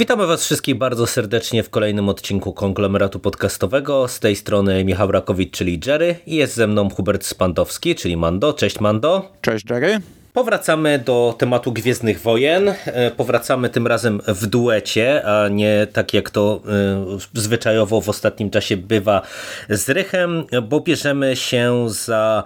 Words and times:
Witamy 0.00 0.26
Was 0.26 0.44
wszystkich 0.44 0.74
bardzo 0.74 1.06
serdecznie 1.06 1.62
w 1.62 1.70
kolejnym 1.70 2.08
odcinku 2.08 2.52
konglomeratu 2.52 3.18
podcastowego. 3.18 4.08
Z 4.08 4.20
tej 4.20 4.36
strony 4.36 4.84
Michał 4.84 5.12
Rakowicz, 5.12 5.50
czyli 5.50 5.80
Jerry, 5.86 6.16
i 6.26 6.34
jest 6.34 6.54
ze 6.54 6.66
mną 6.66 6.90
Hubert 6.90 7.24
Spandowski, 7.24 7.94
czyli 7.94 8.16
Mando. 8.16 8.52
Cześć 8.52 8.80
Mando. 8.80 9.32
Cześć 9.40 9.70
Jerry. 9.70 10.00
Powracamy 10.32 10.98
do 10.98 11.34
tematu 11.38 11.72
Gwiezdnych 11.72 12.20
Wojen. 12.20 12.68
E, 12.68 13.10
powracamy 13.10 13.68
tym 13.68 13.86
razem 13.86 14.20
w 14.26 14.46
duecie, 14.46 15.26
a 15.26 15.48
nie 15.48 15.86
tak 15.92 16.14
jak 16.14 16.30
to 16.30 16.60
e, 16.68 17.40
zwyczajowo 17.40 18.00
w 18.00 18.08
ostatnim 18.08 18.50
czasie 18.50 18.76
bywa 18.76 19.22
z 19.68 19.88
Rychem, 19.88 20.44
bo 20.68 20.80
bierzemy 20.80 21.36
się 21.36 21.86
za 21.88 22.44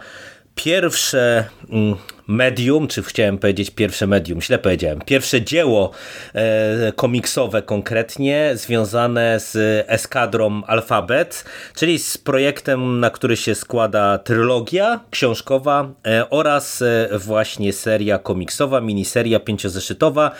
pierwsze 0.55 1.45
mm, 1.71 1.97
medium, 2.27 2.89
czy 2.89 3.03
chciałem 3.03 3.39
powiedzieć 3.39 3.71
pierwsze 3.71 4.07
medium, 4.07 4.43
źle 4.43 4.59
powiedziałem, 4.59 5.01
pierwsze 5.07 5.43
dzieło 5.43 5.91
e, 6.35 6.93
komiksowe 6.97 7.63
konkretnie 7.63 8.51
związane 8.55 9.41
z 9.41 9.85
eskadrą 9.89 10.63
Alfabet, 10.65 11.45
czyli 11.77 11.99
z 11.99 12.19
projektem, 12.19 13.01
na 13.01 13.11
który 13.11 13.37
się 13.37 13.55
składa 13.55 14.19
trylogia 14.19 15.01
książkowa 15.11 15.89
e, 16.07 16.31
oraz 16.31 16.83
e, 16.83 17.09
właśnie 17.19 17.73
seria 17.73 18.19
komiksowa, 18.19 18.81
miniseria 18.81 19.41
pięciozeszytowa, 19.41 20.31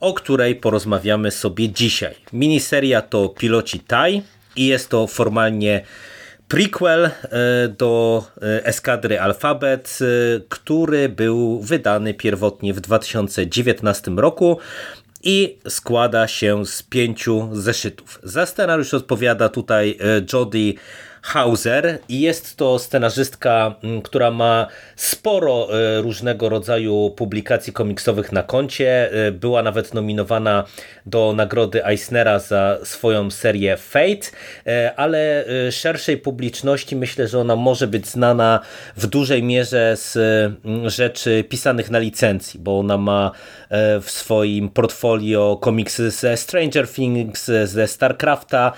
o 0.00 0.14
której 0.14 0.56
porozmawiamy 0.56 1.30
sobie 1.30 1.68
dzisiaj. 1.68 2.14
Miniseria 2.32 3.02
to 3.02 3.28
Piloci 3.28 3.80
Tai 3.80 4.22
i 4.56 4.66
jest 4.66 4.88
to 4.88 5.06
formalnie 5.06 5.84
prequel 6.48 7.04
e, 7.04 7.10
do 7.68 8.24
e, 8.42 8.66
eskadry 8.66 9.20
Alphabet, 9.20 9.98
e, 10.00 10.04
który 10.48 11.08
był 11.08 11.60
wydany 11.60 12.14
pierwotnie 12.14 12.74
w 12.74 12.80
2019 12.80 14.10
roku 14.10 14.58
i 15.22 15.58
składa 15.68 16.28
się 16.28 16.66
z 16.66 16.82
pięciu 16.82 17.48
zeszytów. 17.52 18.20
Za 18.22 18.46
scenariusz 18.46 18.94
odpowiada 18.94 19.48
tutaj 19.48 19.98
Jodie 20.32 20.72
Hauser 21.24 21.98
i 22.08 22.20
jest 22.20 22.56
to 22.56 22.78
scenarzystka, 22.78 23.74
która 24.04 24.30
ma 24.30 24.66
sporo 24.96 25.68
e, 25.68 26.00
różnego 26.00 26.48
rodzaju 26.48 27.10
publikacji 27.16 27.72
komiksowych 27.72 28.32
na 28.32 28.42
koncie. 28.42 29.12
E, 29.12 29.32
była 29.32 29.62
nawet 29.62 29.94
nominowana 29.94 30.64
do 31.06 31.32
nagrody 31.36 31.86
Eisnera 31.86 32.38
za 32.38 32.78
swoją 32.82 33.30
serię 33.30 33.76
Fate, 33.76 34.30
e, 34.66 34.92
ale 34.96 35.44
szerszej 35.70 36.18
publiczności 36.18 36.96
myślę, 36.96 37.28
że 37.28 37.38
ona 37.38 37.56
może 37.56 37.86
być 37.86 38.06
znana 38.06 38.60
w 38.96 39.06
dużej 39.06 39.42
mierze 39.42 39.96
z 39.96 40.18
rzeczy 40.86 41.44
pisanych 41.48 41.90
na 41.90 41.98
licencji, 41.98 42.60
bo 42.60 42.78
ona 42.78 42.98
ma 42.98 43.30
w 44.02 44.10
swoim 44.10 44.68
portfolio 44.68 45.58
komiksy 45.60 46.10
ze 46.10 46.36
Stranger 46.36 46.88
Things, 46.88 47.50
ze 47.64 47.88
StarCrafta 47.88 48.72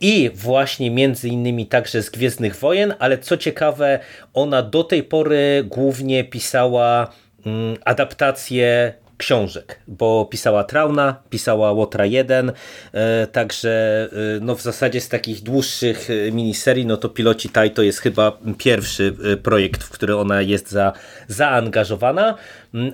i 0.00 0.30
właśnie 0.34 0.90
między 0.90 1.28
innymi 1.28 1.67
także 1.68 2.02
z 2.02 2.10
Gwiezdnych 2.10 2.56
Wojen, 2.56 2.94
ale 2.98 3.18
co 3.18 3.36
ciekawe, 3.36 3.98
ona 4.34 4.62
do 4.62 4.84
tej 4.84 5.02
pory 5.02 5.64
głównie 5.66 6.24
pisała 6.24 7.12
mm, 7.46 7.76
adaptacje 7.84 8.94
książek, 9.18 9.78
bo 9.88 10.24
pisała 10.30 10.64
Trauna, 10.64 11.22
pisała 11.30 11.72
Łotra 11.72 12.06
1, 12.06 12.52
e, 12.92 13.26
także 13.26 14.08
e, 14.12 14.40
no 14.40 14.54
w 14.54 14.62
zasadzie 14.62 15.00
z 15.00 15.08
takich 15.08 15.42
dłuższych 15.42 16.08
e, 16.10 16.32
miniserii, 16.32 16.86
no 16.86 16.96
to 16.96 17.08
Piloci 17.08 17.48
Tai 17.48 17.70
to 17.70 17.82
jest 17.82 17.98
chyba 17.98 18.38
pierwszy 18.58 19.14
projekt, 19.42 19.82
w 19.82 19.90
który 19.90 20.16
ona 20.16 20.42
jest 20.42 20.70
za, 20.70 20.92
zaangażowana, 21.28 22.34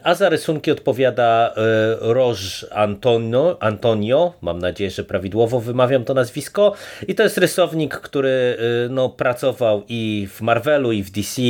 a 0.03 0.14
za 0.14 0.28
rysunki 0.28 0.70
odpowiada 0.70 1.55
Roż 2.00 2.67
Antonio, 2.70 3.57
Antonio, 3.61 4.35
mam 4.40 4.58
nadzieję, 4.58 4.90
że 4.90 5.05
prawidłowo 5.05 5.61
wymawiam 5.61 6.05
to 6.05 6.14
nazwisko. 6.14 6.74
I 7.08 7.14
to 7.14 7.23
jest 7.23 7.39
rysownik, 7.39 7.95
który 7.95 8.57
no, 8.90 9.08
pracował 9.08 9.83
i 9.89 10.29
w 10.30 10.40
Marvelu 10.40 10.92
i 10.92 11.02
w 11.02 11.11
DC, 11.11 11.42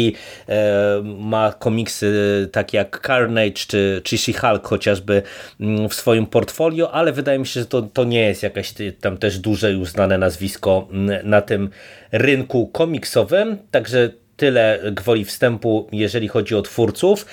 ma 1.04 1.52
komiksy 1.52 2.48
takie 2.52 2.78
jak 2.78 3.00
Carnage 3.06 3.52
czy, 3.52 4.00
czy 4.04 4.16
She-Hulk, 4.16 4.66
chociażby 4.66 5.22
mm, 5.60 5.88
w 5.88 5.94
swoim 5.94 6.26
portfolio, 6.26 6.90
ale 6.92 7.12
wydaje 7.12 7.38
mi 7.38 7.46
się, 7.46 7.60
że 7.60 7.66
to, 7.66 7.82
to 7.82 8.04
nie 8.04 8.20
jest 8.20 8.42
jakaś 8.42 8.74
tam 9.00 9.16
też 9.16 9.38
duże 9.38 9.72
i 9.72 9.76
uznane 9.76 10.18
nazwisko 10.18 10.88
mm, 10.90 11.28
na 11.28 11.40
tym 11.40 11.70
rynku 12.12 12.66
komiksowym, 12.66 13.58
także 13.70 14.10
tyle 14.36 14.80
gwoli 14.92 15.24
wstępu, 15.24 15.88
jeżeli 15.92 16.28
chodzi 16.28 16.54
o 16.54 16.62
twórców. 16.62 17.26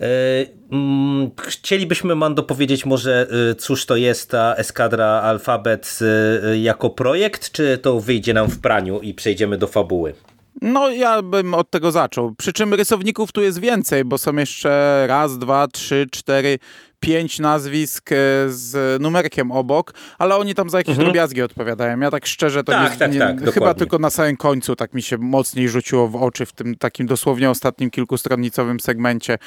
E, 0.00 0.06
mm, 0.72 1.30
chcielibyśmy, 1.40 2.14
Mando, 2.14 2.42
powiedzieć 2.42 2.86
może, 2.86 3.26
e, 3.50 3.54
cóż 3.54 3.86
to 3.86 3.96
jest 3.96 4.30
ta 4.30 4.54
eskadra 4.54 5.06
Alfabet 5.06 5.98
e, 6.52 6.58
jako 6.58 6.90
projekt, 6.90 7.52
czy 7.52 7.78
to 7.78 8.00
wyjdzie 8.00 8.34
nam 8.34 8.48
w 8.48 8.60
praniu 8.60 9.00
i 9.00 9.14
przejdziemy 9.14 9.58
do 9.58 9.66
fabuły? 9.66 10.14
No, 10.62 10.90
ja 10.90 11.22
bym 11.22 11.54
od 11.54 11.70
tego 11.70 11.92
zaczął. 11.92 12.34
Przy 12.34 12.52
czym 12.52 12.74
rysowników 12.74 13.32
tu 13.32 13.42
jest 13.42 13.60
więcej, 13.60 14.04
bo 14.04 14.18
są 14.18 14.36
jeszcze 14.36 15.04
raz, 15.08 15.38
dwa, 15.38 15.68
trzy, 15.68 16.06
cztery, 16.12 16.58
pięć 17.00 17.38
nazwisk 17.38 18.12
e, 18.12 18.14
z 18.48 19.02
numerkiem 19.02 19.52
obok, 19.52 19.94
ale 20.18 20.36
oni 20.36 20.54
tam 20.54 20.70
za 20.70 20.78
jakieś 20.78 20.92
mhm. 20.92 21.06
drobiazgi 21.06 21.42
odpowiadają. 21.42 22.00
Ja 22.00 22.10
tak 22.10 22.26
szczerze 22.26 22.64
to 22.64 22.72
tak, 22.72 22.92
nie, 22.92 22.98
tak, 22.98 23.12
nie, 23.12 23.18
tak, 23.18 23.54
chyba 23.54 23.74
tylko 23.74 23.98
na 23.98 24.10
samym 24.10 24.36
końcu 24.36 24.76
tak 24.76 24.94
mi 24.94 25.02
się 25.02 25.18
mocniej 25.18 25.68
rzuciło 25.68 26.08
w 26.08 26.16
oczy 26.16 26.46
w 26.46 26.52
tym 26.52 26.76
takim 26.76 27.06
dosłownie 27.06 27.50
ostatnim 27.50 27.90
kilkustronnicowym 27.90 28.80
segmencie, 28.80 29.38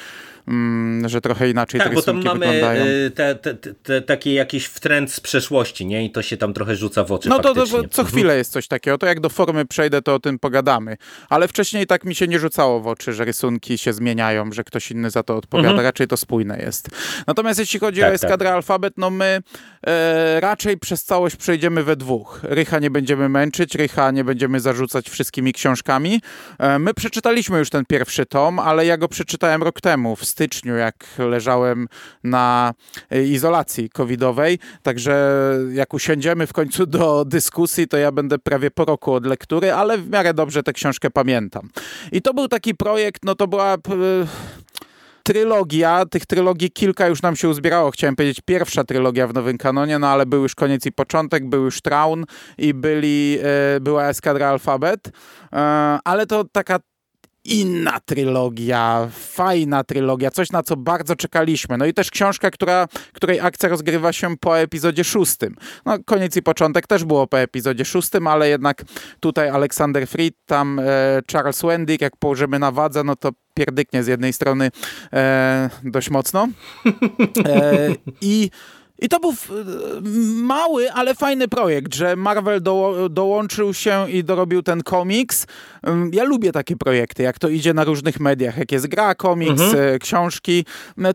że 1.06 1.20
trochę 1.20 1.50
inaczej 1.50 1.80
tak, 1.80 1.88
te 1.88 1.94
rysunki 1.94 2.24
bo 2.24 2.30
tam 2.30 2.38
mamy. 2.38 2.62
E, 3.06 3.10
te, 3.10 3.34
te, 3.34 3.54
te, 3.54 4.02
takie 4.02 4.34
jakiś 4.34 4.64
wtręt 4.64 5.12
z 5.12 5.20
przeszłości, 5.20 5.86
nie? 5.86 6.04
I 6.04 6.10
to 6.10 6.22
się 6.22 6.36
tam 6.36 6.54
trochę 6.54 6.76
rzuca 6.76 7.04
w 7.04 7.12
oczy 7.12 7.28
No 7.28 7.38
to, 7.38 7.54
to, 7.54 7.66
co 7.66 7.78
mhm. 7.78 8.08
chwilę 8.08 8.36
jest 8.36 8.52
coś 8.52 8.68
takiego. 8.68 8.98
To 8.98 9.06
jak 9.06 9.20
do 9.20 9.28
formy 9.28 9.66
przejdę, 9.66 10.02
to 10.02 10.14
o 10.14 10.18
tym 10.18 10.38
pogadamy. 10.38 10.96
Ale 11.28 11.48
wcześniej 11.48 11.86
tak 11.86 12.04
mi 12.04 12.14
się 12.14 12.28
nie 12.28 12.38
rzucało 12.38 12.80
w 12.80 12.86
oczy, 12.86 13.12
że 13.12 13.24
rysunki 13.24 13.78
się 13.78 13.92
zmieniają, 13.92 14.52
że 14.52 14.64
ktoś 14.64 14.90
inny 14.90 15.10
za 15.10 15.22
to 15.22 15.36
odpowiada. 15.36 15.68
Mhm. 15.68 15.86
Raczej 15.86 16.06
to 16.06 16.16
spójne 16.16 16.58
jest. 16.58 16.88
Natomiast 17.26 17.60
jeśli 17.60 17.80
chodzi 17.80 18.00
tak, 18.00 18.10
o 18.10 18.12
eskadrę 18.14 18.48
tak. 18.48 18.56
Alfabet, 18.56 18.94
no 18.96 19.10
my 19.10 19.42
e, 19.86 20.40
raczej 20.40 20.78
przez 20.78 21.04
całość 21.04 21.36
przejdziemy 21.36 21.82
we 21.82 21.96
dwóch. 21.96 22.40
Rycha 22.42 22.78
nie 22.78 22.90
będziemy 22.90 23.28
męczyć, 23.28 23.74
Rycha 23.74 24.10
nie 24.10 24.24
będziemy 24.24 24.60
zarzucać 24.60 25.10
wszystkimi 25.10 25.52
książkami. 25.52 26.20
E, 26.58 26.78
my 26.78 26.94
przeczytaliśmy 26.94 27.58
już 27.58 27.70
ten 27.70 27.84
pierwszy 27.86 28.26
tom, 28.26 28.58
ale 28.58 28.86
ja 28.86 28.96
go 28.96 29.08
przeczytałem 29.08 29.62
rok 29.62 29.80
temu, 29.80 30.16
w 30.16 30.24
styczniu, 30.32 30.74
jak 30.74 31.06
leżałem 31.18 31.88
na 32.24 32.74
e, 33.10 33.22
izolacji 33.22 33.90
covidowej. 33.90 34.58
Także 34.82 35.32
jak 35.72 35.94
usiądziemy 35.94 36.46
w 36.46 36.52
końcu 36.52 36.86
do 36.86 37.24
dyskusji, 37.24 37.88
to 37.88 37.96
ja 37.96 38.12
będę 38.12 38.38
prawie 38.38 38.70
po 38.70 38.84
roku 38.84 39.12
od 39.12 39.26
lektury, 39.26 39.72
ale 39.72 39.98
w 39.98 40.10
miarę 40.10 40.34
dobrze 40.34 40.62
tę 40.62 40.72
książkę 40.72 41.10
pamiętam. 41.10 41.68
I 42.12 42.22
to 42.22 42.34
był 42.34 42.48
taki 42.48 42.74
projekt, 42.74 43.24
no 43.24 43.34
to 43.34 43.46
była 43.46 43.76
trylogia, 45.22 46.06
tych 46.06 46.26
trylogii 46.26 46.70
kilka 46.70 47.06
już 47.06 47.22
nam 47.22 47.36
się 47.36 47.48
uzbierało. 47.48 47.90
Chciałem 47.90 48.16
powiedzieć 48.16 48.40
pierwsza 48.44 48.84
trylogia 48.84 49.26
w 49.26 49.34
nowym 49.34 49.58
kanonie, 49.58 49.98
no 49.98 50.08
ale 50.08 50.26
był 50.26 50.42
już 50.42 50.54
koniec 50.54 50.86
i 50.86 50.92
początek, 50.92 51.48
był 51.48 51.64
już 51.64 51.80
Traun 51.80 52.24
i 52.58 52.74
byli, 52.74 53.38
e, 53.76 53.80
była 53.80 54.08
Eskadra 54.08 54.48
Alfabet, 54.48 55.08
e, 55.08 55.58
ale 56.04 56.26
to 56.26 56.44
taka 56.44 56.78
inna 57.44 58.00
trylogia, 58.00 59.08
fajna 59.12 59.84
trylogia, 59.84 60.30
coś 60.30 60.50
na 60.50 60.62
co 60.62 60.76
bardzo 60.76 61.16
czekaliśmy. 61.16 61.78
No 61.78 61.86
i 61.86 61.94
też 61.94 62.10
książka, 62.10 62.50
która, 62.50 62.88
której 63.12 63.40
akcja 63.40 63.68
rozgrywa 63.68 64.12
się 64.12 64.36
po 64.36 64.58
epizodzie 64.58 65.04
szóstym. 65.04 65.56
No 65.86 65.98
koniec 66.04 66.36
i 66.36 66.42
początek 66.42 66.86
też 66.86 67.04
było 67.04 67.26
po 67.26 67.40
epizodzie 67.40 67.84
szóstym, 67.84 68.26
ale 68.26 68.48
jednak 68.48 68.84
tutaj 69.20 69.48
Aleksander 69.48 70.06
Fried, 70.06 70.34
tam 70.46 70.78
e, 70.78 70.82
Charles 71.32 71.62
Wendig, 71.62 72.00
jak 72.00 72.16
położymy 72.16 72.58
na 72.58 72.72
wadze, 72.72 73.04
no 73.04 73.16
to 73.16 73.30
pierdyknie 73.54 74.02
z 74.02 74.06
jednej 74.06 74.32
strony 74.32 74.70
e, 75.12 75.70
dość 75.84 76.10
mocno. 76.10 76.48
E, 77.46 77.88
I 78.20 78.50
i 79.02 79.08
to 79.08 79.20
był 79.20 79.34
mały, 80.34 80.92
ale 80.92 81.14
fajny 81.14 81.48
projekt, 81.48 81.94
że 81.94 82.16
Marvel 82.16 82.62
do, 82.62 83.08
dołączył 83.10 83.74
się 83.74 84.10
i 84.10 84.24
dorobił 84.24 84.62
ten 84.62 84.82
komiks. 84.82 85.46
Ja 86.12 86.24
lubię 86.24 86.52
takie 86.52 86.76
projekty, 86.76 87.22
jak 87.22 87.38
to 87.38 87.48
idzie 87.48 87.74
na 87.74 87.84
różnych 87.84 88.20
mediach, 88.20 88.56
jak 88.56 88.72
jest 88.72 88.86
gra, 88.86 89.14
komiks, 89.14 89.60
mhm. 89.60 89.94
E, 89.94 89.98
książki. 89.98 90.64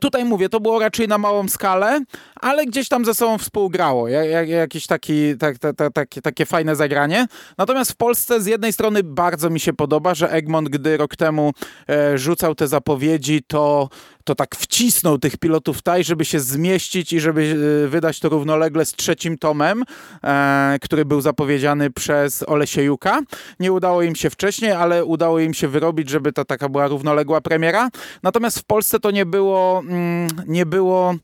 Tutaj 0.02 0.26
mówię, 0.26 0.50
to 0.50 0.60
było 0.60 0.80
raczej 0.80 1.08
na 1.08 1.18
małą 1.18 1.48
skalę, 1.48 2.00
ale 2.42 2.66
gdzieś 2.66 2.90
tam 2.90 3.06
ze 3.06 3.14
sobą 3.14 3.38
współgrało. 3.38 4.08
Jak, 4.08 4.50
jakieś 4.50 4.88
taki, 4.88 5.38
tak, 5.38 5.58
tak, 5.58 5.76
tak, 5.76 5.94
takie, 5.94 6.22
takie 6.22 6.46
fajne 6.46 6.76
zagranie. 6.76 7.28
Natomiast 7.58 7.92
w 7.92 7.96
Polsce 7.96 8.42
z 8.42 8.46
jednej 8.46 8.74
strony 8.74 9.04
bardzo 9.04 9.50
mi 9.50 9.60
się 9.60 9.74
podoba, 9.74 10.16
że 10.16 10.32
Egmont, 10.32 10.70
gdy 10.70 10.98
rok 10.98 11.16
temu 11.16 11.54
e, 11.90 12.18
rzucał 12.18 12.56
te 12.56 12.68
zapowiedzi, 12.68 13.44
to 13.48 13.90
to 14.28 14.36
tak 14.36 14.56
wcisnął 14.56 15.18
tych 15.18 15.38
pilotów 15.38 15.82
taj, 15.82 16.04
żeby 16.04 16.26
się 16.26 16.40
zmieścić 16.40 17.14
i 17.14 17.20
żeby 17.20 17.56
e, 17.86 17.88
wydać 17.88 18.20
to 18.20 18.30
równolegle 18.30 18.86
z 18.86 18.92
trzecim 18.92 19.38
tomem, 19.38 19.84
e, 20.24 20.78
który 20.82 21.06
był 21.06 21.22
zapowiedziany 21.22 21.92
przez 21.92 22.44
Olesiejuka. 22.50 23.22
Nie 23.60 23.72
udało 23.72 24.02
im 24.02 24.16
się 24.16 24.30
wcześniej, 24.30 24.72
ale 24.72 25.06
udało 25.06 25.40
im 25.40 25.54
się 25.54 25.68
wyrobić, 25.68 26.10
żeby 26.10 26.34
to 26.34 26.46
taka 26.46 26.70
była 26.70 26.88
równoległa 26.88 27.42
premiera. 27.42 27.90
Natomiast 28.24 28.60
w 28.60 28.64
Polsce 28.64 29.00
to 29.00 29.12
nie 29.12 29.26
było, 29.26 29.80
mm, 29.80 30.28
nie 30.48 30.66
było 30.66 31.16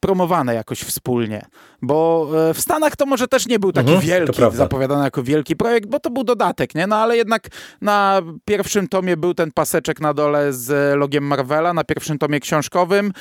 promowane 0.00 0.54
jakoś 0.54 0.80
wspólnie. 0.80 1.46
Bo 1.82 2.28
e, 2.50 2.54
w 2.54 2.60
Stanach 2.60 2.96
to 2.96 3.06
może 3.06 3.28
też 3.28 3.46
nie 3.46 3.58
był 3.58 3.72
taki 3.72 3.90
Mhm, 3.90 4.06
wielki, 4.06 4.42
zapowiadany 4.52 5.04
jako 5.04 5.22
wielki 5.22 5.56
projekt, 5.56 5.88
bo 5.88 6.00
to 6.00 6.10
był 6.10 6.24
dodatek, 6.24 6.74
nie? 6.74 6.86
No 6.86 6.96
ale 6.96 7.16
jednak 7.16 7.48
na 7.80 8.22
pierwszym 8.44 8.88
tomie 8.88 9.16
był 9.16 9.34
ten 9.34 9.52
paseczek 9.52 10.00
na 10.00 10.14
dole 10.14 10.52
z 10.52 10.98
logiem 10.98 11.24
Marvela, 11.24 11.74
na 11.74 11.84
pierwszym 11.84 12.18
tomie 12.18 12.40
książkowym. 12.40 13.12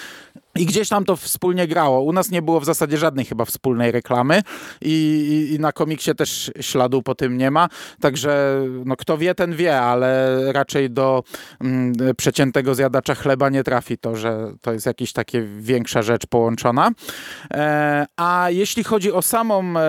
I 0.58 0.66
gdzieś 0.66 0.90
tam 0.90 1.06
to 1.06 1.16
wspólnie 1.16 1.68
grało. 1.68 2.02
U 2.02 2.14
nas 2.14 2.32
nie 2.32 2.42
było 2.42 2.60
w 2.60 2.66
zasadzie 2.66 2.98
żadnej 2.98 3.26
chyba 3.26 3.46
wspólnej 3.46 3.92
reklamy 3.92 4.42
i, 4.82 4.92
i, 4.92 5.56
i 5.56 5.60
na 5.60 5.72
komiksie 5.72 6.16
też 6.16 6.52
śladu 6.62 7.02
po 7.02 7.16
tym 7.16 7.38
nie 7.38 7.52
ma. 7.52 7.68
Także 8.02 8.62
no, 8.86 8.96
kto 8.96 9.18
wie, 9.18 9.36
ten 9.36 9.56
wie, 9.56 9.82
ale 9.82 10.40
raczej 10.54 10.90
do 10.90 11.24
mm, 11.62 11.94
przeciętego 12.18 12.76
zjadacza 12.76 13.16
chleba 13.16 13.50
nie 13.50 13.64
trafi 13.64 13.98
to, 13.98 14.16
że 14.16 14.52
to 14.62 14.74
jest 14.74 14.86
jakaś 14.86 15.14
taka 15.14 15.38
większa 15.58 16.02
rzecz 16.02 16.26
połączona. 16.26 16.92
E, 17.52 18.06
a 18.18 18.48
jeśli 18.50 18.84
chodzi 18.84 19.12
o 19.12 19.22
samą 19.22 19.74
e, 19.78 19.84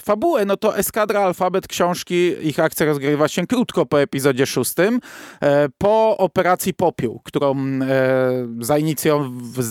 fabułę, 0.00 0.44
no 0.44 0.56
to 0.56 0.76
Eskadra 0.78 1.20
Alfabet 1.20 1.68
książki, 1.68 2.48
ich 2.48 2.60
akcja 2.60 2.86
rozgrywa 2.86 3.28
się 3.28 3.46
krótko 3.46 3.86
po 3.86 4.00
epizodzie 4.00 4.46
szóstym, 4.46 5.00
e, 5.42 5.68
po 5.78 6.16
operacji 6.18 6.74
Popiół, 6.74 7.20
którą 7.24 7.56
e, 7.56 7.84
zainicjow 8.60 9.22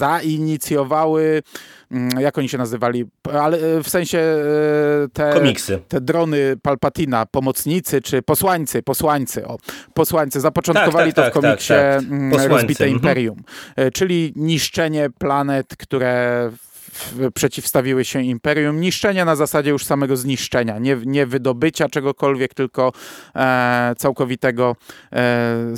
zainicjowały, 0.04 1.44
mm, 1.92 2.20
jak 2.20 2.38
oni 2.38 2.50
się 2.50 2.58
nazywali, 2.58 3.06
ale 3.42 3.58
e, 3.58 3.84
w 3.84 3.90
sensie 3.90 4.18
e, 4.18 5.08
te, 5.14 5.34
Komiksy. 5.34 5.80
te 5.88 6.02
drony 6.02 6.56
Palpatina, 6.62 7.26
pomocnicy 7.26 8.02
czy 8.02 8.22
posłańcy, 8.22 8.84
posłańcy, 8.84 9.48
o, 9.48 9.58
posłańcy, 9.94 10.40
zapoczątkowali 10.40 11.14
Tak, 11.14 11.26
tak, 11.26 11.34
to 11.34 11.40
w 11.40 11.44
tak, 11.44 11.52
komiksie 11.52 11.74
tak, 11.74 12.02
tak. 12.02 12.12
mm, 12.12 12.34
Rozbite 12.34 12.84
mhm. 12.84 12.90
Imperium, 12.90 13.44
e, 13.76 13.92
czyli 13.92 14.34
niszczenie 14.36 15.10
planet, 15.10 15.68
które 15.78 16.50
przeciwstawiły 17.34 18.06
się 18.06 18.22
imperium. 18.22 18.82
Niszczenie 18.82 19.26
na 19.26 19.36
zasadzie 19.36 19.70
już 19.70 19.86
samego 19.86 20.18
zniszczenia, 20.18 20.80
nie, 20.80 20.98
nie 21.06 21.26
wydobycia 21.26 21.90
czegokolwiek, 21.90 22.54
tylko 22.54 22.92
e, 23.36 23.94
całkowitego 23.98 24.76
e, 25.14 25.74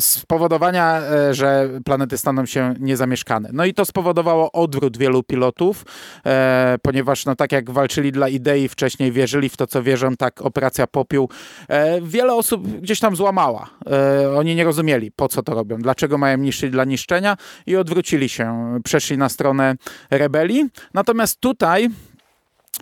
spowodowania, 0.00 1.00
e, 1.00 1.34
że 1.34 1.68
planety 1.84 2.18
staną 2.18 2.46
się 2.46 2.74
niezamieszkane. 2.80 3.50
No 3.52 3.64
i 3.64 3.74
to 3.74 3.84
spowodowało 3.84 4.52
odwrót 4.52 4.96
wielu 4.96 5.22
pilotów, 5.22 5.84
e, 6.26 6.76
ponieważ 6.82 7.26
no, 7.26 7.36
tak 7.36 7.52
jak 7.52 7.70
walczyli 7.70 8.12
dla 8.12 8.28
idei 8.28 8.68
wcześniej, 8.68 9.12
wierzyli 9.12 9.48
w 9.48 9.56
to, 9.56 9.66
co 9.66 9.82
wierzą, 9.82 10.16
tak 10.16 10.42
operacja 10.42 10.86
Popiół 10.86 11.28
e, 11.68 12.00
wiele 12.00 12.34
osób 12.34 12.68
gdzieś 12.80 13.00
tam 13.00 13.16
złamała. 13.16 13.70
E, 13.90 14.36
oni 14.36 14.54
nie 14.54 14.64
rozumieli, 14.64 15.12
po 15.12 15.28
co 15.28 15.42
to 15.42 15.54
robią, 15.54 15.78
dlaczego 15.78 16.18
mają 16.18 16.38
niszczyć 16.38 16.70
dla 16.70 16.84
niszczenia 16.84 17.36
i 17.66 17.76
odwrócili 17.76 18.28
się, 18.28 18.78
przeszli 18.84 19.18
na 19.18 19.28
stronę 19.28 19.74
rebelii. 20.10 20.57
Natomiast 20.94 21.40
tutaj 21.40 21.88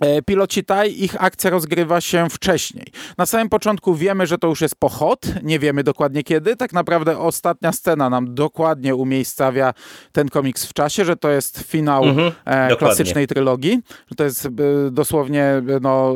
e, 0.01 0.21
Piloci 0.21 0.63
TAI, 0.63 1.03
ich 1.03 1.23
akcja 1.23 1.49
rozgrywa 1.49 2.01
się 2.01 2.29
wcześniej. 2.29 2.85
Na 3.17 3.25
samym 3.25 3.49
początku 3.49 3.95
wiemy, 3.95 4.27
że 4.27 4.37
to 4.37 4.47
już 4.47 4.61
jest 4.61 4.75
pochod, 4.75 5.25
nie 5.43 5.59
wiemy 5.59 5.83
dokładnie 5.83 6.23
kiedy. 6.23 6.55
Tak 6.55 6.73
naprawdę 6.73 7.17
ostatnia 7.19 7.71
scena 7.71 8.09
nam 8.09 8.35
dokładnie 8.35 8.95
umiejscawia 8.95 9.73
ten 10.11 10.29
komiks 10.29 10.65
w 10.65 10.73
czasie, 10.73 11.05
że 11.05 11.15
to 11.15 11.29
jest 11.29 11.59
finał 11.59 12.03
Mhm, 12.03 12.31
e, 12.45 12.75
klasycznej 12.75 13.27
trylogii, 13.27 13.79
że 14.09 14.15
to 14.15 14.23
jest 14.23 14.45
e, 14.45 14.49
dosłownie 14.91 15.43
e, 15.43 15.63
no, 15.81 16.15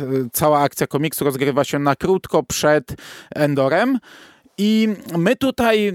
e, 0.00 0.28
cała 0.32 0.60
akcja 0.60 0.86
komiksu 0.86 1.24
rozgrywa 1.24 1.64
się 1.64 1.78
na 1.78 1.96
krótko 1.96 2.42
przed 2.42 2.94
Endorem. 3.34 3.98
I 4.58 4.88
my 5.18 5.36
tutaj 5.36 5.88
e, 5.88 5.94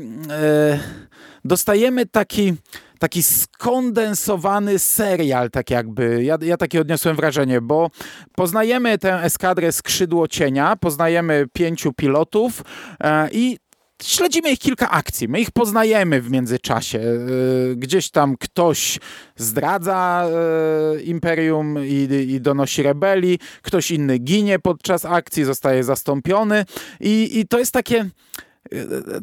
dostajemy 1.46 2.06
taki 2.06 2.54
taki 3.02 3.24
skondensowany 3.24 4.80
serial, 4.80 5.50
tak 5.50 5.70
jakby. 5.70 6.24
Ja, 6.24 6.38
ja 6.42 6.58
takie 6.58 6.82
odniosłem 6.82 7.16
wrażenie, 7.16 7.62
bo 7.62 7.90
poznajemy 8.36 8.98
tę 8.98 9.24
eskadrę 9.24 9.72
skrzydło 9.72 10.28
cienia, 10.28 10.76
poznajemy 10.76 11.46
pięciu 11.54 11.94
pilotów 11.94 12.64
e, 13.00 13.30
i 13.32 13.58
śledzimy 14.04 14.52
ich 14.52 14.60
kilka 14.60 14.90
akcji. 14.90 15.28
My 15.28 15.42
ich 15.42 15.52
poznajemy 15.52 16.22
w 16.22 16.32
międzyczasie. 16.32 17.00
E, 17.00 17.76
Gdzieś 17.76 18.10
tam 18.10 18.38
ktoś 18.38 19.00
zdradza 19.36 20.26
e, 20.26 21.02
imperium 21.02 21.78
i, 21.86 22.08
i 22.28 22.42
donosi 22.42 22.84
rebelii, 22.84 23.40
ktoś 23.62 23.92
inny 23.92 24.18
ginie 24.18 24.60
podczas 24.60 25.06
akcji, 25.06 25.44
zostaje 25.44 25.84
zastąpiony 25.84 26.66
i, 27.00 27.40
i 27.40 27.48
to 27.48 27.60
jest 27.60 27.72
takie 27.72 28.10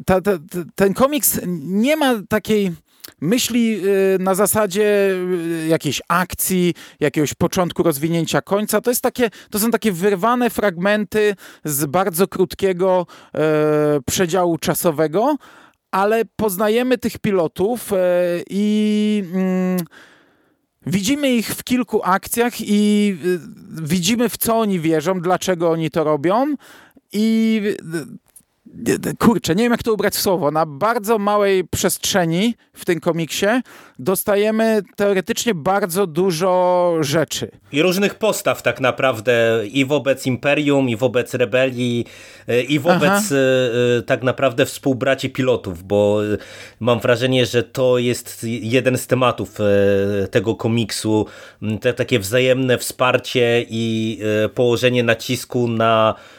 ta, 0.05 0.21
ta, 0.21 0.37
ta, 0.37 0.59
ten 0.75 0.93
komiks 0.93 1.39
nie 1.61 1.95
ma 1.95 2.13
takiej 2.29 2.71
myśli 3.21 3.81
y, 3.85 4.17
na 4.19 4.35
zasadzie 4.35 5.11
y, 5.63 5.67
jakiejś 5.67 6.01
akcji, 6.07 6.73
jakiegoś 6.99 7.33
początku 7.33 7.83
rozwinięcia 7.83 8.41
końca. 8.41 8.81
To, 8.81 8.91
jest 8.91 9.01
takie, 9.01 9.29
to 9.49 9.59
są 9.59 9.71
takie 9.71 9.91
wyrwane 9.91 10.49
fragmenty 10.49 11.35
z 11.63 11.85
bardzo 11.85 12.27
krótkiego 12.27 13.05
e, 13.35 13.99
przedziału 14.05 14.57
czasowego, 14.57 15.35
ale 15.91 16.25
poznajemy 16.35 16.97
tych 16.97 17.17
pilotów 17.17 17.91
i 18.49 19.23
mm, 19.33 19.77
widzimy 20.85 21.31
ich 21.31 21.55
w 21.55 21.63
kilku 21.63 22.01
akcjach 22.03 22.53
i 22.61 23.17
y, 23.25 23.39
widzimy 23.83 24.29
w 24.29 24.37
co 24.37 24.59
oni 24.59 24.79
wierzą, 24.79 25.21
dlaczego 25.21 25.71
oni 25.71 25.89
to 25.89 26.03
robią 26.03 26.55
i 27.13 27.61
y, 27.65 28.28
kurczę, 29.19 29.55
nie 29.55 29.63
wiem 29.63 29.71
jak 29.71 29.83
to 29.83 29.93
ubrać 29.93 30.13
w 30.13 30.21
słowo, 30.21 30.51
na 30.51 30.65
bardzo 30.65 31.17
małej 31.17 31.63
przestrzeni 31.63 32.55
w 32.73 32.85
tym 32.85 32.99
komiksie 32.99 33.45
dostajemy 33.99 34.81
teoretycznie 34.95 35.53
bardzo 35.53 36.07
dużo 36.07 36.95
rzeczy. 36.99 37.51
I 37.71 37.81
różnych 37.81 38.15
postaw 38.15 38.61
tak 38.61 38.81
naprawdę 38.81 39.61
i 39.71 39.85
wobec 39.85 40.25
Imperium, 40.25 40.89
i 40.89 40.95
wobec 40.95 41.33
rebelii, 41.33 42.05
e, 42.47 42.61
i 42.61 42.79
wobec 42.79 43.03
Aha. 43.03 43.35
e, 43.35 43.97
e, 43.97 44.01
tak 44.01 44.23
naprawdę 44.23 44.65
współbraci 44.65 45.29
pilotów, 45.29 45.83
bo 45.83 46.19
mam 46.79 46.99
wrażenie, 46.99 47.45
że 47.45 47.63
to 47.63 47.97
jest 47.97 48.43
jeden 48.43 48.97
z 48.97 49.07
tematów 49.07 49.57
tego 50.31 50.55
komiksu, 50.55 51.25
m, 51.61 51.79
te 51.79 51.93
takie 51.93 52.19
wzajemne 52.19 52.77
wsparcie 52.77 53.65
i 53.69 54.19
położenie 54.55 55.03
nacisku 55.03 55.67
na 55.67 56.15
mm, 56.15 56.38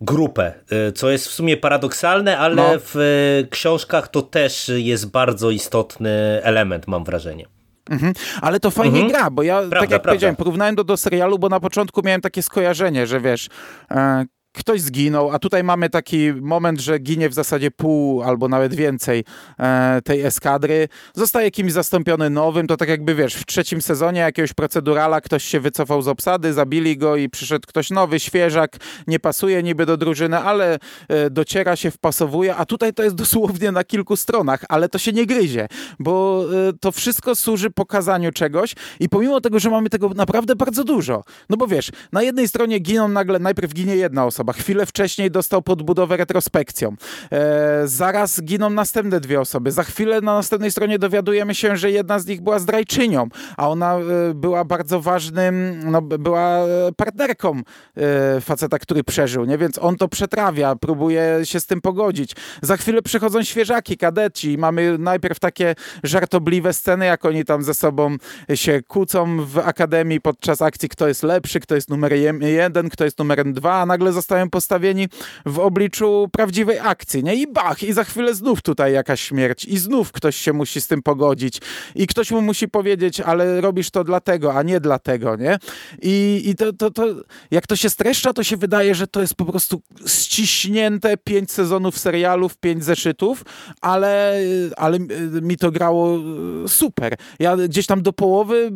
grupę, 0.00 0.52
e, 0.70 0.92
co 0.92 1.10
jest 1.10 1.28
w 1.28 1.32
sumie 1.32 1.56
paradoksalne, 1.56 2.38
ale 2.38 2.54
No. 2.56 2.68
w 2.78 2.96
e, 2.96 3.48
książkach 3.48 4.08
to 4.08 4.22
też 4.22 4.70
jest 4.74 5.10
bardzo 5.10 5.50
istotny 5.50 6.10
element, 6.42 6.86
mam 6.88 7.04
wrażenie. 7.04 7.46
Mhm. 7.90 8.12
Ale 8.42 8.60
to 8.60 8.70
fajnie 8.70 9.00
Mhm. 9.00 9.08
gra, 9.12 9.30
bo 9.30 9.42
ja, 9.42 9.56
tak 9.60 9.70
jak 9.70 9.70
prawda. 9.88 9.98
powiedziałem, 10.08 10.36
porównałem 10.36 10.76
to 10.76 10.84
do 10.84 10.96
serialu, 10.96 11.38
bo 11.38 11.48
na 11.48 11.60
początku 11.60 12.02
miałem 12.04 12.20
takie 12.20 12.42
skojarzenie, 12.42 13.06
że 13.06 13.20
wiesz, 13.20 13.48
e, 13.90 14.24
ktoś 14.58 14.80
zginął, 14.80 15.30
a 15.30 15.38
tutaj 15.38 15.64
mamy 15.64 15.90
taki 15.90 16.32
moment, 16.32 16.80
że 16.80 16.98
ginie 16.98 17.28
w 17.28 17.34
zasadzie 17.34 17.70
pół 17.70 18.22
albo 18.22 18.48
nawet 18.48 18.74
więcej 18.74 19.24
e, 19.58 20.00
tej 20.04 20.22
eskadry, 20.22 20.88
zostaje 21.14 21.50
kimś 21.50 21.72
zastąpiony 21.72 22.30
nowym, 22.30 22.66
to 22.66 22.76
tak 22.76 22.88
jakby 22.88 23.14
wiesz, 23.14 23.34
w 23.34 23.46
trzecim 23.46 23.82
sezonie 23.82 24.20
jakiegoś 24.20 24.52
procedurala 24.52 25.20
ktoś 25.20 25.44
się 25.44 25.60
wycofał 25.60 26.02
z 26.02 26.08
obsady, 26.08 26.52
zabili 26.52 26.96
go 26.96 27.16
i 27.16 27.28
przyszedł 27.28 27.66
ktoś 27.68 27.90
nowy, 27.90 28.20
świeżak, 28.20 28.76
nie 29.06 29.20
pasuje 29.20 29.62
niby 29.62 29.86
do 29.86 29.96
drużyny, 29.96 30.38
ale 30.38 30.78
e, 31.08 31.30
dociera 31.30 31.76
się, 31.76 31.90
wpasowuje, 31.90 32.56
a 32.56 32.64
tutaj 32.66 32.94
to 32.94 33.02
jest 33.02 33.16
dosłownie 33.16 33.72
na 33.72 33.84
kilku 33.84 34.16
stronach, 34.16 34.64
ale 34.68 34.88
to 34.88 34.98
się 34.98 35.12
nie 35.12 35.26
gryzie, 35.26 35.68
bo 35.98 36.44
e, 36.68 36.72
to 36.80 36.92
wszystko 36.92 37.34
służy 37.34 37.70
pokazaniu 37.70 38.32
czegoś 38.32 38.74
i 39.00 39.08
pomimo 39.08 39.40
tego, 39.40 39.58
że 39.58 39.70
mamy 39.70 39.90
tego 39.90 40.08
naprawdę 40.08 40.56
bardzo 40.56 40.84
dużo, 40.84 41.24
no 41.50 41.56
bo 41.56 41.66
wiesz, 41.66 41.90
na 42.12 42.22
jednej 42.22 42.48
stronie 42.48 42.78
giną 42.78 43.08
nagle, 43.08 43.38
najpierw 43.38 43.74
ginie 43.74 43.96
jedna 43.96 44.26
osoba, 44.26 44.47
chwilę 44.52 44.86
wcześniej 44.86 45.30
dostał 45.30 45.62
podbudowę 45.62 46.16
retrospekcją, 46.16 46.96
e, 47.32 47.82
zaraz 47.84 48.42
giną 48.42 48.70
następne 48.70 49.20
dwie 49.20 49.40
osoby, 49.40 49.72
za 49.72 49.82
chwilę 49.84 50.20
na 50.20 50.34
następnej 50.34 50.70
stronie 50.70 50.98
dowiadujemy 50.98 51.54
się, 51.54 51.76
że 51.76 51.90
jedna 51.90 52.18
z 52.18 52.26
nich 52.26 52.40
była 52.40 52.58
zdrajczynią, 52.58 53.28
a 53.56 53.68
ona 53.68 53.96
e, 53.96 54.34
była 54.34 54.64
bardzo 54.64 55.00
ważnym, 55.00 55.80
no 55.84 56.02
była 56.02 56.58
e, 56.58 56.66
partnerką 56.96 57.60
e, 57.96 58.40
faceta, 58.40 58.78
który 58.78 59.04
przeżył, 59.04 59.44
nie? 59.44 59.58
Więc 59.58 59.78
on 59.78 59.96
to 59.96 60.08
przetrawia, 60.08 60.76
próbuje 60.76 61.40
się 61.44 61.60
z 61.60 61.66
tym 61.66 61.80
pogodzić. 61.80 62.32
Za 62.62 62.76
chwilę 62.76 63.02
przychodzą 63.02 63.42
świeżaki, 63.42 63.96
kadeci 63.96 64.52
i 64.52 64.58
mamy 64.58 64.98
najpierw 64.98 65.38
takie 65.40 65.74
żartobliwe 66.02 66.72
sceny, 66.72 67.06
jak 67.06 67.24
oni 67.24 67.44
tam 67.44 67.62
ze 67.62 67.74
sobą 67.74 68.16
się 68.54 68.80
kłócą 68.88 69.44
w 69.46 69.58
akademii 69.58 70.20
podczas 70.20 70.62
akcji, 70.62 70.88
kto 70.88 71.08
jest 71.08 71.22
lepszy, 71.22 71.60
kto 71.60 71.74
jest 71.74 71.90
numer 71.90 72.12
je- 72.12 72.38
jeden, 72.40 72.88
kto 72.88 73.04
jest 73.04 73.18
numerem 73.18 73.52
dwa, 73.52 73.74
a 73.74 73.86
nagle 73.86 74.12
zostają 74.12 74.37
postawieni 74.46 75.08
w 75.46 75.58
obliczu 75.58 76.28
prawdziwej 76.32 76.78
akcji, 76.78 77.24
nie? 77.24 77.34
I 77.34 77.46
bach, 77.46 77.82
i 77.82 77.92
za 77.92 78.04
chwilę 78.04 78.34
znów 78.34 78.62
tutaj 78.62 78.92
jakaś 78.92 79.20
śmierć 79.20 79.64
i 79.64 79.78
znów 79.78 80.12
ktoś 80.12 80.36
się 80.36 80.52
musi 80.52 80.80
z 80.80 80.86
tym 80.86 81.02
pogodzić 81.02 81.60
i 81.94 82.06
ktoś 82.06 82.30
mu 82.30 82.42
musi 82.42 82.68
powiedzieć, 82.68 83.20
ale 83.20 83.60
robisz 83.60 83.90
to 83.90 84.04
dlatego, 84.04 84.54
a 84.54 84.62
nie 84.62 84.80
dlatego, 84.80 85.36
nie? 85.36 85.58
I, 86.02 86.42
i 86.44 86.54
to, 86.54 86.72
to, 86.72 86.90
to, 86.90 87.04
jak 87.50 87.66
to 87.66 87.76
się 87.76 87.90
streszcza, 87.90 88.32
to 88.32 88.42
się 88.42 88.56
wydaje, 88.56 88.94
że 88.94 89.06
to 89.06 89.20
jest 89.20 89.34
po 89.34 89.44
prostu 89.44 89.82
ściśnięte 90.06 91.16
pięć 91.16 91.52
sezonów 91.52 91.98
serialów, 91.98 92.56
pięć 92.56 92.84
zeszytów, 92.84 93.44
ale, 93.80 94.40
ale 94.76 94.98
mi 95.42 95.56
to 95.56 95.70
grało 95.70 96.18
super. 96.66 97.14
Ja 97.38 97.56
gdzieś 97.56 97.86
tam 97.86 98.02
do 98.02 98.12
połowy 98.12 98.70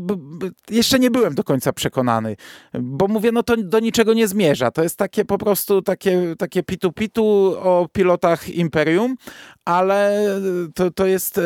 jeszcze 0.71 0.99
nie 0.99 1.11
byłem 1.11 1.35
do 1.35 1.45
końca 1.45 1.73
przekonany, 1.73 2.37
bo 2.81 3.09
mówię, 3.09 3.33
no 3.33 3.43
to 3.43 3.57
do 3.57 3.81
niczego 3.81 4.15
nie 4.15 4.29
zmierza. 4.29 4.71
To 4.71 4.83
jest 4.83 4.99
takie 4.99 5.25
po 5.25 5.39
prostu 5.45 5.83
takie, 5.83 6.35
takie 6.39 6.63
pitu-pitu 6.63 7.57
o 7.59 7.89
pilotach 7.93 8.49
Imperium, 8.49 9.17
ale 9.65 10.27
to, 10.75 10.91
to 10.91 11.07
jest 11.07 11.39
e, 11.39 11.43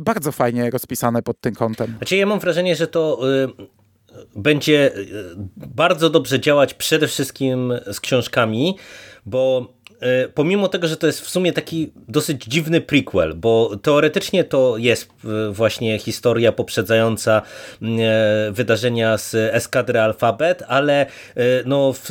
bardzo 0.00 0.32
fajnie 0.32 0.70
rozpisane 0.70 1.22
pod 1.22 1.40
tym 1.40 1.54
kątem. 1.54 1.94
Znaczy 1.96 2.16
ja 2.16 2.26
mam 2.26 2.40
wrażenie, 2.40 2.76
że 2.76 2.86
to 2.86 3.18
y, 3.30 3.48
będzie 4.36 4.96
y, 4.96 5.06
bardzo 5.56 6.10
dobrze 6.10 6.40
działać 6.40 6.74
przede 6.74 7.08
wszystkim 7.08 7.72
z 7.92 8.00
książkami, 8.00 8.76
bo 9.26 9.72
E, 9.79 9.79
pomimo 10.34 10.68
tego, 10.68 10.88
że 10.88 10.96
to 10.96 11.06
jest 11.06 11.20
w 11.20 11.28
sumie 11.28 11.52
taki 11.52 11.92
dosyć 12.08 12.44
dziwny 12.44 12.80
prequel, 12.80 13.34
bo 13.34 13.76
teoretycznie 13.82 14.44
to 14.44 14.76
jest 14.78 15.10
e, 15.24 15.52
właśnie 15.52 15.98
historia 15.98 16.52
poprzedzająca 16.52 17.42
e, 17.82 18.52
wydarzenia 18.52 19.18
z 19.18 19.34
Eskadry 19.34 20.00
Alfabet, 20.00 20.62
ale 20.68 21.06
no 21.66 21.94
w 22.02 22.08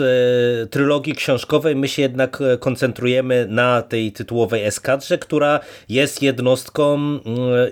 trylogii 0.71 1.15
książkowej 1.15 1.75
my 1.75 1.87
się 1.87 2.01
jednak 2.01 2.39
koncentrujemy 2.59 3.45
na 3.49 3.81
tej 3.81 4.11
tytułowej 4.11 4.63
eskadrze, 4.63 5.17
która 5.17 5.59
jest 5.89 6.21
jednostką 6.21 7.19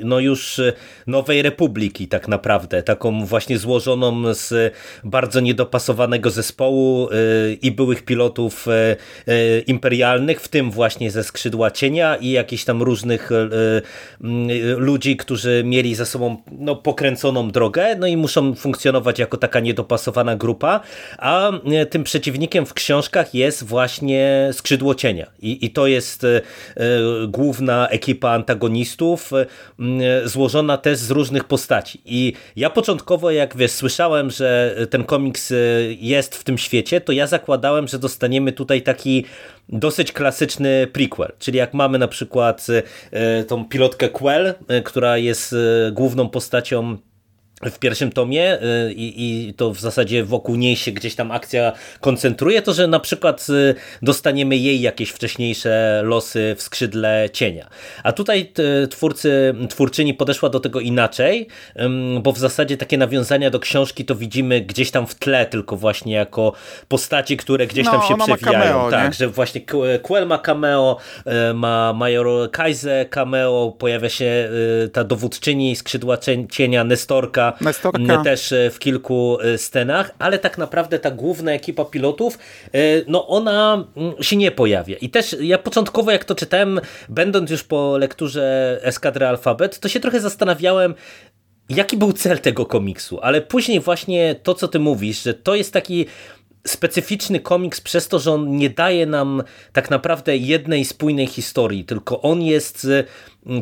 no 0.03 0.19
już 0.19 0.61
Nowej 1.07 1.41
Republiki 1.41 2.07
tak 2.07 2.27
naprawdę, 2.27 2.83
taką 2.83 3.25
właśnie 3.25 3.57
złożoną 3.57 4.33
z 4.33 4.73
bardzo 5.03 5.39
niedopasowanego 5.39 6.29
zespołu 6.29 7.09
i 7.61 7.71
byłych 7.71 8.05
pilotów 8.05 8.65
imperialnych 9.67 10.06
w 10.39 10.47
tym 10.47 10.71
właśnie 10.71 11.11
ze 11.11 11.23
skrzydła 11.23 11.71
cienia 11.71 12.15
i 12.15 12.31
jakichś 12.31 12.63
tam 12.63 12.83
różnych 12.83 13.31
e, 13.31 13.35
e, 13.35 13.49
ludzi, 14.77 15.17
którzy 15.17 15.63
mieli 15.65 15.95
za 15.95 16.05
sobą 16.05 16.37
no, 16.51 16.75
pokręconą 16.75 17.51
drogę, 17.51 17.95
no 17.95 18.07
i 18.07 18.17
muszą 18.17 18.55
funkcjonować 18.55 19.19
jako 19.19 19.37
taka 19.37 19.59
niedopasowana 19.59 20.35
grupa, 20.35 20.79
a 21.17 21.51
e, 21.51 21.85
tym 21.85 22.03
przeciwnikiem 22.03 22.65
w 22.65 22.73
książkach 22.73 23.33
jest 23.33 23.63
właśnie 23.63 24.49
skrzydło 24.53 24.95
cienia. 24.95 25.27
I, 25.39 25.65
i 25.65 25.69
to 25.69 25.87
jest 25.87 26.25
główna 27.27 27.87
ekipa 27.87 28.29
antagonistów 28.29 29.31
złożona 30.25 30.77
też 30.77 30.97
z 30.97 31.11
różnych 31.11 31.43
postaci. 31.43 32.01
I 32.05 32.33
ja 32.55 32.69
początkowo 32.69 33.31
jak 33.31 33.57
wiesz 33.57 33.71
słyszałem, 33.71 34.31
że 34.31 34.75
ten 34.89 35.03
komiks 35.03 35.53
jest 35.99 36.35
w 36.35 36.43
tym 36.43 36.57
świecie, 36.57 37.01
to 37.01 37.11
ja 37.11 37.27
zakładałem, 37.27 37.87
że 37.87 37.99
dostaniemy 37.99 38.51
tutaj 38.51 38.81
taki 38.81 39.25
dosyć 39.69 40.11
klasyczny 40.11 40.87
prequel, 40.93 41.31
czyli 41.39 41.57
jak 41.57 41.73
mamy 41.73 41.99
na 41.99 42.07
przykład 42.07 42.67
e, 43.11 43.43
tą 43.43 43.65
pilotkę 43.65 44.09
Quell, 44.09 44.53
e, 44.67 44.81
która 44.81 45.17
jest 45.17 45.53
e, 45.53 45.91
główną 45.91 46.29
postacią 46.29 46.97
w 47.61 47.79
pierwszym 47.79 48.11
tomie 48.11 48.61
y, 48.61 48.93
i, 48.93 49.47
i 49.47 49.53
to 49.53 49.73
w 49.73 49.79
zasadzie 49.79 50.23
wokół 50.23 50.55
niej 50.55 50.75
się 50.75 50.91
gdzieś 50.91 51.15
tam 51.15 51.31
akcja 51.31 51.71
koncentruje, 52.01 52.61
to 52.61 52.73
że 52.73 52.87
na 52.87 52.99
przykład 52.99 53.47
y, 53.49 53.75
dostaniemy 54.01 54.57
jej 54.57 54.81
jakieś 54.81 55.09
wcześniejsze 55.09 56.01
losy 56.05 56.55
w 56.57 56.61
skrzydle 56.61 57.29
cienia. 57.33 57.69
A 58.03 58.11
tutaj 58.11 58.51
y, 58.83 58.87
twórcy, 58.87 59.55
twórczyni 59.69 60.13
podeszła 60.13 60.49
do 60.49 60.59
tego 60.59 60.79
inaczej, 60.79 61.47
bo 62.21 62.31
w 62.31 62.37
zasadzie 62.37 62.77
takie 62.77 62.97
nawiązania 62.97 63.49
do 63.49 63.59
książki 63.59 64.05
to 64.05 64.15
widzimy 64.15 64.61
gdzieś 64.61 64.91
tam 64.91 65.07
w 65.07 65.15
tle, 65.15 65.45
tylko 65.45 65.77
właśnie 65.77 66.13
jako 66.13 66.53
postaci, 66.87 67.37
które 67.37 67.67
gdzieś 67.67 67.85
tam 67.85 67.95
no, 67.95 68.07
się 68.07 68.15
przewijają. 68.17 68.73
Cameo, 68.73 68.91
tak, 68.91 69.07
nie? 69.07 69.13
że 69.13 69.27
właśnie 69.27 69.61
Quell 70.01 70.27
ma 70.27 70.37
cameo, 70.37 70.97
ma 71.53 71.93
Major 71.93 72.51
Kaiser 72.51 73.09
cameo, 73.09 73.75
pojawia 73.79 74.09
się 74.09 74.49
ta 74.93 75.03
dowódczyni 75.03 75.75
skrzydła 75.75 76.17
cienia 76.49 76.83
Nestorka, 76.83 77.46
Nestorka 77.61 78.23
też 78.23 78.51
e, 78.51 78.69
w 78.69 78.79
kilku 78.79 79.37
e, 79.41 79.57
scenach, 79.57 80.11
ale 80.19 80.39
tak 80.39 80.57
naprawdę 80.57 80.99
ta 80.99 81.11
główna 81.11 81.51
ekipa 81.51 81.85
pilotów, 81.85 82.39
e, 82.73 82.79
no 83.07 83.27
ona 83.27 83.85
mm, 83.97 84.23
się 84.23 84.35
nie 84.35 84.51
pojawia. 84.51 84.97
I 84.97 85.09
też 85.09 85.35
ja 85.39 85.57
początkowo 85.57 86.11
jak 86.11 86.25
to 86.25 86.35
czytałem, 86.35 86.79
będąc 87.09 87.51
już 87.51 87.63
po 87.63 87.97
lekturze 87.97 88.79
Eskadry 88.83 89.25
Alfabet, 89.25 89.79
to 89.79 89.89
się 89.89 89.99
trochę 89.99 90.19
zastanawiałem, 90.19 90.95
jaki 91.69 91.97
był 91.97 92.13
cel 92.13 92.39
tego 92.39 92.65
komiksu, 92.65 93.19
ale 93.21 93.41
później 93.41 93.79
właśnie 93.79 94.35
to, 94.43 94.53
co 94.53 94.67
ty 94.67 94.79
mówisz, 94.79 95.23
że 95.23 95.33
to 95.33 95.55
jest 95.55 95.73
taki 95.73 96.05
specyficzny 96.67 97.39
komiks 97.39 97.81
przez 97.81 98.07
to, 98.07 98.19
że 98.19 98.31
on 98.31 98.57
nie 98.57 98.69
daje 98.69 99.05
nam 99.05 99.43
tak 99.73 99.89
naprawdę 99.89 100.37
jednej 100.37 100.85
spójnej 100.85 101.27
historii, 101.27 101.85
tylko 101.85 102.21
on 102.21 102.41
jest 102.41 102.87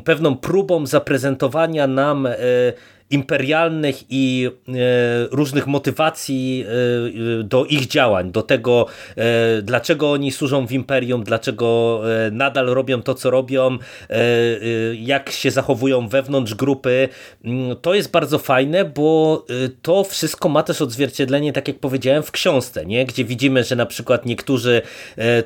pewną 0.03 0.37
próbą 0.37 0.85
zaprezentowania 0.85 1.87
nam 1.87 2.27
imperialnych 3.11 4.03
i 4.09 4.49
e, 4.67 4.71
różnych 5.31 5.67
motywacji 5.67 6.65
e, 7.39 7.43
do 7.43 7.65
ich 7.65 7.87
działań, 7.87 8.31
do 8.31 8.41
tego, 8.41 8.85
e, 9.17 9.61
dlaczego 9.61 10.11
oni 10.11 10.31
służą 10.31 10.67
w 10.67 10.71
imperium, 10.71 11.23
dlaczego 11.23 12.01
nadal 12.31 12.65
robią 12.65 13.01
to, 13.01 13.13
co 13.13 13.29
robią, 13.29 13.77
jak 14.93 15.31
się 15.31 15.51
zachowują 15.51 16.07
wewnątrz 16.07 16.53
grupy. 16.53 17.09
Mm, 17.45 17.75
to 17.81 17.93
jest 17.93 18.11
bardzo 18.11 18.39
fajne, 18.39 18.85
bo 18.85 19.45
to 19.81 20.03
wszystko 20.03 20.49
ma 20.49 20.63
też 20.63 20.81
odzwierciedlenie, 20.81 21.53
tak 21.53 21.67
jak 21.67 21.79
powiedziałem, 21.79 22.23
w 22.23 22.31
książce, 22.31 22.85
nie? 22.85 23.05
gdzie 23.05 23.25
widzimy, 23.25 23.63
że 23.63 23.75
na 23.75 23.85
przykład 23.85 24.25
niektórzy 24.25 24.81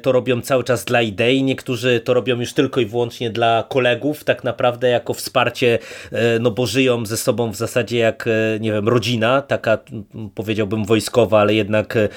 to 0.01 0.11
robią 0.11 0.41
cały 0.41 0.63
czas 0.63 0.85
dla 0.85 1.01
idei, 1.01 1.43
niektórzy 1.43 1.99
to 1.99 2.13
robią 2.13 2.39
już 2.39 2.53
tylko 2.53 2.81
i 2.81 2.85
wyłącznie 2.85 3.29
dla 3.29 3.65
kolegów, 3.69 4.23
tak 4.29 4.43
naprawdę 4.43 4.89
jako 4.89 5.13
wsparcie, 5.13 5.79
no 6.39 6.51
bo 6.51 6.65
żyją 6.65 7.05
ze 7.05 7.17
sobą 7.17 7.51
w 7.51 7.55
zasadzie 7.55 7.97
jak, 7.97 8.27
e, 8.27 8.59
nie 8.59 8.71
wiem, 8.71 8.87
rodzina, 8.87 9.41
taka 9.41 9.77
powiedziałbym 10.35 10.85
wojskowa, 10.85 11.39
ale 11.39 11.53
jednak 11.53 11.95
e, 11.95 12.09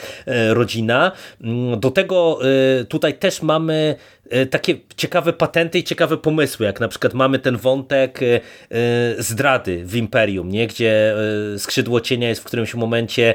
rodzina. 0.54 1.12
Mm, 1.40 1.81
do 1.81 1.90
tego 1.90 2.38
e, 2.81 2.85
tutaj 2.85 3.14
też 3.14 3.42
mamy 3.42 3.97
E, 4.21 4.21
takie 4.50 4.74
ciekawe 4.96 5.32
patenty 5.32 5.78
i 5.78 5.84
ciekawe 5.84 6.16
pomysły, 6.16 6.66
jak 6.66 6.80
na 6.80 6.88
przykład 6.88 7.14
mamy 7.14 7.38
ten 7.38 7.56
wątek 7.56 8.22
e, 8.22 8.26
e, 8.36 9.22
zdrady 9.22 9.84
w 9.84 9.96
Imperium, 9.96 10.48
nie? 10.48 10.66
gdzie 10.66 11.14
skrzydło 11.58 12.00
cienia 12.00 12.28
jest 12.28 12.40
w 12.40 12.44
którymś 12.44 12.74
momencie 12.74 13.34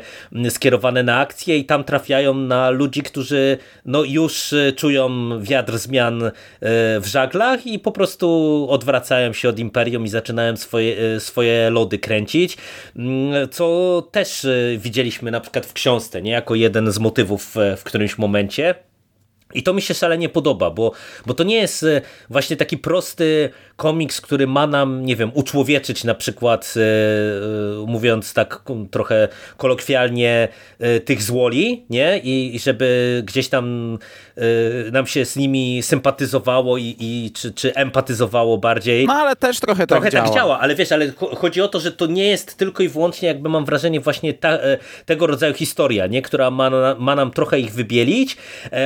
skierowane 0.49 1.03
na 1.03 1.19
akcję 1.19 1.57
i 1.57 1.65
tam 1.65 1.83
trafiają 1.83 2.33
na 2.33 2.69
ludzi, 2.69 3.03
którzy 3.03 3.57
no 3.85 4.03
już 4.03 4.53
czują 4.75 5.29
wiatr 5.41 5.77
zmian 5.77 6.31
w 7.01 7.05
żaglach 7.05 7.67
i 7.67 7.79
po 7.79 7.91
prostu 7.91 8.67
odwracają 8.69 9.33
się 9.33 9.49
od 9.49 9.59
Imperium 9.59 10.05
i 10.05 10.09
zaczynają 10.09 10.57
swoje, 10.57 11.19
swoje 11.19 11.69
lody 11.69 11.99
kręcić, 11.99 12.57
co 13.51 14.07
też 14.11 14.47
widzieliśmy 14.77 15.31
na 15.31 15.39
przykład 15.39 15.65
w 15.65 15.73
książce, 15.73 16.21
nie? 16.21 16.31
jako 16.31 16.55
jeden 16.55 16.91
z 16.91 16.99
motywów 16.99 17.55
w 17.77 17.83
którymś 17.83 18.17
momencie. 18.17 18.86
I 19.57 19.63
to 19.63 19.73
mi 19.73 19.81
się 19.81 19.93
szalenie 19.93 20.29
podoba, 20.29 20.71
bo, 20.71 20.91
bo 21.25 21.33
to 21.33 21.43
nie 21.43 21.55
jest 21.55 21.83
e, 21.83 22.01
właśnie 22.29 22.57
taki 22.57 22.77
prosty 22.77 23.49
komiks, 23.77 24.21
który 24.21 24.47
ma 24.47 24.67
nam, 24.67 25.05
nie 25.05 25.15
wiem, 25.15 25.31
uczłowieczyć 25.33 26.03
na 26.03 26.15
przykład, 26.15 26.73
e, 26.77 26.81
e, 26.81 27.85
mówiąc 27.87 28.33
tak 28.33 28.61
trochę 28.91 29.27
kolokwialnie, 29.57 30.47
tych 31.05 31.23
złoli, 31.23 31.85
nie? 31.89 32.19
I, 32.19 32.55
I, 32.55 32.59
żeby 32.59 33.21
gdzieś 33.25 33.49
tam 33.49 33.97
nam 34.91 35.07
się 35.07 35.25
z 35.25 35.35
nimi 35.35 35.83
sympatyzowało 35.83 36.77
i, 36.77 36.95
i 36.99 37.31
czy, 37.35 37.51
czy 37.53 37.75
empatyzowało 37.75 38.57
bardziej. 38.57 39.07
No 39.07 39.13
ale 39.13 39.35
też 39.35 39.59
trochę, 39.59 39.87
trochę 39.87 40.11
tak, 40.11 40.13
tak 40.13 40.23
działa. 40.23 40.35
działa. 40.35 40.59
Ale 40.59 40.75
wiesz, 40.75 40.91
ale 40.91 41.11
chodzi 41.37 41.61
o 41.61 41.67
to, 41.67 41.79
że 41.79 41.91
to 41.91 42.05
nie 42.05 42.27
jest 42.27 42.57
tylko 42.57 42.83
i 42.83 42.89
wyłącznie, 42.89 43.27
jakby 43.27 43.49
mam 43.49 43.65
wrażenie, 43.65 43.99
właśnie 43.99 44.33
ta, 44.33 44.57
tego 45.05 45.27
rodzaju 45.27 45.53
historia, 45.53 46.07
nie? 46.07 46.21
Która 46.21 46.51
ma, 46.51 46.95
ma 46.99 47.15
nam 47.15 47.31
trochę 47.31 47.59
ich 47.59 47.73
wybielić, 47.73 48.37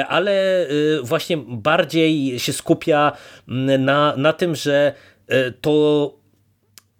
ale 0.08 0.68
właśnie 1.04 1.38
bardziej 1.48 2.40
się 2.40 2.54
skupia 2.54 3.12
na, 3.48 4.14
na 4.18 4.34
tym, 4.34 4.56
że 4.56 4.81
y, 5.32 5.54
to 5.62 6.22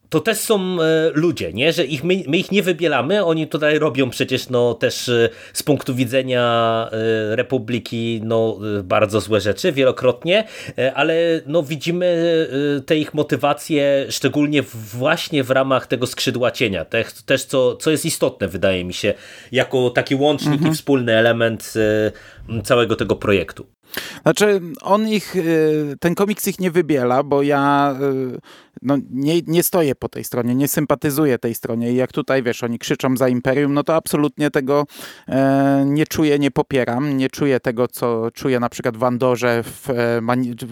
to 0.10 0.20
też 0.20 0.38
są 0.38 0.78
ludzie, 1.14 1.54
nie? 1.54 1.74
że 1.74 1.86
ich, 1.86 2.04
my, 2.04 2.24
my, 2.28 2.38
ich 2.38 2.52
nie 2.52 2.64
wybielamy, 2.64 3.26
oni 3.26 3.48
tutaj 3.48 3.80
robią 3.80 4.10
przecież 4.10 4.50
no, 4.50 4.74
też 4.74 5.12
z 5.54 5.64
punktu 5.64 5.96
widzenia 5.96 6.90
Republiki 7.30 8.22
no, 8.24 8.60
bardzo 8.84 9.22
złe 9.22 9.42
rzeczy 9.42 9.72
wielokrotnie, 9.72 10.44
ale 10.96 11.16
no, 11.46 11.64
widzimy 11.64 12.48
te 12.86 12.98
ich 12.98 13.14
motywacje 13.14 14.06
szczególnie 14.10 14.62
właśnie 14.94 15.44
w 15.44 15.50
ramach 15.50 15.88
tego 15.88 16.08
skrzydła 16.08 16.52
cienia, 16.52 16.86
też, 16.86 17.14
też 17.14 17.44
co, 17.46 17.76
co 17.76 17.92
jest 17.92 18.06
istotne 18.06 18.48
wydaje 18.48 18.86
mi 18.86 18.94
się, 18.94 19.14
jako 19.52 19.90
taki 19.90 20.16
łącznik 20.16 20.54
mhm. 20.54 20.72
i 20.72 20.76
wspólny 20.76 21.14
element 21.14 21.74
całego 22.64 22.96
tego 22.96 23.16
projektu. 23.16 23.68
Znaczy, 24.22 24.62
on 24.82 25.08
ich, 25.08 25.36
y, 25.36 25.96
ten 26.00 26.16
komiks 26.16 26.48
ich 26.48 26.60
nie 26.60 26.72
wybiela, 26.72 27.24
bo 27.24 27.42
ja 27.42 27.96
y, 28.02 28.40
no, 28.82 28.98
nie, 29.12 29.42
nie 29.48 29.64
stoję 29.64 29.96
po 29.96 30.10
tej 30.10 30.24
stronie, 30.24 30.56
nie 30.56 30.68
sympatyzuję 30.68 31.40
tej 31.40 31.56
stronie 31.56 31.92
i 31.92 31.96
jak 31.96 32.12
tutaj, 32.12 32.44
wiesz, 32.44 32.64
oni 32.64 32.80
krzyczą 32.80 33.18
za 33.18 33.30
Imperium, 33.30 33.74
no 33.74 33.84
to 33.84 33.96
absolutnie 33.96 34.52
tego 34.52 34.86
e, 35.28 35.84
nie 35.86 36.08
czuję, 36.08 36.40
nie 36.40 36.52
popieram, 36.52 37.18
nie 37.18 37.30
czuję 37.30 37.60
tego, 37.60 37.88
co 37.88 38.32
czuję 38.34 38.60
na 38.60 38.70
przykład 38.70 38.98
w 38.98 39.04
Andorze 39.04 39.64
w, 39.64 39.90
e, 39.90 40.22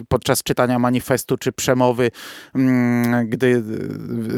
podczas 0.08 0.42
czytania 0.42 0.78
manifestu 0.78 1.36
czy 1.36 1.52
przemowy, 1.52 2.10
mm, 2.54 3.28
gdy 3.28 3.62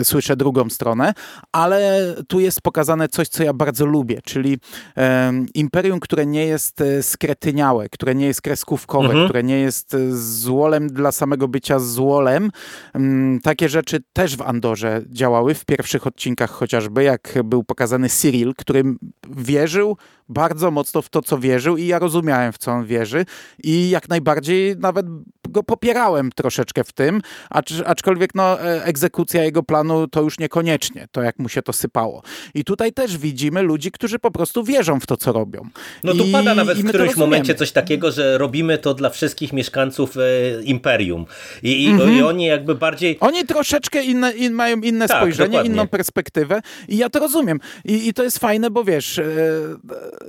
e, 0.01 0.05
słyszę 0.05 0.37
drugą 0.37 0.71
stronę, 0.71 1.15
ale 1.53 2.15
tu 2.29 2.41
jest 2.41 2.61
pokazane 2.63 3.09
coś, 3.09 3.29
co 3.29 3.43
ja 3.43 3.53
bardzo 3.53 3.87
lubię, 3.87 4.21
czyli 4.25 4.59
e, 4.97 5.33
Imperium, 5.55 6.01
które 6.01 6.27
nie 6.27 6.47
jest 6.47 6.81
e, 6.81 7.03
skretyniałe, 7.03 7.89
które 7.89 8.15
nie 8.15 8.27
jest 8.27 8.43
kreskówkowe, 8.43 9.09
mhm. 9.09 9.25
które 9.25 9.43
nie 9.43 9.61
jest 9.61 9.97
złolem 10.11 10.89
dla 10.89 11.13
samego 11.13 11.49
bycia 11.49 11.79
złolem, 11.79 12.51
mm, 12.95 13.41
takie 13.53 13.69
rzeczy 13.69 14.03
też 14.13 14.37
w 14.37 14.43
Andorze 14.43 15.03
działały 15.11 15.55
w 15.55 15.65
pierwszych 15.65 16.07
odcinkach 16.07 16.51
chociażby, 16.51 17.03
jak 17.03 17.35
był 17.45 17.65
pokazany 17.65 18.09
Cyril, 18.09 18.55
który 18.57 18.85
wierzył 19.31 19.97
bardzo 20.29 20.71
mocno 20.71 21.03
w 21.03 21.09
to, 21.09 21.23
co 21.23 21.39
wierzył 21.39 21.77
i 21.77 21.87
ja 21.87 21.99
rozumiałem, 21.99 22.53
w 22.53 22.59
co 22.59 22.73
on 22.73 22.87
wierzy 22.87 23.27
i 23.65 23.91
jak 23.91 24.09
najbardziej 24.09 24.77
nawet 24.77 25.07
go 25.53 25.63
popierałem 25.63 26.33
troszeczkę 26.33 26.85
w 26.85 26.93
tym, 26.93 27.21
acz, 27.51 27.73
aczkolwiek 27.87 28.35
no, 28.35 28.61
e, 28.61 28.85
egzekucja 28.85 29.45
jego 29.45 29.63
planu 29.63 30.09
to 30.09 30.23
już 30.23 30.39
niekoniecznie, 30.39 31.09
to 31.13 31.23
jak 31.23 31.39
mu 31.39 31.49
się 31.49 31.63
to 31.63 31.73
sypało. 31.73 32.23
I 32.55 32.65
tutaj 32.65 32.93
też 32.93 33.19
widzimy 33.19 33.63
ludzi, 33.63 33.93
którzy 33.93 34.19
po 34.19 34.31
prostu 34.31 34.65
wierzą 34.65 35.01
w 35.01 35.07
to, 35.07 35.17
co 35.17 35.33
robią. 35.33 35.69
No 36.05 36.15
tu 36.15 36.25
I, 36.25 36.33
pada 36.33 36.55
nawet 36.55 36.79
w 36.79 36.89
którymś 36.89 37.17
momencie 37.17 37.55
coś 37.55 37.73
takiego, 37.73 38.13
że 38.13 38.39
robimy 38.39 38.79
to 38.79 38.95
dla 38.95 39.11
wszystkich 39.11 39.53
mieszkańców 39.53 40.17
e, 40.17 40.63
Imperium. 40.63 41.27
I, 41.63 41.85
i, 41.85 41.89
mhm. 41.89 42.13
I, 42.13 42.23
oni 42.23 42.45
jakby 42.45 42.75
bardziej... 42.75 43.17
Oni 43.21 43.45
troszeczkę 43.45 44.05
inne, 44.05 44.33
in, 44.33 44.53
mają 44.53 44.77
inne 44.77 45.09
tak, 45.09 45.19
spojrzenie, 45.19 45.49
dokładnie. 45.49 45.73
inną 45.73 45.89
perspektywę 45.89 46.61
i 46.89 46.97
ja 46.97 47.11
to 47.11 47.19
rozumiem. 47.19 47.61
I, 47.85 48.09
I 48.09 48.15
to 48.15 48.23
jest 48.23 48.39
fajne, 48.39 48.71
bo 48.71 48.85
wiesz, 48.85 49.19
e, 49.19 49.25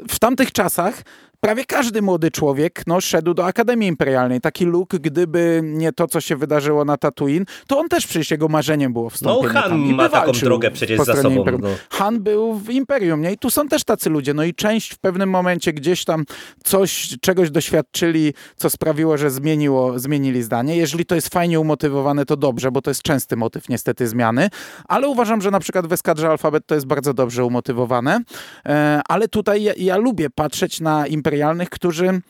w 0.09 0.19
tamtych 0.19 0.51
czasach 0.51 1.03
prawie 1.43 1.65
każdy 1.65 2.01
młody 2.01 2.31
człowiek 2.31 2.83
no, 2.87 3.01
szedł 3.01 3.33
do 3.33 3.45
Akademii 3.45 3.89
Imperialnej. 3.89 4.41
Taki 4.41 4.65
Luke, 4.65 4.99
gdyby 4.99 5.61
nie 5.63 5.93
to, 5.93 6.07
co 6.07 6.21
się 6.21 6.35
wydarzyło 6.35 6.85
na 6.85 6.97
Tatooine, 6.97 7.45
to 7.67 7.79
on 7.79 7.89
też 7.89 8.07
przecież 8.07 8.31
jego 8.31 8.47
marzeniem 8.47 8.93
było 8.93 9.09
wstąpienie 9.09 9.53
No 9.53 9.61
Han 9.61 9.79
ma 9.79 10.09
taką 10.09 10.31
drogę 10.31 10.71
przecież 10.71 10.99
za 10.99 11.15
sobą. 11.15 11.45
No. 11.61 11.67
Han 11.89 12.19
był 12.23 12.53
w 12.53 12.69
Imperium, 12.69 13.21
nie? 13.21 13.31
I 13.31 13.37
tu 13.37 13.49
są 13.49 13.67
też 13.67 13.83
tacy 13.83 14.09
ludzie. 14.09 14.33
No 14.33 14.43
i 14.43 14.53
część 14.53 14.93
w 14.93 14.97
pewnym 14.97 15.29
momencie 15.29 15.73
gdzieś 15.73 16.05
tam 16.05 16.25
coś, 16.63 17.15
czegoś 17.21 17.51
doświadczyli, 17.51 18.33
co 18.55 18.69
sprawiło, 18.69 19.17
że 19.17 19.31
zmieniło, 19.31 19.99
zmienili 19.99 20.43
zdanie. 20.43 20.77
Jeżeli 20.77 21.05
to 21.05 21.15
jest 21.15 21.29
fajnie 21.29 21.59
umotywowane, 21.59 22.25
to 22.25 22.37
dobrze, 22.37 22.71
bo 22.71 22.81
to 22.81 22.89
jest 22.89 23.01
częsty 23.01 23.35
motyw 23.35 23.69
niestety 23.69 24.07
zmiany, 24.07 24.49
ale 24.87 25.07
uważam, 25.07 25.41
że 25.41 25.51
na 25.51 25.59
przykład 25.59 25.87
w 25.87 25.93
Eskadrze 25.93 26.29
Alfabet 26.29 26.65
to 26.65 26.75
jest 26.75 26.87
bardzo 26.87 27.13
dobrze 27.13 27.45
umotywowane. 27.45 28.19
E, 28.65 29.01
ale 29.09 29.27
tutaj 29.27 29.63
ja, 29.63 29.73
ja 29.77 29.97
lubię 29.97 30.29
patrzeć 30.29 30.81
na 30.81 31.07
Imperium 31.07 31.32
imperialnych, 31.33 31.69
którzy 31.69 32.21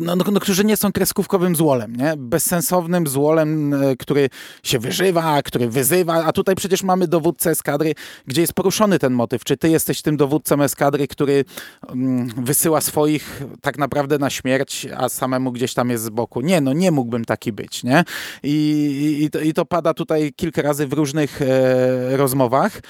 no, 0.00 0.16
no, 0.16 0.24
no, 0.32 0.40
którzy 0.40 0.64
nie 0.64 0.76
są 0.76 0.92
kreskówkowym 0.92 1.56
złolem, 1.56 1.96
nie? 1.96 2.14
bezsensownym 2.16 3.06
złolem, 3.06 3.74
e, 3.74 3.96
który 3.96 4.30
się 4.62 4.78
wyżywa, 4.78 5.42
który 5.42 5.68
wyzywa, 5.68 6.24
a 6.24 6.32
tutaj 6.32 6.54
przecież 6.54 6.82
mamy 6.82 7.08
dowódcę 7.08 7.50
eskadry, 7.50 7.94
gdzie 8.26 8.40
jest 8.40 8.52
poruszony 8.52 8.98
ten 8.98 9.12
motyw. 9.12 9.44
Czy 9.44 9.56
ty 9.56 9.68
jesteś 9.68 10.02
tym 10.02 10.16
dowódcą 10.16 10.62
eskadry, 10.62 11.08
który 11.08 11.44
mm, 11.88 12.28
wysyła 12.36 12.80
swoich 12.80 13.42
tak 13.60 13.78
naprawdę 13.78 14.18
na 14.18 14.30
śmierć, 14.30 14.86
a 14.96 15.08
samemu 15.08 15.52
gdzieś 15.52 15.74
tam 15.74 15.90
jest 15.90 16.04
z 16.04 16.10
boku? 16.10 16.40
Nie, 16.40 16.60
no 16.60 16.72
nie 16.72 16.90
mógłbym 16.90 17.24
taki 17.24 17.52
być, 17.52 17.84
nie? 17.84 18.04
I, 18.42 19.18
i, 19.22 19.30
to, 19.30 19.40
i 19.40 19.52
to 19.52 19.64
pada 19.64 19.94
tutaj 19.94 20.32
kilka 20.36 20.62
razy 20.62 20.86
w 20.86 20.92
różnych 20.92 21.42
e, 21.42 22.16
rozmowach. 22.16 22.80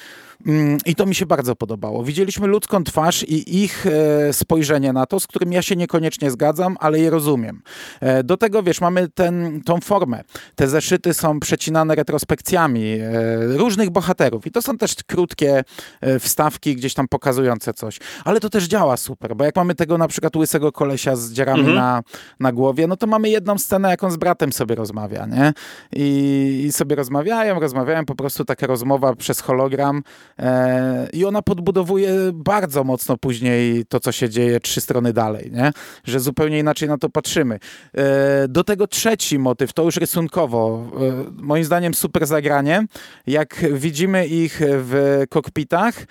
Mm, 0.46 0.78
I 0.86 0.94
to 0.94 1.06
mi 1.06 1.14
się 1.14 1.26
bardzo 1.26 1.56
podobało. 1.56 2.04
Widzieliśmy 2.04 2.46
ludzką 2.46 2.84
twarz 2.84 3.22
i 3.22 3.64
ich 3.64 3.86
e, 3.86 4.32
spojrzenie 4.32 4.92
na 4.92 5.06
to, 5.06 5.20
z 5.20 5.26
którym 5.26 5.52
ja 5.52 5.62
się 5.62 5.76
niekoniecznie 5.76 6.30
zgadzam, 6.30 6.76
ale 6.80 6.98
je 6.98 7.10
rozumiem. 7.10 7.62
E, 8.00 8.24
do 8.24 8.36
tego, 8.36 8.62
wiesz, 8.62 8.80
mamy 8.80 9.08
ten, 9.08 9.62
tą 9.62 9.80
formę. 9.80 10.22
Te 10.54 10.68
zeszyty 10.68 11.14
są 11.14 11.40
przecinane 11.40 11.94
retrospekcjami 11.94 12.84
e, 12.84 13.08
różnych 13.46 13.90
bohaterów 13.90 14.46
i 14.46 14.50
to 14.50 14.62
są 14.62 14.78
też 14.78 14.94
krótkie 15.06 15.64
wstawki 16.20 16.76
gdzieś 16.76 16.94
tam 16.94 17.08
pokazujące 17.08 17.74
coś. 17.74 17.98
Ale 18.24 18.40
to 18.40 18.50
też 18.50 18.64
działa 18.64 18.96
super, 18.96 19.36
bo 19.36 19.44
jak 19.44 19.56
mamy 19.56 19.74
tego 19.74 19.98
na 19.98 20.08
przykład 20.08 20.36
łysego 20.36 20.72
kolesia 20.72 21.16
z 21.16 21.32
dzierami 21.32 21.60
mhm. 21.60 21.76
na, 21.76 22.02
na 22.40 22.52
głowie, 22.52 22.86
no 22.86 22.96
to 22.96 23.06
mamy 23.06 23.28
jedną 23.28 23.58
scenę, 23.58 23.90
jak 23.90 24.04
on 24.04 24.10
z 24.10 24.16
bratem 24.16 24.52
sobie 24.52 24.74
rozmawia, 24.74 25.26
nie? 25.26 25.52
I, 25.92 26.62
I 26.66 26.72
sobie 26.72 26.96
rozmawiają, 26.96 27.60
rozmawiają, 27.60 28.04
po 28.04 28.14
prostu 28.14 28.44
taka 28.44 28.66
rozmowa 28.66 29.14
przez 29.14 29.40
hologram 29.40 30.02
I 31.12 31.24
ona 31.24 31.42
podbudowuje 31.42 32.10
bardzo 32.32 32.84
mocno 32.84 33.16
później 33.16 33.84
to, 33.88 34.00
co 34.00 34.12
się 34.12 34.28
dzieje 34.28 34.60
trzy 34.60 34.80
strony 34.80 35.12
dalej, 35.12 35.50
nie? 35.52 35.72
że 36.04 36.20
zupełnie 36.20 36.58
inaczej 36.58 36.88
na 36.88 36.98
to 36.98 37.10
patrzymy. 37.10 37.58
E, 37.94 38.48
do 38.48 38.64
tego 38.64 38.86
trzeci 38.86 39.38
motyw, 39.38 39.72
to 39.72 39.82
już 39.82 39.96
rysunkowo, 39.96 40.90
e, 40.96 41.42
moim 41.42 41.64
zdaniem 41.64 41.94
super 41.94 42.26
zagranie. 42.26 42.86
Jak 43.26 43.64
widzimy 43.72 44.26
ich 44.26 44.60
w 44.60 45.22
kokpitach, 45.30 46.06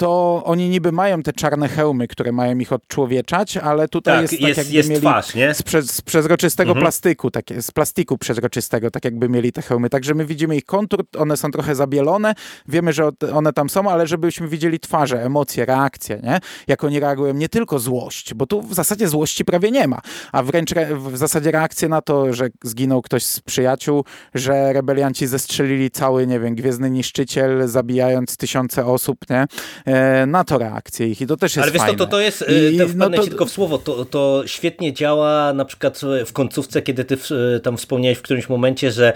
to 0.00 0.42
oni 0.44 0.68
niby 0.68 0.92
mają 0.92 1.22
te 1.22 1.32
czarne 1.32 1.68
hełmy, 1.68 2.08
które 2.08 2.32
mają 2.32 2.58
ich 2.58 2.72
odczłowieczać, 2.72 3.56
ale 3.56 3.88
tutaj 3.88 4.14
tak, 4.14 4.22
jest 4.22 4.34
tak 4.34 4.48
jest, 4.48 4.58
jakby 4.58 4.74
jest 4.74 4.88
mieli 4.88 5.00
twarz, 5.00 5.34
nie? 5.34 5.54
Z, 5.54 5.62
prze, 5.62 5.82
z 5.82 6.00
przezroczystego 6.00 6.70
mhm. 6.70 6.84
plastiku, 6.84 7.30
takie, 7.30 7.62
z 7.62 7.70
plastiku 7.70 8.18
przezroczystego, 8.18 8.90
tak 8.90 9.04
jakby 9.04 9.28
mieli 9.28 9.52
te 9.52 9.62
hełmy. 9.62 9.90
Także 9.90 10.14
my 10.14 10.26
widzimy 10.26 10.56
ich 10.56 10.64
kontur, 10.64 11.04
one 11.18 11.36
są 11.36 11.50
trochę 11.50 11.74
zabielone, 11.74 12.34
wiemy, 12.68 12.92
że 12.92 13.08
one 13.32 13.52
tam 13.52 13.70
są, 13.70 13.90
ale 13.90 14.06
żebyśmy 14.06 14.48
widzieli 14.48 14.80
twarze, 14.80 15.22
emocje, 15.22 15.64
reakcje, 15.64 16.20
nie? 16.22 16.38
Jak 16.66 16.84
oni 16.84 17.00
reagują, 17.00 17.34
nie 17.34 17.48
tylko 17.48 17.78
złość, 17.78 18.34
bo 18.34 18.46
tu 18.46 18.62
w 18.62 18.74
zasadzie 18.74 19.08
złości 19.08 19.44
prawie 19.44 19.70
nie 19.70 19.88
ma, 19.88 20.00
a 20.32 20.42
wręcz 20.42 20.74
w 20.96 21.16
zasadzie 21.16 21.50
reakcje 21.50 21.88
na 21.88 22.02
to, 22.02 22.32
że 22.32 22.48
zginął 22.64 23.02
ktoś 23.02 23.24
z 23.24 23.40
przyjaciół, 23.40 24.04
że 24.34 24.72
rebelianci 24.72 25.26
zestrzelili 25.26 25.90
cały, 25.90 26.26
nie 26.26 26.40
wiem, 26.40 26.54
Gwiezdny 26.54 26.90
Niszczyciel, 26.90 27.68
zabijając 27.68 28.36
tysiące 28.36 28.86
osób, 28.86 29.18
nie? 29.30 29.46
E, 29.90 30.26
na 30.26 30.44
to 30.44 30.58
reakcje 30.58 31.08
ich 31.08 31.20
i 31.20 31.26
to 31.26 31.36
też 31.36 31.56
jest 31.56 31.62
Ale 31.62 31.72
wiesz 31.72 31.82
fajne. 31.82 31.98
to, 31.98 32.06
to 32.06 32.20
jest, 32.20 32.44
I, 32.72 32.78
to 32.78 32.84
no 32.96 33.10
to... 33.10 33.22
tylko 33.22 33.46
w 33.46 33.50
słowo, 33.50 33.78
to, 33.78 34.04
to 34.04 34.42
świetnie 34.46 34.92
działa 34.92 35.52
na 35.52 35.64
przykład 35.64 36.00
w 36.26 36.32
końcówce, 36.32 36.82
kiedy 36.82 37.04
ty 37.04 37.16
tam 37.62 37.76
wspomniałeś 37.76 38.18
w 38.18 38.22
którymś 38.22 38.48
momencie, 38.48 38.90
że 38.90 39.12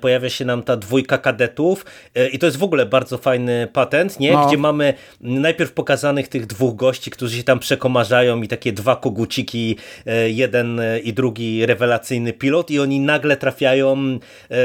pojawia 0.00 0.30
się 0.30 0.44
nam 0.44 0.62
ta 0.62 0.76
dwójka 0.76 1.18
kadetów 1.18 1.86
e, 2.14 2.28
i 2.28 2.38
to 2.38 2.46
jest 2.46 2.58
w 2.58 2.62
ogóle 2.62 2.86
bardzo 2.86 3.18
fajny 3.18 3.68
patent, 3.72 4.20
nie? 4.20 4.32
No. 4.32 4.46
Gdzie 4.46 4.58
mamy 4.58 4.94
najpierw 5.20 5.72
pokazanych 5.72 6.28
tych 6.28 6.46
dwóch 6.46 6.76
gości, 6.76 7.10
którzy 7.10 7.36
się 7.36 7.42
tam 7.42 7.58
przekomarzają 7.58 8.42
i 8.42 8.48
takie 8.48 8.72
dwa 8.72 8.96
koguciki, 8.96 9.76
e, 10.06 10.30
jeden 10.30 10.80
i 11.04 11.12
drugi 11.12 11.66
rewelacyjny 11.66 12.32
pilot 12.32 12.70
i 12.70 12.80
oni 12.80 13.00
nagle 13.00 13.36
trafiają 13.36 14.18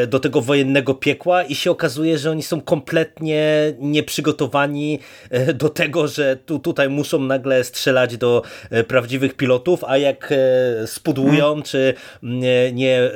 do 0.08 0.20
tego 0.20 0.42
wojennego 0.42 0.94
piekła 0.94 1.44
i 1.44 1.56
się 1.56 1.72
okazuje, 1.72 2.18
że 2.18 2.32
oni 2.32 2.44
są 2.44 2.62
kompletnie 2.62 3.74
nieprzygotowani 3.80 5.00
do 5.54 5.70
tego, 5.70 6.08
że 6.08 6.36
tu, 6.36 6.60
tutaj 6.60 6.90
muszą 6.90 7.20
nagle 7.20 7.64
strzelać 7.64 8.18
do 8.18 8.42
e, 8.70 8.84
prawdziwych 8.84 9.34
pilotów, 9.34 9.84
a 9.84 9.98
jak 9.98 10.32
e, 10.32 10.88
spudłują, 10.88 11.46
hmm. 11.46 11.64
czy 11.64 11.94
nie, 12.24 12.72
nie 12.72 13.00
e, 13.00 13.12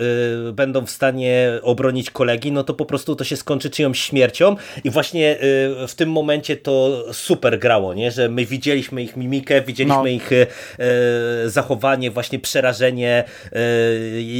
będą 0.53 0.85
w 0.85 0.91
stanie 0.91 1.51
obronić 1.61 2.11
kolegi, 2.11 2.51
no 2.51 2.63
to 2.63 2.73
po 2.73 2.85
prostu 2.85 3.15
to 3.15 3.23
się 3.23 3.35
skończy 3.35 3.69
czyjąś 3.69 3.99
śmiercią 3.99 4.55
i 4.83 4.89
właśnie 4.89 5.37
w 5.87 5.95
tym 5.95 6.11
momencie 6.11 6.57
to 6.57 7.05
super 7.13 7.59
grało, 7.59 7.93
nie? 7.93 8.11
że 8.11 8.29
my 8.29 8.45
widzieliśmy 8.45 9.03
ich 9.03 9.17
mimikę, 9.17 9.61
widzieliśmy 9.61 9.97
no. 9.97 10.07
ich 10.07 10.29
zachowanie, 11.45 12.11
właśnie 12.11 12.39
przerażenie, 12.39 13.23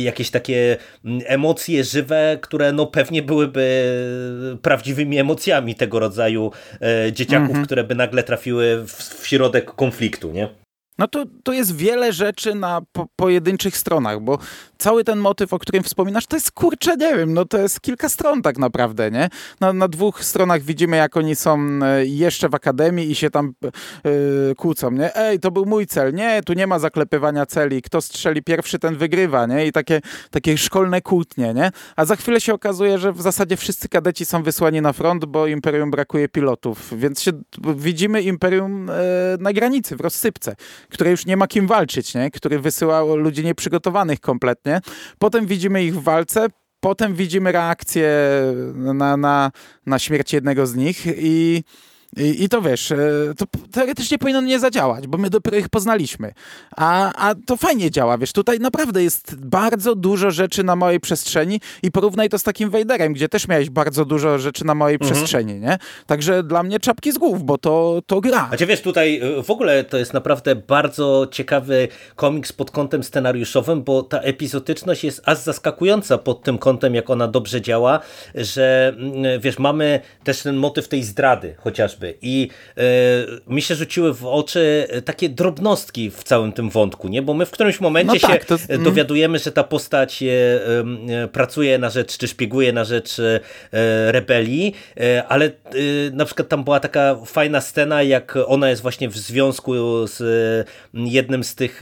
jakieś 0.04 0.30
takie 0.30 0.78
emocje 1.25 1.84
żywe, 1.84 2.38
które 2.41 2.71
no 2.71 2.86
pewnie 2.86 3.23
byłyby 3.23 3.93
prawdziwymi 4.62 5.17
emocjami 5.17 5.75
tego 5.75 5.99
rodzaju 5.99 6.52
dzieciaków, 7.12 7.49
mm 7.49 7.63
-hmm. 7.63 7.67
Które 7.80 7.88
by 7.88 7.96
nagle 7.96 8.24
trafiły 8.24 8.84
w, 8.88 8.92
w 8.92 9.28
środek 9.28 9.72
konfliktu, 9.72 10.32
nie? 10.32 10.50
No 11.00 11.08
to, 11.08 11.26
to 11.44 11.54
jest 11.54 11.76
wiele 11.76 12.14
rzeczy 12.14 12.56
na 12.56 12.82
po, 12.92 13.08
pojedynczych 13.16 13.78
stronach, 13.78 14.22
bo 14.22 14.40
cały 14.78 15.04
ten 15.04 15.20
motyw, 15.20 15.54
o 15.54 15.60
którym 15.60 15.84
wspominasz, 15.84 16.28
to 16.28 16.36
jest 16.36 16.52
kurczę, 16.52 16.98
nie 16.98 17.16
wiem, 17.16 17.34
no 17.34 17.46
to 17.46 17.58
jest 17.58 17.82
kilka 17.82 18.10
stron 18.10 18.42
tak 18.42 18.58
naprawdę, 18.58 19.12
nie? 19.12 19.30
Na, 19.60 19.74
na 19.74 19.88
dwóch 19.88 20.24
stronach 20.24 20.62
widzimy, 20.62 20.98
jak 20.98 21.18
oni 21.18 21.36
są 21.36 21.80
e, 21.84 22.06
jeszcze 22.06 22.50
w 22.50 22.56
akademii 22.56 23.12
i 23.12 23.16
się 23.16 23.30
tam 23.30 23.54
yy, 23.64 24.56
kłócą, 24.58 24.92
nie? 24.92 25.16
Ej, 25.16 25.40
to 25.40 25.52
był 25.52 25.66
mój 25.66 25.88
cel, 25.88 26.14
nie, 26.14 26.42
tu 26.46 26.54
nie 26.54 26.68
ma 26.68 26.80
zaklepywania 26.80 27.46
celi, 27.46 27.82
kto 27.82 28.02
strzeli 28.02 28.44
pierwszy, 28.44 28.80
ten 28.80 28.96
wygrywa, 28.96 29.46
nie? 29.46 29.68
I 29.68 29.72
takie, 29.72 30.02
takie 30.32 30.58
szkolne 30.58 31.02
kłótnie, 31.02 31.54
nie? 31.54 31.72
A 31.96 32.06
za 32.06 32.16
chwilę 32.16 32.42
się 32.42 32.54
okazuje, 32.54 32.98
że 32.98 33.14
w 33.14 33.22
zasadzie 33.22 33.58
wszyscy 33.58 33.90
kadeci 33.90 34.26
są 34.26 34.44
wysłani 34.44 34.82
na 34.82 34.94
front, 34.94 35.26
bo 35.26 35.48
Imperium 35.48 35.92
brakuje 35.92 36.30
pilotów, 36.30 37.00
więc 37.00 37.22
się, 37.22 37.32
widzimy 37.76 38.22
Imperium 38.22 38.90
e, 38.90 38.94
na 39.40 39.54
granicy, 39.54 39.96
w 39.96 40.02
rozsypce, 40.02 40.56
które 40.89 41.12
już 41.12 41.25
nie 41.25 41.38
ma 41.38 41.47
kim 41.47 41.67
walczyć, 41.67 42.15
nie? 42.15 42.32
Który 42.32 42.60
wysyła 42.60 43.02
ludzi 43.04 43.45
nieprzygotowanych 43.45 44.19
kompletnie. 44.19 44.82
Potem 45.19 45.45
widzimy 45.45 45.84
ich 45.84 45.95
w 45.95 46.04
walce, 46.04 46.47
potem 46.80 47.15
widzimy 47.15 47.52
reakcję 47.52 48.10
na, 48.75 49.17
na, 49.17 49.52
na 49.86 49.99
śmierć 49.99 50.34
jednego 50.34 50.67
z 50.67 50.75
nich 50.75 51.06
i 51.17 51.63
i, 52.17 52.43
I, 52.43 52.50
to 52.50 52.62
wiesz, 52.62 52.91
e, 52.91 52.98
to 53.38 53.45
teoretycznie 53.72 54.17
powinno 54.17 54.41
nie 54.41 54.60
zadziałać, 54.60 55.08
bo 55.08 55.17
my 55.17 55.30
dopiero 55.30 55.58
ich 55.58 55.69
poznaliśmy. 55.69 56.34
A, 56.76 57.12
a 57.30 57.36
to 57.45 57.58
fajnie 57.58 57.91
działa, 57.91 58.17
wiesz, 58.17 58.34
tutaj 58.34 58.60
naprawdę 58.60 59.04
jest 59.04 59.36
bardzo 59.36 59.95
dużo 59.95 60.32
rzeczy 60.32 60.63
na 60.63 60.76
małej 60.76 61.00
przestrzeni 61.00 61.62
i 61.84 61.91
porównaj 61.91 62.30
to 62.30 62.39
z 62.39 62.43
takim 62.43 62.69
Vaderem, 62.69 63.13
gdzie 63.13 63.30
też 63.30 63.48
miałeś 63.48 63.69
bardzo 63.69 64.06
dużo 64.06 64.39
rzeczy 64.39 64.65
na 64.65 64.76
małej 64.76 64.95
mhm. 64.95 65.12
przestrzeni, 65.12 65.60
nie? 65.60 65.78
Także 66.06 66.43
dla 66.43 66.63
mnie 66.63 66.80
czapki 66.80 67.12
z 67.12 67.17
głów, 67.17 67.43
bo 67.43 67.58
to, 67.58 68.02
to 68.06 68.22
gra. 68.22 68.50
A 68.52 68.58
cię 68.58 68.65
wiesz, 68.65 68.82
tutaj 68.82 69.19
e, 69.39 69.43
w 69.43 69.50
ogóle 69.52 69.84
to 69.84 69.98
jest 69.98 70.13
naprawdę 70.13 70.56
bardzo 70.56 71.28
ciekawy 71.32 71.88
komiks 72.15 72.54
pod 72.54 72.72
kątem 72.72 73.04
scenariuszowym, 73.04 73.84
bo 73.84 74.04
ta 74.04 74.19
epizodyczność 74.19 75.04
jest 75.04 75.22
aż 75.26 75.38
zaskakująca 75.38 76.17
pod 76.17 76.43
tym 76.43 76.58
kątem, 76.58 76.95
jak 76.95 77.10
ona 77.10 77.28
dobrze 77.28 77.62
działa, 77.62 78.00
że 78.36 78.93
mm, 78.98 79.41
wiesz, 79.41 79.60
mamy 79.60 80.00
też 80.24 80.41
ten 80.41 80.56
motyw 80.56 80.88
tej 80.88 81.04
zdrady 81.04 81.56
chociażby 81.58 81.99
chociażby. 82.00 82.18
I 82.22 82.50
e, 82.78 82.84
mi 83.48 83.62
się 83.62 83.76
rzuciły 83.76 84.14
w 84.14 84.26
oczy 84.26 84.88
takie 85.06 85.30
drobnostki 85.30 86.12
w 86.12 86.24
całym 86.24 86.52
tym 86.52 86.70
wątku, 86.70 87.08
nie? 87.08 87.22
Bo 87.22 87.34
my 87.34 87.46
w 87.46 87.52
którymś 87.52 87.80
momencie 87.80 88.14
no 88.14 88.28
tak, 88.28 88.42
się 88.42 88.46
to... 88.46 88.58
Mm. 88.70 88.84
dowiadujemy, 88.84 89.40
że 89.40 89.52
ta 89.52 89.64
postać 89.64 90.24
e, 90.24 90.28
e, 91.24 91.28
pracuje 91.28 91.78
na 91.78 91.90
rzecz, 91.90 92.18
czy 92.18 92.28
szpieguje 92.28 92.74
na 92.74 92.84
rzecz 92.84 93.18
rebelii, 94.08 94.74
ale 95.28 95.52
na 96.14 96.26
przykład 96.26 96.48
tam 96.48 96.64
była 96.64 96.80
taka 96.80 97.16
fajna 97.26 97.62
scena, 97.62 98.04
jak 98.04 98.38
ona 98.48 98.70
jest 98.70 98.82
właśnie 98.82 99.10
w 99.10 99.18
związku 99.18 99.74
z 100.08 100.20
jednym 100.94 101.44
z 101.44 101.56
tych 101.56 101.82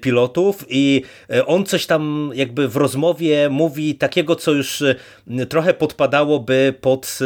pilotów 0.00 0.64
i 0.68 1.02
on 1.46 1.66
coś 1.66 1.86
tam 1.86 2.30
jakby 2.34 2.68
w 2.68 2.76
rozmowie 2.76 3.48
mówi 3.50 3.94
takiego, 3.94 4.36
co 4.36 4.52
już 4.52 4.82
trochę 5.48 5.74
podpadałoby 5.74 6.74
pod 6.80 7.18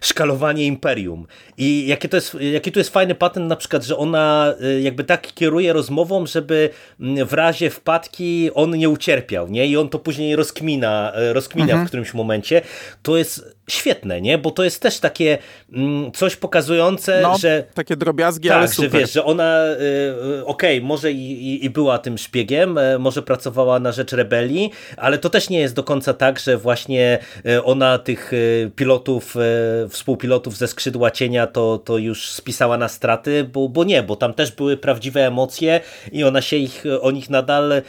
szkalowanie 0.00 0.66
imperium. 0.66 1.26
I 1.58 1.71
i 1.72 1.86
jaki 1.86 2.08
to, 2.08 2.16
jest, 2.16 2.36
jaki 2.40 2.72
to 2.72 2.80
jest 2.80 2.90
fajny 2.90 3.14
patent 3.14 3.48
na 3.48 3.56
przykład, 3.56 3.84
że 3.84 3.96
ona 3.96 4.54
y, 4.62 4.80
jakby 4.80 5.04
tak 5.04 5.34
kieruje 5.34 5.72
rozmową, 5.72 6.26
żeby 6.26 6.70
mm, 7.00 7.26
w 7.26 7.32
razie 7.32 7.70
wpadki 7.70 8.50
on 8.54 8.70
nie 8.70 8.88
ucierpiał, 8.88 9.48
nie? 9.48 9.66
I 9.66 9.76
on 9.76 9.88
to 9.88 9.98
później 9.98 10.36
rozkmina, 10.36 11.12
y, 11.30 11.32
rozkmina 11.32 11.68
mhm. 11.68 11.86
w 11.86 11.88
którymś 11.88 12.14
momencie. 12.14 12.62
To 13.02 13.16
jest 13.16 13.51
świetne, 13.70 14.20
nie? 14.20 14.38
Bo 14.38 14.50
to 14.50 14.64
jest 14.64 14.82
też 14.82 14.98
takie 14.98 15.38
mm, 15.72 16.12
coś 16.12 16.36
pokazujące, 16.36 17.20
no, 17.22 17.38
że... 17.38 17.64
takie 17.74 17.96
drobiazgi, 17.96 18.48
tak, 18.48 18.58
ale 18.58 18.68
super. 18.68 18.90
że 18.90 18.98
wiesz, 18.98 19.12
że 19.12 19.24
ona 19.24 19.64
y, 20.40 20.46
okej, 20.46 20.78
okay, 20.78 20.88
może 20.88 21.12
i, 21.12 21.64
i, 21.64 21.70
była 21.70 21.98
tym 21.98 22.18
szpiegiem, 22.18 22.78
może 22.98 23.22
pracowała 23.22 23.78
na 23.78 23.92
rzecz 23.92 24.12
rebelii, 24.12 24.70
ale 24.96 25.18
to 25.18 25.30
też 25.30 25.50
nie 25.50 25.60
jest 25.60 25.74
do 25.74 25.84
końca 25.84 26.14
tak, 26.14 26.38
że 26.38 26.56
właśnie 26.56 27.18
ona 27.64 27.98
tych 27.98 28.32
pilotów, 28.76 29.34
współpilotów 29.88 30.56
ze 30.56 30.68
skrzydła 30.68 31.10
cienia 31.10 31.46
to, 31.46 31.78
to 31.78 31.98
już 31.98 32.30
spisała 32.30 32.78
na 32.78 32.88
straty, 32.88 33.44
bo, 33.44 33.68
bo 33.68 33.84
nie, 33.84 34.02
bo 34.02 34.16
tam 34.16 34.34
też 34.34 34.52
były 34.52 34.76
prawdziwe 34.76 35.26
emocje 35.26 35.80
i 36.12 36.24
ona 36.24 36.42
się 36.42 36.56
ich, 36.56 36.84
o 37.00 37.10
nich 37.10 37.30
nadal 37.30 37.72
e, 37.72 37.82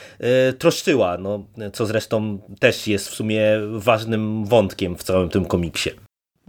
troszczyła, 0.53 1.17
no, 1.17 1.43
co 1.73 1.85
zresztą 1.85 2.39
też 2.59 2.87
jest 2.87 3.09
w 3.09 3.15
sumie 3.15 3.43
ważnym 3.71 4.45
wątkiem 4.45 4.95
w 4.95 5.03
całym 5.03 5.29
tym 5.29 5.45
komiksie. 5.63 5.89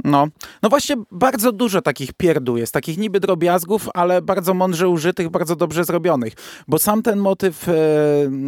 No, 0.04 0.26
no 0.62 0.68
właśnie 0.68 0.96
bardzo 1.10 1.52
dużo 1.52 1.82
takich 1.82 2.12
pierdół 2.12 2.56
jest, 2.56 2.72
takich 2.72 2.98
niby 2.98 3.20
drobiazgów, 3.20 3.88
ale 3.94 4.22
bardzo 4.22 4.54
mądrze 4.54 4.88
użytych, 4.88 5.28
bardzo 5.28 5.56
dobrze 5.56 5.84
zrobionych, 5.84 6.32
bo 6.68 6.78
sam 6.78 7.02
ten 7.02 7.18
motyw 7.18 7.68
e, 7.68 7.72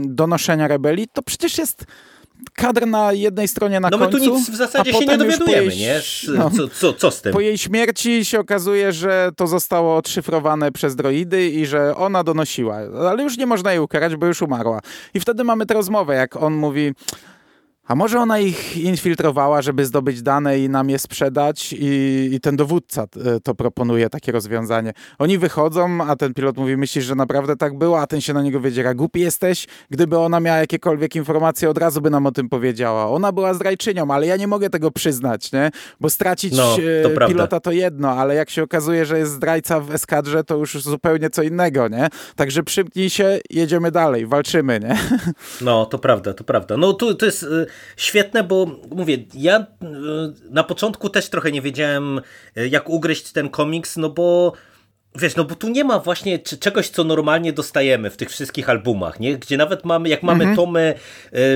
donoszenia 0.04 0.68
rebelii 0.68 1.06
to 1.12 1.22
przecież 1.22 1.58
jest 1.58 1.84
kadr 2.54 2.86
na 2.86 3.12
jednej 3.12 3.48
stronie 3.48 3.80
na 3.80 3.90
no 3.90 3.98
końcu. 3.98 4.18
No 4.18 4.24
my 4.24 4.30
tu 4.30 4.36
nic 4.38 4.50
w 4.50 4.56
zasadzie 4.56 4.92
się 4.92 5.06
nie 5.06 5.18
dowiadujemy, 5.18 5.66
jej, 5.66 5.78
nie? 5.78 6.00
No, 6.38 6.50
co, 6.50 6.68
co, 6.68 6.92
co 6.92 7.10
z 7.10 7.22
tym? 7.22 7.32
Po 7.32 7.40
jej 7.40 7.58
śmierci 7.58 8.24
się 8.24 8.40
okazuje, 8.40 8.92
że 8.92 9.30
to 9.36 9.46
zostało 9.46 9.96
odszyfrowane 9.96 10.72
przez 10.72 10.96
droidy 10.96 11.48
i 11.48 11.66
że 11.66 11.96
ona 11.96 12.24
donosiła. 12.24 12.76
Ale 13.10 13.22
już 13.22 13.36
nie 13.38 13.46
można 13.46 13.72
jej 13.72 13.80
ukarać, 13.80 14.16
bo 14.16 14.26
już 14.26 14.42
umarła. 14.42 14.80
I 15.14 15.20
wtedy 15.20 15.44
mamy 15.44 15.66
tę 15.66 15.74
rozmowę, 15.74 16.14
jak 16.14 16.36
on 16.36 16.54
mówi 16.54 16.92
a 17.86 17.94
może 17.94 18.18
ona 18.18 18.38
ich 18.38 18.76
infiltrowała, 18.76 19.62
żeby 19.62 19.86
zdobyć 19.86 20.22
dane 20.22 20.58
i 20.58 20.68
nam 20.68 20.90
je 20.90 20.98
sprzedać 20.98 21.72
i, 21.72 22.28
i, 22.32 22.40
ten 22.40 22.56
dowódca 22.56 23.02
e, 23.02 23.40
to 23.40 23.54
proponuje, 23.54 24.10
takie 24.10 24.32
rozwiązanie. 24.32 24.92
Oni 25.18 25.38
wychodzą, 25.38 25.98
a 26.08 26.16
ten 26.16 26.34
pilot 26.34 26.56
mówi, 26.56 26.76
myślisz, 26.76 27.04
że 27.04 27.14
naprawdę 27.14 27.56
tak 27.56 27.78
było, 27.78 28.00
a 28.00 28.06
ten 28.06 28.20
się 28.20 28.34
na 28.34 28.42
niego 28.42 28.60
wiedziera. 28.60 28.94
Głupi 28.94 29.20
jesteś? 29.20 29.66
Gdyby 29.90 30.18
ona 30.18 30.40
miała 30.40 30.58
jakiekolwiek 30.58 31.16
informacje, 31.16 31.70
od 31.70 31.78
razu 31.78 32.00
by 32.00 32.10
nam 32.10 32.26
o 32.26 32.32
tym 32.32 32.48
powiedziała. 32.48 33.10
Ona 33.10 33.32
była 33.32 33.54
zdrajczynią, 33.54 34.10
ale 34.10 34.26
ja 34.26 34.36
nie 34.36 34.46
mogę 34.46 34.70
tego 34.70 34.90
przyznać, 34.90 35.52
nie? 35.52 35.70
Bo 36.00 36.10
stracić 36.10 36.56
no, 36.56 36.76
to 37.02 37.24
e, 37.24 37.28
pilota 37.28 37.60
to 37.60 37.72
jedno, 37.72 38.08
ale 38.08 38.34
jak 38.34 38.50
się 38.50 38.62
okazuje, 38.62 39.06
że 39.06 39.18
jest 39.18 39.32
zdrajca 39.32 39.80
w 39.80 39.90
eskadrze, 39.90 40.44
to 40.44 40.56
już 40.56 40.82
zupełnie 40.82 41.30
co 41.30 41.42
innego, 41.42 41.88
nie? 41.88 42.08
Także 42.36 42.62
przymknij 42.62 43.10
się, 43.10 43.38
jedziemy 43.50 43.90
dalej, 43.90 44.26
walczymy, 44.26 44.80
nie? 44.80 44.98
No, 45.60 45.86
to 45.86 45.98
prawda, 45.98 46.34
to 46.34 46.44
prawda. 46.44 46.76
No 46.76 46.92
tu 46.92 47.14
to 47.14 47.26
jest 47.26 47.42
y, 47.42 47.66
świetne, 47.96 48.44
bo 48.44 48.66
mówię, 48.90 49.18
ja 49.34 49.56
e, 49.56 49.66
na 50.50 50.64
początku 50.64 51.10
też 51.10 51.28
trochę 51.28 51.52
nie 51.52 51.62
wiedziałem, 51.62 52.20
e, 52.56 52.68
jak 52.68 52.90
ugryźć 52.90 53.32
ten 53.32 53.48
komiks, 53.48 53.96
no 53.96 54.10
bo 54.10 54.52
Wiesz, 55.18 55.36
no 55.36 55.44
bo 55.44 55.54
tu 55.54 55.68
nie 55.68 55.84
ma 55.84 55.98
właśnie 55.98 56.38
czegoś, 56.38 56.88
co 56.88 57.04
normalnie 57.04 57.52
dostajemy 57.52 58.10
w 58.10 58.16
tych 58.16 58.30
wszystkich 58.30 58.70
albumach, 58.70 59.20
nie? 59.20 59.36
gdzie 59.38 59.56
nawet 59.56 59.84
mamy, 59.84 60.08
jak 60.08 60.22
mamy 60.22 60.44
mhm. 60.44 60.56
tomy 60.56 60.94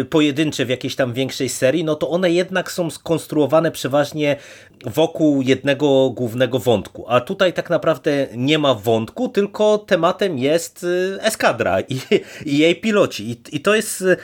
y, 0.00 0.04
pojedyncze 0.04 0.66
w 0.66 0.68
jakiejś 0.68 0.96
tam 0.96 1.12
większej 1.12 1.48
serii, 1.48 1.84
no 1.84 1.94
to 1.94 2.10
one 2.10 2.30
jednak 2.30 2.72
są 2.72 2.90
skonstruowane 2.90 3.70
przeważnie 3.70 4.36
wokół 4.84 5.42
jednego 5.42 6.10
głównego 6.10 6.58
wątku. 6.58 7.04
A 7.08 7.20
tutaj 7.20 7.52
tak 7.52 7.70
naprawdę 7.70 8.26
nie 8.36 8.58
ma 8.58 8.74
wątku, 8.74 9.28
tylko 9.28 9.78
tematem 9.78 10.38
jest 10.38 10.84
y, 10.84 11.18
eskadra 11.22 11.80
i, 11.80 12.00
i 12.46 12.58
jej 12.58 12.76
piloci. 12.76 13.30
I, 13.30 13.56
i 13.56 13.60
to 13.60 13.74
jest, 13.74 14.00
y, 14.00 14.16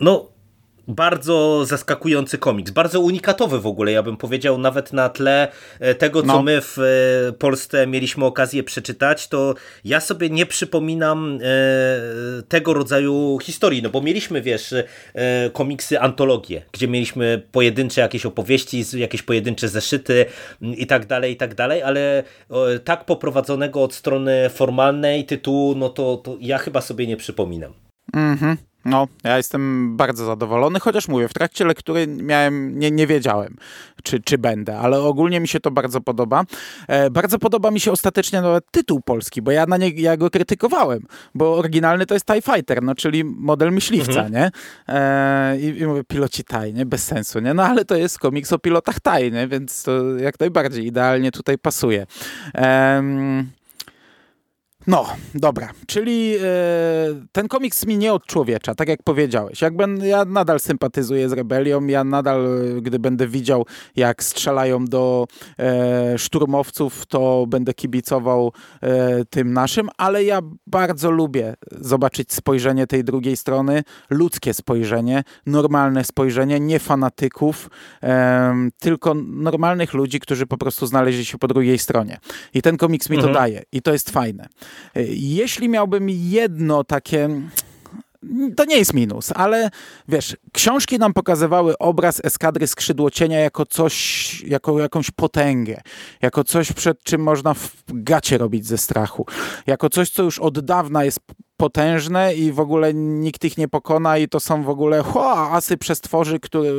no 0.00 0.28
bardzo 0.88 1.64
zaskakujący 1.64 2.38
komiks, 2.38 2.70
bardzo 2.70 3.00
unikatowy 3.00 3.60
w 3.60 3.66
ogóle, 3.66 3.92
ja 3.92 4.02
bym 4.02 4.16
powiedział, 4.16 4.58
nawet 4.58 4.92
na 4.92 5.08
tle 5.08 5.48
e, 5.80 5.94
tego, 5.94 6.20
co 6.20 6.26
no. 6.26 6.42
my 6.42 6.60
w 6.60 6.78
e, 6.78 7.32
Polsce 7.32 7.86
mieliśmy 7.86 8.24
okazję 8.24 8.62
przeczytać, 8.62 9.28
to 9.28 9.54
ja 9.84 10.00
sobie 10.00 10.30
nie 10.30 10.46
przypominam 10.46 11.38
e, 11.42 12.42
tego 12.42 12.74
rodzaju 12.74 13.38
historii, 13.42 13.82
no 13.82 13.90
bo 13.90 14.00
mieliśmy, 14.02 14.42
wiesz, 14.42 14.74
komiksy, 15.52 16.00
antologie, 16.00 16.62
gdzie 16.72 16.88
mieliśmy 16.88 17.42
pojedyncze 17.52 18.00
jakieś 18.00 18.26
opowieści, 18.26 18.84
jakieś 18.96 19.22
pojedyncze 19.22 19.68
zeszyty 19.68 20.26
i 20.60 20.86
tak 20.86 21.06
dalej, 21.06 21.32
i 21.32 21.36
tak 21.36 21.54
dalej, 21.54 21.82
ale 21.82 22.22
tak 22.84 23.04
poprowadzonego 23.04 23.82
od 23.82 23.94
strony 23.94 24.50
formalnej 24.50 25.24
tytułu, 25.24 25.74
no 25.74 25.88
to, 25.88 26.16
to 26.16 26.36
ja 26.40 26.58
chyba 26.58 26.80
sobie 26.80 27.06
nie 27.06 27.16
przypominam. 27.16 27.72
Mhm. 28.12 28.56
No, 28.84 29.08
ja 29.24 29.36
jestem 29.36 29.96
bardzo 29.96 30.24
zadowolony, 30.24 30.80
chociaż 30.80 31.08
mówię, 31.08 31.28
w 31.28 31.34
trakcie 31.34 31.64
lektury 31.64 32.06
miałem, 32.06 32.78
nie, 32.78 32.90
nie 32.90 33.06
wiedziałem, 33.06 33.56
czy, 34.02 34.20
czy 34.20 34.38
będę, 34.38 34.78
ale 34.78 35.00
ogólnie 35.00 35.40
mi 35.40 35.48
się 35.48 35.60
to 35.60 35.70
bardzo 35.70 36.00
podoba. 36.00 36.44
E, 36.88 37.10
bardzo 37.10 37.38
podoba 37.38 37.70
mi 37.70 37.80
się 37.80 37.92
ostatecznie 37.92 38.40
nawet 38.40 38.64
tytuł 38.70 39.00
polski, 39.00 39.42
bo 39.42 39.50
ja 39.50 39.66
na 39.66 39.76
nie, 39.76 39.88
ja 39.88 40.16
go 40.16 40.30
krytykowałem, 40.30 41.06
bo 41.34 41.54
oryginalny 41.54 42.06
to 42.06 42.14
jest 42.14 42.26
TIE 42.26 42.42
Fighter, 42.42 42.82
no, 42.82 42.94
czyli 42.94 43.24
model 43.24 43.72
myśliwca, 43.72 44.24
mhm. 44.24 44.32
nie? 44.32 44.50
E, 44.88 45.58
i, 45.60 45.78
I 45.78 45.86
mówię, 45.86 46.04
piloci 46.04 46.44
TIE, 46.44 46.72
nie? 46.72 46.86
Bez 46.86 47.04
sensu, 47.04 47.40
nie? 47.40 47.54
No, 47.54 47.64
ale 47.64 47.84
to 47.84 47.96
jest 47.96 48.18
komiks 48.18 48.52
o 48.52 48.58
pilotach 48.58 49.00
TIE, 49.00 49.30
nie? 49.30 49.48
Więc 49.48 49.82
to 49.82 50.16
jak 50.16 50.40
najbardziej 50.40 50.86
idealnie 50.86 51.32
tutaj 51.32 51.58
pasuje. 51.58 52.06
E, 52.54 53.02
No, 54.90 55.06
dobra. 55.34 55.68
Czyli 55.86 56.34
e, 56.36 56.40
ten 57.32 57.48
komiks 57.48 57.86
mi 57.86 57.98
nie 57.98 58.12
odczłowiecza, 58.12 58.74
tak 58.74 58.88
jak 58.88 59.02
powiedziałeś. 59.02 59.62
Jak 59.62 59.76
ben, 59.76 60.04
ja 60.04 60.24
nadal 60.24 60.60
sympatyzuję 60.60 61.28
z 61.28 61.32
Rebelią, 61.32 61.86
ja 61.86 62.04
nadal, 62.04 62.48
gdy 62.82 62.98
będę 62.98 63.28
widział, 63.28 63.66
jak 63.96 64.24
strzelają 64.24 64.84
do 64.84 65.26
e, 65.58 66.18
szturmowców, 66.18 67.06
to 67.06 67.46
będę 67.48 67.74
kibicował 67.74 68.52
e, 68.82 69.24
tym 69.24 69.52
naszym, 69.52 69.88
ale 69.96 70.24
ja 70.24 70.40
bardzo 70.66 71.10
lubię 71.10 71.54
zobaczyć 71.70 72.32
spojrzenie 72.32 72.86
tej 72.86 73.04
drugiej 73.04 73.36
strony, 73.36 73.82
ludzkie 74.10 74.54
spojrzenie, 74.54 75.24
normalne 75.46 76.04
spojrzenie, 76.04 76.60
nie 76.60 76.78
fanatyków, 76.78 77.70
e, 78.02 78.68
tylko 78.78 79.14
normalnych 79.14 79.94
ludzi, 79.94 80.20
którzy 80.20 80.46
po 80.46 80.58
prostu 80.58 80.86
znaleźli 80.86 81.24
się 81.24 81.38
po 81.38 81.48
drugiej 81.48 81.78
stronie. 81.78 82.18
I 82.54 82.62
ten 82.62 82.76
komiks 82.76 83.10
mi 83.10 83.16
mhm. 83.16 83.34
to 83.34 83.40
daje 83.40 83.62
i 83.72 83.82
to 83.82 83.92
jest 83.92 84.10
fajne. 84.10 84.48
Jeśli 85.14 85.68
miałbym 85.68 86.08
jedno 86.10 86.84
takie 86.84 87.28
to 88.56 88.64
nie 88.64 88.76
jest 88.76 88.94
minus, 88.94 89.32
ale 89.34 89.70
wiesz, 90.08 90.36
książki 90.52 90.98
nam 90.98 91.12
pokazywały 91.12 91.78
obraz 91.78 92.20
eskadry 92.24 92.66
skrzydłocienia 92.66 93.38
jako 93.38 93.66
coś, 93.66 94.42
jako 94.42 94.80
jakąś 94.80 95.10
potęgę, 95.10 95.80
jako 96.22 96.44
coś, 96.44 96.72
przed 96.72 97.02
czym 97.02 97.22
można 97.22 97.54
w 97.54 97.72
gacie 97.88 98.38
robić 98.38 98.66
ze 98.66 98.78
strachu, 98.78 99.26
jako 99.66 99.90
coś, 99.90 100.10
co 100.10 100.22
już 100.22 100.38
od 100.38 100.60
dawna 100.60 101.04
jest 101.04 101.20
potężne 101.60 102.34
i 102.34 102.52
w 102.52 102.60
ogóle 102.60 102.94
nikt 102.94 103.44
ich 103.44 103.58
nie 103.58 103.68
pokona 103.68 104.18
i 104.18 104.28
to 104.28 104.40
są 104.40 104.62
w 104.62 104.68
ogóle 104.68 105.02
ho, 105.02 105.50
asy 105.50 105.76
przestworzy, 105.76 106.40
które, 106.40 106.70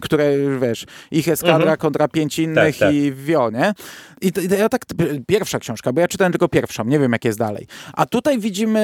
które 0.00 0.34
wiesz, 0.60 0.86
ich 1.10 1.28
eskadra 1.28 1.54
mhm. 1.54 1.76
kontra 1.76 2.08
pięć 2.08 2.38
innych 2.38 2.78
tak, 2.78 2.88
tak. 2.88 2.94
i 2.94 3.12
wio, 3.12 3.50
nie? 3.50 3.74
I 4.20 4.32
to, 4.32 4.40
ja 4.40 4.68
tak, 4.68 4.84
pierwsza 5.26 5.58
książka, 5.58 5.92
bo 5.92 6.00
ja 6.00 6.08
czytałem 6.08 6.32
tylko 6.32 6.48
pierwszą, 6.48 6.84
nie 6.84 6.98
wiem 6.98 7.12
jak 7.12 7.24
jest 7.24 7.38
dalej. 7.38 7.66
A 7.92 8.06
tutaj 8.06 8.38
widzimy 8.38 8.80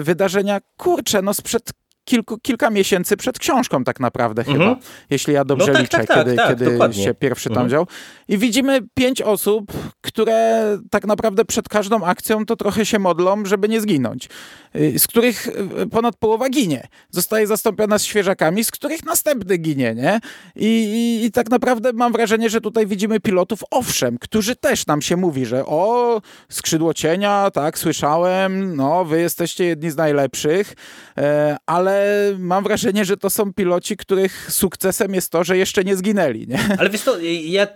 e, 0.00 0.02
wydarzenia, 0.02 0.60
kurcze, 0.76 1.22
no 1.22 1.34
sprzed 1.34 1.70
kilku, 2.04 2.38
kilka 2.38 2.70
miesięcy 2.70 3.16
przed 3.16 3.38
książką 3.38 3.84
tak 3.84 4.00
naprawdę 4.00 4.42
mhm. 4.42 4.58
chyba, 4.58 4.76
jeśli 5.10 5.34
ja 5.34 5.44
dobrze 5.44 5.66
no, 5.66 5.72
tak, 5.72 5.82
liczę, 5.82 5.98
tak, 5.98 6.18
kiedy, 6.18 6.36
tak, 6.36 6.48
kiedy 6.48 6.94
się 6.94 7.14
pierwszy 7.14 7.48
tam 7.48 7.62
mhm. 7.62 7.70
dział. 7.70 7.86
I 8.28 8.38
widzimy 8.38 8.80
pięć 8.94 9.22
osób, 9.22 9.72
które 10.00 10.64
tak 10.90 11.06
naprawdę 11.06 11.44
przed 11.44 11.68
każdą 11.68 12.04
akcją 12.04 12.46
to 12.46 12.56
trochę 12.56 12.86
się 12.86 12.98
modlą, 12.98 13.44
żeby 13.44 13.68
nie 13.68 13.80
zginąć. 13.80 14.28
Y, 14.76 14.98
z 14.98 15.06
których 15.06 15.46
y, 15.82 15.86
ponad 15.90 16.16
połowa 16.16 16.48
ginie. 16.48 16.88
Zostaje 17.10 17.46
zastąpiona 17.46 17.98
z 17.98 18.04
świeżakami, 18.04 18.64
z 18.64 18.70
których 18.70 19.04
następny 19.04 19.56
ginie, 19.56 19.94
nie? 19.94 20.20
I, 20.56 20.66
i, 20.66 21.24
I, 21.24 21.30
tak 21.30 21.50
naprawdę 21.50 21.92
mam 21.92 22.12
wrażenie, 22.12 22.50
że 22.50 22.60
tutaj 22.60 22.86
widzimy 22.86 23.20
pilotów, 23.20 23.60
owszem, 23.70 24.18
którzy 24.18 24.56
też 24.56 24.86
nam 24.86 25.02
się 25.02 25.16
mówi, 25.16 25.46
że 25.46 25.66
o, 25.66 26.20
skrzydło 26.48 26.94
cienia, 26.94 27.50
tak, 27.50 27.78
słyszałem, 27.78 28.76
no, 28.76 29.04
wy 29.04 29.20
jesteście 29.20 29.64
jedni 29.64 29.90
z 29.90 29.96
najlepszych, 29.96 30.74
e, 31.18 31.56
ale 31.66 31.93
mam 32.38 32.64
wrażenie, 32.64 33.04
że 33.04 33.16
to 33.16 33.30
są 33.30 33.52
piloci, 33.52 33.96
których 33.96 34.52
sukcesem 34.52 35.14
jest 35.14 35.32
to, 35.32 35.44
że 35.44 35.56
jeszcze 35.56 35.84
nie 35.84 35.96
zginęli, 35.96 36.46
nie? 36.48 36.58
Ale 36.78 36.90
wiesz 36.90 37.02
to, 37.02 37.18
ja 37.44 37.64
y, 37.64 37.68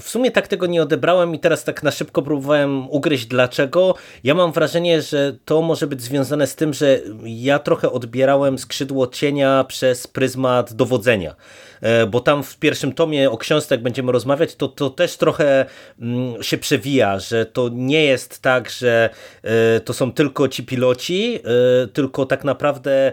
w 0.00 0.08
sumie 0.08 0.30
tak 0.30 0.48
tego 0.48 0.66
nie 0.66 0.82
odebrałem 0.82 1.34
i 1.34 1.38
teraz 1.38 1.64
tak 1.64 1.82
na 1.82 1.90
szybko 1.90 2.22
próbowałem 2.22 2.90
ugryźć 2.90 3.26
dlaczego. 3.26 3.94
Ja 4.24 4.34
mam 4.34 4.52
wrażenie, 4.52 5.02
że 5.02 5.36
to 5.44 5.62
może 5.62 5.86
być 5.86 6.02
związane 6.02 6.46
z 6.46 6.54
tym, 6.56 6.74
że 6.74 7.00
ja 7.24 7.58
trochę 7.58 7.92
odbierałem 7.92 8.58
skrzydło 8.58 9.06
cienia 9.06 9.64
przez 9.64 10.06
pryzmat 10.06 10.72
dowodzenia. 10.72 11.34
E, 11.80 12.06
bo 12.06 12.20
tam 12.20 12.42
w 12.42 12.58
pierwszym 12.58 12.92
tomie 12.92 13.30
o 13.30 13.38
książce, 13.38 13.74
jak 13.74 13.82
będziemy 13.82 14.12
rozmawiać, 14.12 14.56
to, 14.56 14.68
to 14.68 14.90
też 14.90 15.16
trochę 15.16 15.66
mm, 16.00 16.42
się 16.42 16.58
przewija, 16.58 17.18
że 17.18 17.46
to 17.46 17.68
nie 17.72 18.04
jest 18.04 18.42
tak, 18.42 18.70
że 18.70 19.10
e, 19.42 19.80
to 19.80 19.92
są 19.92 20.12
tylko 20.12 20.48
ci 20.48 20.62
piloci, 20.62 21.38
e, 21.84 21.86
tylko 21.86 22.26
tak 22.26 22.44
naprawdę 22.44 23.12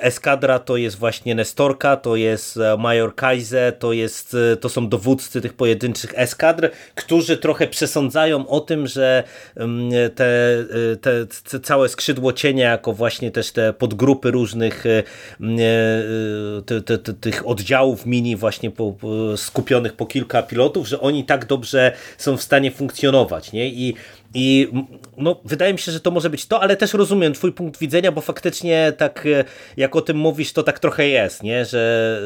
eskadra 0.00 0.58
to 0.58 0.76
jest 0.76 0.98
właśnie 0.98 1.34
Nestorka, 1.34 1.96
to 1.96 2.16
jest 2.16 2.58
Major 2.78 3.14
Kaize, 3.14 3.72
to, 3.78 3.92
jest, 3.92 4.36
to 4.60 4.68
są 4.68 4.88
dowódcy 4.88 5.40
tych 5.40 5.54
pojedynczych 5.54 6.12
eskadr, 6.16 6.70
którzy 6.94 7.36
trochę 7.36 7.66
przesądzają 7.66 8.48
o 8.48 8.60
tym, 8.60 8.86
że 8.86 9.24
mm, 9.56 9.90
te, 10.14 10.64
te, 11.00 11.26
te 11.50 11.60
całe 11.60 11.88
skrzydło 11.88 12.32
cienia, 12.32 12.70
jako 12.70 12.92
właśnie 12.92 13.30
też 13.30 13.52
te 13.52 13.72
podgrupy 13.72 14.30
różnych 14.30 14.84
tych 17.20 17.48
oddziałów, 17.48 17.81
oddziałów 17.82 18.06
mini 18.06 18.36
właśnie 18.36 18.70
po, 18.70 18.94
skupionych 19.36 19.92
po 19.92 20.06
kilka 20.06 20.42
pilotów, 20.42 20.88
że 20.88 21.00
oni 21.00 21.24
tak 21.24 21.46
dobrze 21.46 21.92
są 22.18 22.36
w 22.36 22.42
stanie 22.42 22.70
funkcjonować, 22.70 23.52
nie? 23.52 23.68
I 23.68 23.94
i 24.34 24.68
no, 25.16 25.40
wydaje 25.44 25.72
mi 25.72 25.78
się, 25.78 25.92
że 25.92 26.00
to 26.00 26.10
może 26.10 26.30
być 26.30 26.46
to, 26.46 26.62
ale 26.62 26.76
też 26.76 26.94
rozumiem 26.94 27.32
twój 27.32 27.52
punkt 27.52 27.80
widzenia, 27.80 28.12
bo 28.12 28.20
faktycznie 28.20 28.92
tak 28.96 29.26
e, 29.26 29.44
jak 29.76 29.96
o 29.96 30.00
tym 30.00 30.16
mówisz, 30.16 30.52
to 30.52 30.62
tak 30.62 30.78
trochę 30.78 31.08
jest, 31.08 31.42
nie? 31.42 31.64
Że, 31.64 32.20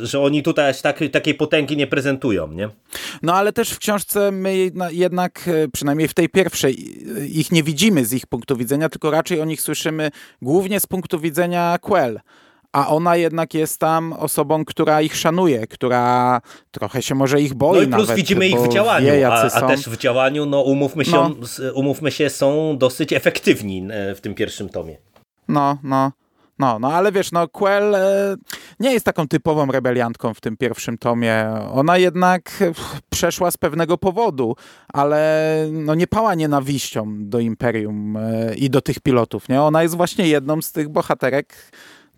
e, 0.00 0.06
że 0.06 0.20
oni 0.20 0.42
tutaj 0.42 0.74
tak, 0.82 1.00
takiej 1.12 1.34
potęgi 1.34 1.76
nie 1.76 1.86
prezentują. 1.86 2.52
Nie? 2.52 2.68
No 3.22 3.34
ale 3.34 3.52
też 3.52 3.70
w 3.70 3.78
książce 3.78 4.32
my 4.32 4.70
jednak, 4.90 5.48
e, 5.48 5.68
przynajmniej 5.68 6.08
w 6.08 6.14
tej 6.14 6.28
pierwszej, 6.28 6.76
ich 7.38 7.52
nie 7.52 7.62
widzimy 7.62 8.04
z 8.04 8.12
ich 8.12 8.26
punktu 8.26 8.56
widzenia, 8.56 8.88
tylko 8.88 9.10
raczej 9.10 9.40
o 9.40 9.44
nich 9.44 9.60
słyszymy 9.60 10.10
głównie 10.42 10.80
z 10.80 10.86
punktu 10.86 11.20
widzenia 11.20 11.78
Quell 11.80 12.20
a 12.76 12.88
ona 12.88 13.16
jednak 13.16 13.54
jest 13.54 13.80
tam 13.80 14.12
osobą, 14.12 14.64
która 14.64 15.02
ich 15.02 15.16
szanuje, 15.16 15.66
która 15.66 16.40
trochę 16.70 17.02
się 17.02 17.14
może 17.14 17.40
ich 17.40 17.54
boi 17.54 17.76
No 17.76 17.82
i 17.82 17.86
plus 17.86 18.00
nawet, 18.00 18.16
widzimy 18.16 18.48
ich 18.48 18.58
w 18.60 18.68
działaniu, 18.68 19.06
wie, 19.06 19.28
a, 19.28 19.42
a, 19.42 19.68
też 19.68 19.88
w 19.88 19.96
działaniu, 19.96 20.46
no 20.46 20.62
umówmy 20.62 21.04
się, 21.04 21.12
no. 21.12 21.34
umówmy 21.74 22.10
się, 22.10 22.30
są 22.30 22.78
dosyć 22.78 23.12
efektywni 23.12 23.88
e, 23.90 24.14
w 24.14 24.20
tym 24.20 24.34
pierwszym 24.34 24.68
tomie. 24.68 24.96
No, 25.48 25.78
no. 25.82 26.12
No, 26.58 26.78
no 26.78 26.92
ale 26.92 27.12
wiesz, 27.12 27.32
no 27.32 27.48
Quell 27.48 27.94
e, 27.94 28.36
nie 28.80 28.92
jest 28.92 29.04
taką 29.04 29.28
typową 29.28 29.66
rebeliantką 29.66 30.34
w 30.34 30.40
tym 30.40 30.56
pierwszym 30.56 30.98
tomie. 30.98 31.46
Ona 31.72 31.98
jednak 31.98 32.64
przeszła 33.10 33.50
z 33.50 33.56
pewnego 33.56 33.98
powodu, 33.98 34.56
ale 34.88 35.52
no 35.72 35.94
nie 35.94 36.06
pała 36.06 36.34
nienawiścią 36.34 37.14
do 37.18 37.38
Imperium 37.38 38.16
e, 38.16 38.54
i 38.54 38.70
do 38.70 38.80
tych 38.80 39.00
pilotów, 39.00 39.48
nie? 39.48 39.62
Ona 39.62 39.82
jest 39.82 39.96
właśnie 39.96 40.28
jedną 40.28 40.62
z 40.62 40.72
tych 40.72 40.88
bohaterek, 40.88 41.70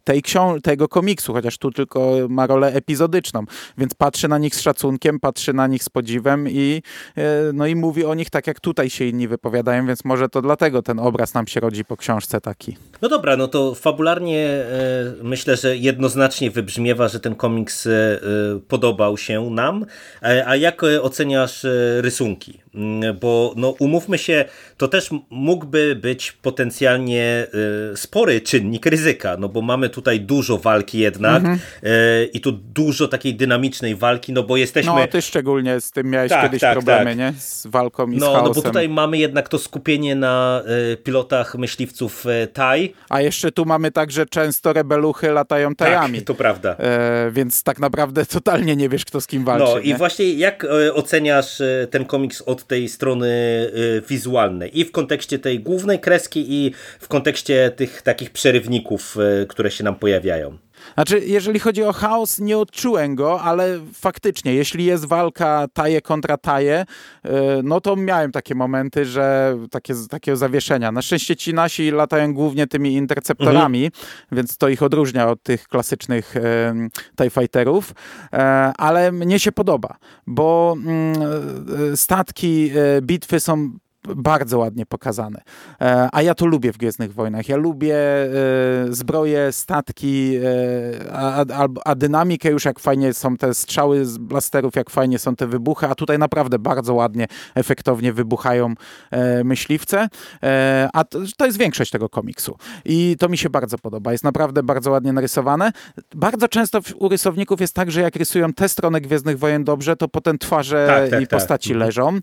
tej 0.09 0.23
książ- 0.23 0.61
tego 0.62 0.88
komiksu, 0.88 1.33
chociaż 1.33 1.59
tu 1.59 1.71
tylko 1.71 2.16
ma 2.29 2.47
rolę 2.47 2.73
epizodyczną, 2.73 3.44
więc 3.79 3.94
patrzy 3.94 4.29
na 4.29 4.38
nich 4.38 4.55
z 4.55 4.61
szacunkiem, 4.61 5.21
patrzy 5.21 5.53
na 5.53 5.66
nich 5.66 5.85
z 5.85 5.88
podziwem 5.88 6.49
i, 6.51 6.83
e, 7.16 7.23
no 7.55 7.66
i 7.66 7.77
mówi 7.77 8.05
o 8.05 8.14
nich 8.14 8.31
tak, 8.31 8.47
jak 8.47 8.61
tutaj 8.61 8.90
się 8.90 9.05
inni 9.05 9.29
wypowiadają, 9.29 9.87
więc 9.87 10.05
może 10.05 10.29
to 10.29 10.42
dlatego 10.42 10.83
ten 10.83 10.99
obraz 10.99 11.35
nam 11.35 11.47
się 11.47 11.61
rodzi 11.61 11.85
po 11.85 11.97
książce 11.97 12.40
taki. 12.40 12.77
No 13.03 13.09
dobra, 13.09 13.37
no 13.37 13.49
to 13.49 13.75
fabularnie 13.75 14.47
e, 14.49 15.14
myślę, 15.23 15.57
że 15.57 15.77
jednoznacznie 15.77 16.51
wybrzmiewa, 16.51 17.09
że 17.09 17.21
ten 17.21 17.35
komiks 17.35 17.87
e, 17.87 17.90
podobał 18.68 19.16
się 19.16 19.51
nam, 19.51 19.87
a 20.47 20.57
jak 20.57 20.83
oceniasz 21.03 21.66
rysunki? 22.01 22.61
Mm, 22.75 23.18
bo 23.18 23.53
no 23.57 23.75
umówmy 23.79 24.18
się, 24.18 24.44
to 24.77 24.88
też 24.88 25.11
mógłby 25.31 25.97
być 25.97 26.33
potencjalnie 26.33 27.47
spory 27.94 28.40
czynnik 28.40 28.87
ryzyka, 28.87 29.37
no 29.38 29.49
bo 29.49 29.62
mamy 29.62 29.88
tu 29.88 29.98
tutaj 29.99 30.21
dużo 30.21 30.59
walki 30.59 30.99
jednak 30.99 31.37
mhm. 31.37 31.59
e, 31.83 32.25
i 32.25 32.41
tu 32.41 32.53
dużo 32.53 33.09
takiej 33.09 33.35
dynamicznej 33.35 33.97
walki, 33.97 34.33
no 34.33 34.43
bo 34.43 34.57
jesteśmy... 34.57 34.93
No 34.93 35.07
ty 35.07 35.23
szczególnie 35.23 35.81
z 35.81 35.91
tym 35.91 36.11
miałeś 36.11 36.31
tak, 36.31 36.43
kiedyś 36.43 36.61
tak, 36.61 36.73
problemy, 36.73 37.11
tak. 37.11 37.19
nie? 37.19 37.33
Z 37.39 37.67
walką 37.67 38.11
i 38.11 38.17
no, 38.17 38.27
z 38.27 38.29
chaosem. 38.29 38.45
No 38.45 38.55
bo 38.55 38.63
tutaj 38.63 38.89
mamy 38.89 39.19
jednak 39.19 39.49
to 39.49 39.59
skupienie 39.59 40.15
na 40.15 40.63
e, 40.93 40.97
pilotach 40.97 41.55
myśliwców 41.55 42.27
e, 42.27 42.47
TAI. 42.47 42.95
A 43.09 43.21
jeszcze 43.21 43.53
tu 43.53 43.65
mamy 43.65 43.91
także 43.91 44.27
często 44.27 44.73
rebeluchy 44.73 45.33
latają 45.33 45.75
tajami. 45.75 46.19
Tak, 46.19 46.27
to 46.27 46.35
prawda. 46.35 46.77
E, 46.79 47.31
więc 47.31 47.63
tak 47.63 47.79
naprawdę 47.79 48.27
totalnie 48.39 48.77
nie 48.77 48.89
wiesz, 48.89 49.05
kto 49.05 49.21
z 49.21 49.27
kim 49.27 49.45
walczy. 49.45 49.73
No 49.75 49.79
i 49.79 49.95
właśnie 49.95 50.33
jak 50.33 50.67
oceniasz 50.95 51.63
ten 51.91 52.05
komiks 52.05 52.43
od 52.43 52.67
tej 52.67 52.89
strony 52.89 53.29
wizualnej 54.09 54.79
i 54.79 54.85
w 54.85 54.93
kontekście 54.93 55.39
tej 55.39 55.61
głównej 55.61 56.01
kreski 56.01 56.45
i 56.49 56.73
w 57.01 57.09
kontekście 57.09 57.71
tych 57.77 58.03
takich 58.03 58.31
przerywników, 58.31 59.17
które 59.49 59.71
się 59.71 59.85
nam 59.90 60.01
pojawiają. 60.01 60.59
Znaczy, 60.94 61.20
jeżeli 61.27 61.59
chodzi 61.59 61.83
o 61.83 61.92
chaos, 61.92 62.38
nie 62.38 62.59
odczułem 62.59 63.14
go, 63.14 63.40
ale 63.40 63.81
faktycznie, 63.94 64.55
jeśli 64.55 64.85
jest 64.85 65.05
walka 65.05 65.66
taje 65.72 66.01
kontra 66.01 66.37
taje, 66.37 66.85
y, 67.27 67.31
no 67.62 67.81
to 67.81 67.96
miałem 67.96 68.33
takie 68.33 68.55
momenty, 68.55 69.05
że 69.05 69.57
takie, 69.70 69.94
takiego 70.11 70.37
zawieszenia. 70.37 70.92
Na 70.92 71.03
szczęście 71.03 71.37
ci 71.37 71.55
nasi 71.55 71.90
latają 71.90 72.35
głównie 72.35 72.66
tymi 72.66 72.92
interceptorami, 72.92 73.85
mhm. 73.85 74.05
więc 74.33 74.57
to 74.57 74.68
ich 74.68 74.83
odróżnia 74.83 75.29
od 75.29 75.42
tych 75.42 75.68
klasycznych 75.68 76.35
TIE 77.16 77.31
Fighterów, 77.31 77.92
e, 78.33 78.38
ale 78.77 79.12
mnie 79.12 79.40
się 79.40 79.53
podoba, 79.53 79.96
bo 80.27 80.77
mm, 80.77 81.22
e, 81.92 81.96
statki, 81.96 82.70
e, 82.70 83.03
bitwy 83.03 83.40
są 83.40 83.70
bardzo 84.05 84.59
ładnie 84.59 84.87
pokazane. 84.87 85.41
E, 85.81 86.09
a 86.13 86.23
ja 86.23 86.35
to 86.35 86.47
lubię 86.47 86.73
w 86.73 86.79
Gwiezdnych 86.79 87.15
Wojnach. 87.15 87.49
Ja 87.49 87.57
lubię 87.57 87.97
e, 87.97 88.29
zbroje, 88.91 89.53
statki, 89.53 90.37
e, 90.37 91.13
a, 91.13 91.45
a, 91.55 91.69
a, 91.85 91.95
dynamikę 91.95 92.51
już 92.51 92.65
jak 92.65 92.81
fajnie 92.81 93.15
są 93.15 93.37
te 93.37 93.55
strzały 93.55 94.05
z 94.05 94.19
blasterów, 94.19 94.77
jak 94.77 94.91
fajnie 94.91 95.19
są 95.19 95.37
te 95.37 95.47
wybuchy, 95.47 95.87
a 95.87 95.95
tutaj 95.95 96.19
naprawdę 96.19 96.59
bardzo 96.59 96.95
ładnie, 96.95 97.27
efektownie 97.55 98.13
wybuchają 98.13 98.75
myśliwce. 99.45 100.09
A 100.93 101.05
to, 101.05 101.19
to 101.37 101.47
jest 101.47 101.59
większość 101.59 101.91
tego 101.91 102.09
komiksu. 102.09 102.57
I 102.85 103.17
to 103.19 103.29
mi 103.29 103.39
się 103.39 103.51
bardzo 103.51 103.79
podoba. 103.79 104.13
Jest 104.13 104.25
naprawdę 104.25 104.63
bardzo 104.63 104.91
ładnie 104.91 105.13
narysowane. 105.13 105.73
Bardzo 106.15 106.49
często 106.49 106.81
u 106.99 107.09
rysowników 107.09 107.61
jest 107.61 107.75
tak, 107.75 107.91
że 107.91 108.01
jak 108.01 108.17
rysują 108.17 108.53
tę 108.53 108.69
stronę 108.69 109.01
Gwiezdnych 109.01 109.39
Wojen 109.39 109.65
dobrze, 109.65 109.97
to 109.97 110.09
potem 110.09 110.39
twarze 110.39 110.87
tak, 110.87 111.11
tak, 111.11 111.23
i 111.23 111.27
tak. 111.27 111.41
postaci 111.41 111.69
tak. 111.69 111.79
leżą. 111.79 112.19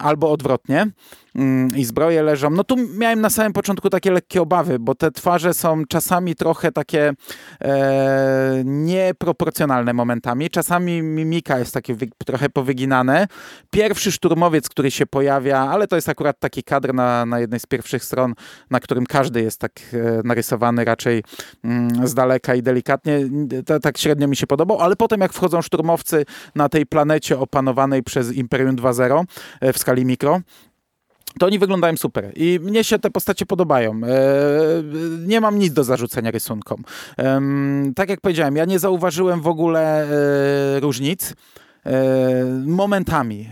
Albo 0.00 0.32
odwrotnie 0.32 0.57
odwrotnie 0.58 0.86
mm, 1.34 1.76
i 1.76 1.84
zbroje 1.84 2.22
leżą. 2.22 2.50
No 2.50 2.64
tu 2.64 2.76
miałem 2.76 3.20
na 3.20 3.30
samym 3.30 3.52
początku 3.52 3.90
takie 3.90 4.10
lekkie 4.10 4.42
obawy, 4.42 4.78
bo 4.78 4.94
te 4.94 5.10
twarze 5.10 5.54
są 5.54 5.82
czasami 5.88 6.34
trochę 6.34 6.72
takie 6.72 7.12
e, 7.60 8.62
nieproporcjonalne 8.64 9.92
momentami. 9.92 10.50
Czasami 10.50 11.02
mimika 11.02 11.58
jest 11.58 11.74
takie 11.74 11.94
wy, 11.94 12.08
trochę 12.26 12.50
powyginane. 12.50 13.28
Pierwszy 13.70 14.12
szturmowiec, 14.12 14.68
który 14.68 14.90
się 14.90 15.06
pojawia, 15.06 15.58
ale 15.58 15.86
to 15.86 15.96
jest 15.96 16.08
akurat 16.08 16.40
taki 16.40 16.62
kadr 16.62 16.94
na, 16.94 17.26
na 17.26 17.40
jednej 17.40 17.60
z 17.60 17.66
pierwszych 17.66 18.04
stron, 18.04 18.34
na 18.70 18.80
którym 18.80 19.06
każdy 19.06 19.42
jest 19.42 19.60
tak 19.60 19.72
e, 19.92 20.20
narysowany 20.24 20.84
raczej 20.84 21.24
mm, 21.64 22.06
z 22.06 22.14
daleka 22.14 22.54
i 22.54 22.62
delikatnie. 22.62 23.20
To, 23.66 23.80
tak 23.80 23.98
średnio 23.98 24.28
mi 24.28 24.36
się 24.36 24.46
podobał, 24.46 24.80
ale 24.80 24.96
potem 24.96 25.20
jak 25.20 25.32
wchodzą 25.32 25.62
szturmowcy 25.62 26.24
na 26.54 26.68
tej 26.68 26.86
planecie 26.86 27.38
opanowanej 27.38 28.02
przez 28.02 28.32
Imperium 28.32 28.76
2.0 28.76 29.24
e, 29.60 29.72
w 29.72 29.78
skali 29.78 30.04
mikro, 30.04 30.40
to 31.38 31.46
oni 31.46 31.58
wyglądają 31.58 31.96
super 31.96 32.32
i 32.36 32.58
mnie 32.62 32.84
się 32.84 32.98
te 32.98 33.10
postacie 33.10 33.46
podobają. 33.46 34.00
E, 34.04 34.18
nie 35.26 35.40
mam 35.40 35.58
nic 35.58 35.72
do 35.72 35.84
zarzucenia 35.84 36.30
rysunkom. 36.30 36.84
tak 37.96 38.08
jak 38.08 38.20
powiedziałem, 38.20 38.56
ja 38.56 38.64
nie 38.64 38.78
zauważyłem 38.78 39.40
w 39.40 39.46
ogóle 39.46 40.02
e, 40.02 40.80
różnic 40.80 41.34
momentami. 42.66 43.48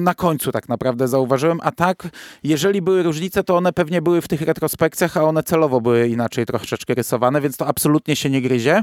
Na 0.00 0.14
końcu 0.14 0.52
tak 0.52 0.68
naprawdę 0.68 1.08
zauważyłem, 1.08 1.58
a 1.62 1.72
tak, 1.72 2.08
jeżeli 2.42 2.82
były 2.82 3.02
różnice, 3.02 3.44
to 3.44 3.56
one 3.56 3.72
pewnie 3.72 4.02
były 4.02 4.20
w 4.20 4.28
tych 4.28 4.42
retrospekcjach, 4.42 5.16
a 5.16 5.24
one 5.24 5.42
celowo 5.42 5.80
były 5.80 6.08
inaczej 6.08 6.46
troszeczkę 6.46 6.94
rysowane, 6.94 7.40
więc 7.40 7.56
to 7.56 7.66
absolutnie 7.66 8.16
się 8.16 8.30
nie 8.30 8.42
gryzie 8.42 8.82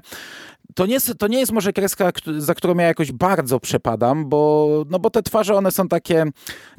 to 0.74 0.86
nie, 0.86 1.00
to 1.18 1.28
nie 1.28 1.40
jest 1.40 1.52
może 1.52 1.74
kreska, 1.74 2.12
za 2.38 2.56
którą 2.56 2.76
ja 2.76 2.88
jakoś 2.88 3.12
bardzo 3.12 3.60
przepadam, 3.60 4.30
bo, 4.30 4.70
no 4.90 5.00
bo 5.00 5.10
te 5.10 5.24
twarze, 5.24 5.56
one 5.56 5.72
są 5.72 5.88
takie, 5.88 6.26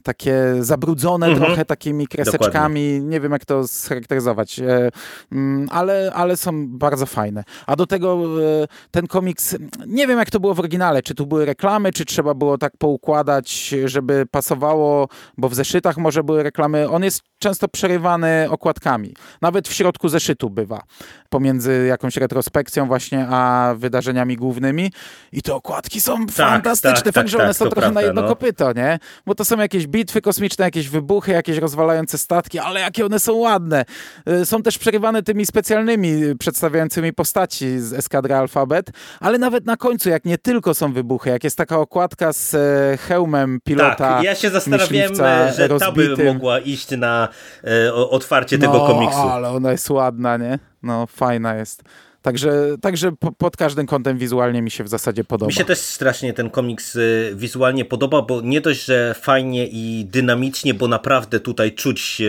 takie 0.03 0.35
zabrudzone 0.61 1.27
mhm. 1.27 1.47
trochę 1.47 1.65
takimi 1.65 2.07
kreseczkami. 2.07 2.89
Dokładnie. 2.89 3.01
Nie 3.01 3.21
wiem, 3.21 3.33
jak 3.33 3.45
to 3.45 3.69
scharakteryzować, 3.69 4.61
e, 4.61 4.91
mm, 5.33 5.69
ale, 5.71 6.13
ale 6.15 6.37
są 6.37 6.69
bardzo 6.69 7.07
fajne. 7.07 7.45
A 7.67 7.77
do 7.77 7.87
tego 7.87 8.25
e, 8.63 8.67
ten 8.91 9.07
komiks, 9.07 9.57
nie 9.87 10.07
wiem, 10.07 10.19
jak 10.19 10.31
to 10.31 10.41
było 10.41 10.55
w 10.55 10.59
oryginale, 10.59 11.03
czy 11.07 11.15
tu 11.15 11.27
były 11.27 11.45
reklamy, 11.45 11.93
czy 11.93 12.05
trzeba 12.05 12.35
było 12.35 12.59
tak 12.59 12.77
poukładać, 12.77 13.75
żeby 13.85 14.27
pasowało, 14.31 15.09
bo 15.39 15.49
w 15.49 15.55
zeszytach 15.55 15.97
może 15.97 16.25
były 16.25 16.43
reklamy. 16.43 16.91
On 16.91 17.05
jest 17.05 17.23
często 17.39 17.69
przerywany 17.69 18.47
okładkami. 18.51 19.15
Nawet 19.43 19.69
w 19.69 19.73
środku 19.73 20.09
zeszytu 20.09 20.51
bywa. 20.51 20.83
Pomiędzy 21.31 21.87
jakąś 21.89 22.17
retrospekcją 22.17 22.87
właśnie, 22.87 23.27
a 23.31 23.75
wydarzeniami 23.77 24.37
głównymi 24.37 24.93
i 25.33 25.43
te 25.43 25.55
okładki 25.55 26.01
są 26.01 26.27
tak, 26.27 26.35
fantastyczne. 26.37 27.03
Tak, 27.03 27.15
Fakt, 27.15 27.29
że 27.29 27.39
one 27.39 27.47
tak, 27.47 27.57
są 27.57 27.65
trochę 27.65 27.81
prawda, 27.81 28.01
na 28.01 28.07
jedno 28.07 28.23
no. 28.23 28.29
kopyto, 28.29 28.73
nie? 28.73 28.99
Bo 29.27 29.35
to 29.35 29.45
są 29.45 29.59
jakieś 29.59 29.87
bitwy 29.87 30.21
kosmiczne, 30.21 30.65
jakieś 30.65 30.89
wybuchy, 30.89 31.33
jakieś 31.33 31.59
rozwalające 31.59 32.19
statki, 32.19 32.59
ale 32.59 32.81
jakie 32.81 33.07
one 33.07 33.21
są 33.21 33.35
ładne. 33.35 33.85
Y, 34.29 34.47
są 34.47 34.63
też 34.63 34.79
przerywane 34.79 35.23
tymi 35.23 35.47
specjalnymi 35.47 36.37
przedstawiającymi 36.39 37.13
postaci 37.13 37.81
z 37.81 37.93
Eskadry 37.93 38.35
Alfabet, 38.35 38.91
ale 39.21 39.39
nawet 39.39 39.67
na 39.67 39.77
końcu, 39.77 40.09
jak 40.09 40.25
nie 40.25 40.39
tylko 40.39 40.75
są 40.75 40.93
wybuchy, 40.93 41.31
jak 41.31 41.45
jest 41.45 41.57
taka 41.57 41.79
okładka 41.79 42.33
z 42.33 42.55
e, 42.55 42.97
hełmem 42.97 43.59
pilota 43.65 43.95
Tak, 43.95 44.23
ja 44.23 44.35
się 44.35 44.51
zastanawiałem, 44.51 45.15
że 45.57 45.69
rozbitym. 45.69 46.17
ta 46.17 46.23
by 46.23 46.35
mogła 46.35 46.59
iść 46.59 46.91
na 46.91 47.29
e, 47.65 47.95
otwarcie 47.95 48.59
no, 48.59 48.67
tego 48.67 48.87
komiksu. 48.87 49.19
ale 49.19 49.49
ona 49.49 49.73
jest 49.73 49.91
ładna, 49.91 50.37
nie? 50.37 50.59
No, 50.83 51.07
fajna 51.07 51.55
jest. 51.57 51.83
Także, 52.27 52.77
także 52.81 53.13
pod 53.39 53.57
każdym 53.57 53.87
kątem 53.87 54.19
wizualnie 54.19 54.63
mi 54.63 54.71
się 54.71 54.85
w 54.85 54.89
zasadzie 54.89 55.25
podoba. 55.25 55.49
Mi 55.49 55.53
się 55.53 55.65
też 55.65 55.79
strasznie 55.79 56.33
ten 56.33 56.51
komiks 56.51 56.97
y, 56.97 57.33
wizualnie 57.35 57.85
podoba, 57.85 58.23
bo 58.23 58.41
nie 58.41 58.61
dość, 58.61 58.85
że 58.85 59.15
fajnie 59.15 59.67
i 59.67 60.05
dynamicznie, 60.05 60.75
bo 60.75 60.89
naprawdę 60.89 61.41
tutaj 61.41 61.73
czuć 61.73 62.23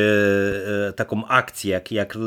e, 0.88 0.94
taką 0.94 1.28
akcję, 1.28 1.72
jak, 1.72 1.92
jak 1.92 2.18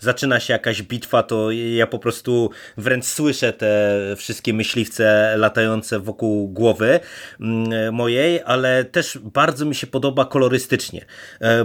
zaczyna 0.00 0.40
się 0.40 0.52
jakaś 0.52 0.82
bitwa, 0.82 1.22
to 1.22 1.50
ja 1.50 1.86
po 1.86 1.98
prostu 1.98 2.50
wręcz 2.76 3.04
słyszę 3.04 3.52
te 3.52 3.96
wszystkie 4.16 4.54
myśliwce 4.54 5.34
latające 5.36 6.00
wokół 6.00 6.48
głowy 6.48 7.00
mm, 7.40 7.94
mojej, 7.94 8.40
ale 8.44 8.84
też 8.84 9.18
bardzo 9.18 9.64
mi 9.64 9.74
się 9.74 9.86
podoba 9.86 10.24
kolorystycznie, 10.24 11.04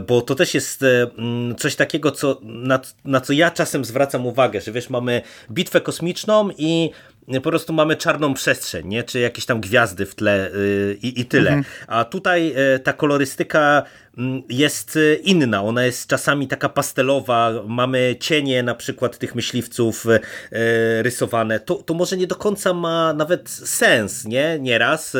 bo 0.08 0.22
to 0.22 0.36
też 0.36 0.54
jest 0.54 0.84
mm, 1.18 1.56
coś 1.56 1.76
takiego, 1.76 2.12
co, 2.12 2.40
na, 2.44 2.80
na 3.06 3.22
co 3.22 3.34
ja 3.34 3.52
czasem 3.52 3.86
zwracam 3.86 4.26
uwagę, 4.26 4.62
że 4.62 4.72
wiesz, 4.72 4.90
mamy 4.90 5.22
bitwę 5.56 5.82
kosmiczną 5.82 6.50
i 6.58 6.92
po 7.44 7.50
prostu 7.50 7.74
mamy 7.74 7.96
czarną 7.96 8.34
przestrzeń, 8.34 8.88
nie? 8.88 9.04
czy 9.04 9.20
jakieś 9.20 9.46
tam 9.46 9.62
gwiazdy 9.62 10.06
w 10.06 10.16
tle 10.16 10.52
yy, 10.54 10.98
i, 11.02 11.22
i 11.22 11.26
tyle. 11.26 11.52
Mhm. 11.52 11.76
A 11.88 12.06
tutaj 12.06 12.48
yy, 12.48 12.80
ta 12.80 12.94
kolorystyka 12.94 13.84
jest 14.50 14.96
y, 14.96 15.20
inna. 15.24 15.64
Ona 15.64 15.86
jest 15.86 16.08
czasami 16.08 16.48
taka 16.48 16.70
pastelowa. 16.70 17.52
Mamy 17.68 18.16
cienie 18.20 18.64
na 18.64 18.76
przykład 18.76 19.18
tych 19.18 19.36
myśliwców 19.36 20.06
y, 20.06 20.10
y, 20.10 21.04
rysowane. 21.04 21.60
To, 21.60 21.76
to 21.76 21.94
może 21.94 22.18
nie 22.18 22.28
do 22.28 22.36
końca 22.36 22.74
ma 22.74 23.14
nawet 23.14 23.50
sens, 23.50 24.26
nie? 24.26 24.60
Nieraz, 24.60 25.18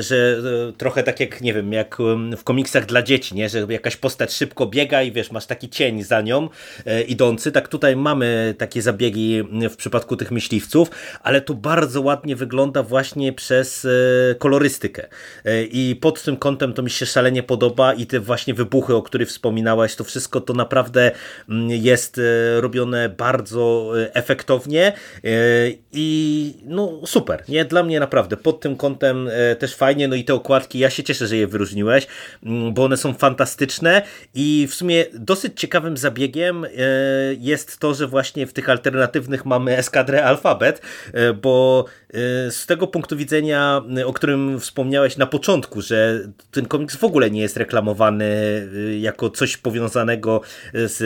że 0.00 0.42
trochę 0.78 1.02
tak 1.02 1.20
jak, 1.20 1.40
nie 1.40 1.54
wiem, 1.54 1.72
jak 1.72 1.96
w 2.36 2.44
komiksach 2.44 2.86
dla 2.86 3.02
dzieci, 3.02 3.34
nie? 3.34 3.48
Że 3.48 3.66
jakaś 3.68 3.96
postać 3.96 4.32
szybko 4.32 4.66
biega 4.66 5.02
i 5.02 5.12
wiesz, 5.12 5.30
masz 5.30 5.46
taki 5.46 5.68
cień 5.68 6.02
za 6.02 6.20
nią 6.20 6.48
idący. 7.08 7.52
Tak 7.52 7.68
tutaj 7.68 7.96
mamy 7.96 8.54
takie 8.58 8.82
zabiegi 8.82 9.42
w 9.70 9.76
przypadku 9.76 10.16
tych 10.16 10.30
myśliwców, 10.30 10.90
ale 11.22 11.40
to 11.40 11.54
bardzo 11.54 12.00
ładnie 12.00 12.36
wygląda 12.36 12.82
właśnie 12.82 13.32
przez 13.32 13.86
kolorystykę. 14.38 15.08
I 15.70 15.98
pod 16.00 16.22
tym 16.22 16.36
kątem 16.36 16.72
to 16.72 16.82
mi 16.82 16.90
się 16.90 17.06
szalenie 17.06 17.42
podoba 17.42 17.94
i 17.94 18.06
te 18.14 18.20
właśnie 18.20 18.54
wybuchy, 18.54 18.94
o 18.94 19.02
których 19.02 19.28
wspominałaś, 19.28 19.96
to 19.96 20.04
wszystko 20.04 20.40
to 20.40 20.52
naprawdę 20.52 21.10
mm, 21.48 21.70
jest 21.70 22.18
e, 22.18 22.60
robione 22.60 23.08
bardzo 23.08 23.92
e, 24.00 24.14
efektownie 24.14 24.92
e, 25.24 25.30
i 25.92 26.54
no 26.64 27.00
super, 27.06 27.44
nie? 27.48 27.64
Dla 27.64 27.82
mnie 27.82 28.00
naprawdę 28.00 28.36
pod 28.36 28.60
tym 28.60 28.76
kątem 28.76 29.28
też 29.58 29.74
fajnie, 29.74 30.08
no 30.08 30.16
i 30.16 30.24
te 30.24 30.34
okładki, 30.34 30.78
ja 30.78 30.90
się 30.90 31.02
cieszę, 31.02 31.26
że 31.26 31.36
je 31.36 31.46
wyróżniłeś, 31.46 32.06
mm, 32.42 32.74
bo 32.74 32.84
one 32.84 32.96
są 32.96 33.14
fantastyczne 33.14 34.02
i 34.34 34.66
w 34.70 34.74
sumie 34.74 35.04
dosyć 35.14 35.60
ciekawym 35.60 35.96
zabiegiem 35.96 36.66
jest 37.38 37.78
to, 37.78 37.94
że 37.94 38.06
właśnie 38.06 38.46
w 38.46 38.52
tych 38.52 38.68
alternatywnych 38.68 39.44
mamy 39.44 39.76
eskadrę 39.76 40.24
alfabet, 40.24 40.82
bo 41.42 41.84
z 42.50 42.66
tego 42.66 42.86
punktu 42.86 43.16
widzenia, 43.16 43.82
o 44.06 44.12
którym 44.12 44.60
wspomniałeś 44.60 45.16
na 45.16 45.26
początku, 45.26 45.82
że 45.82 46.20
ten 46.50 46.66
komiks 46.66 46.96
w 46.96 47.04
ogóle 47.04 47.30
nie 47.30 47.40
jest 47.40 47.56
reklamowany 47.56 48.03
y, 48.12 48.98
jako 49.00 49.30
coś 49.30 49.56
powiązanego 49.56 50.40
z 50.74 51.00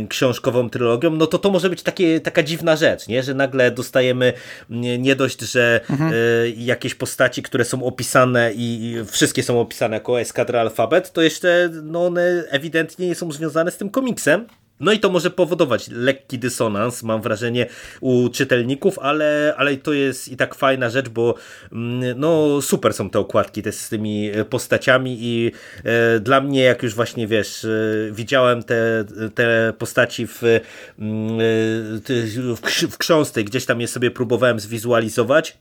y, 0.00 0.08
książkową 0.08 0.70
trylogią, 0.70 1.10
no 1.10 1.26
to 1.26 1.38
to 1.38 1.50
może 1.50 1.70
być 1.70 1.82
takie, 1.82 2.20
taka 2.20 2.42
dziwna 2.42 2.76
rzecz, 2.76 3.08
nie? 3.08 3.22
że 3.22 3.34
nagle 3.34 3.70
dostajemy 3.70 4.32
nie 4.98 5.16
dość, 5.16 5.40
że 5.40 5.80
mhm. 5.90 6.12
Y, 6.14 6.54
jakieś 6.56 6.94
postaci, 6.94 7.42
które 7.42 7.64
są 7.64 7.84
opisane 7.84 8.52
i 8.54 8.96
wszystkie 9.06 9.42
są 9.42 9.60
opisane 9.60 9.96
jako 9.96 10.20
Eskadra 10.20 10.60
Alfabet, 10.60 11.12
to 11.12 11.22
jeszcze 11.22 11.70
no 11.82 12.06
one 12.06 12.44
ewidentnie 12.50 13.08
nie 13.08 13.14
są 13.14 13.32
związane 13.32 13.70
z 13.70 13.76
tym 13.76 13.90
komiksem. 13.90 14.46
No 14.80 14.92
i 14.92 14.98
to 14.98 15.10
może 15.10 15.30
powodować 15.30 15.88
lekki 15.88 16.38
dysonans, 16.38 17.02
mam 17.02 17.22
wrażenie, 17.22 17.66
u 18.00 18.28
czytelników, 18.28 18.98
ale, 18.98 19.54
ale 19.56 19.76
to 19.76 19.92
jest 19.92 20.28
i 20.28 20.36
tak 20.36 20.54
fajna 20.54 20.90
rzecz, 20.90 21.08
bo 21.08 21.34
mm, 21.72 22.20
no 22.20 22.62
super 22.62 22.94
są 22.94 23.10
te 23.10 23.18
okładki 23.18 23.62
te 23.62 23.72
z 23.72 23.88
tymi 23.88 24.30
postaciami 24.50 25.16
i 25.20 25.52
e, 25.84 26.20
dla 26.20 26.40
mnie, 26.40 26.62
jak 26.62 26.82
już 26.82 26.94
właśnie 26.94 27.26
wiesz, 27.26 27.64
e, 27.64 27.68
widziałem 28.12 28.62
te, 28.62 29.04
te 29.34 29.72
postaci 29.78 30.26
w, 30.26 30.42
mm, 30.98 31.40
e, 31.40 31.42
w, 32.56 32.60
w 32.90 32.98
gdzieś 33.44 33.66
tam 33.66 33.80
je 33.80 33.88
sobie 33.88 34.10
próbowałem 34.10 34.60
zwizualizować, 34.60 35.58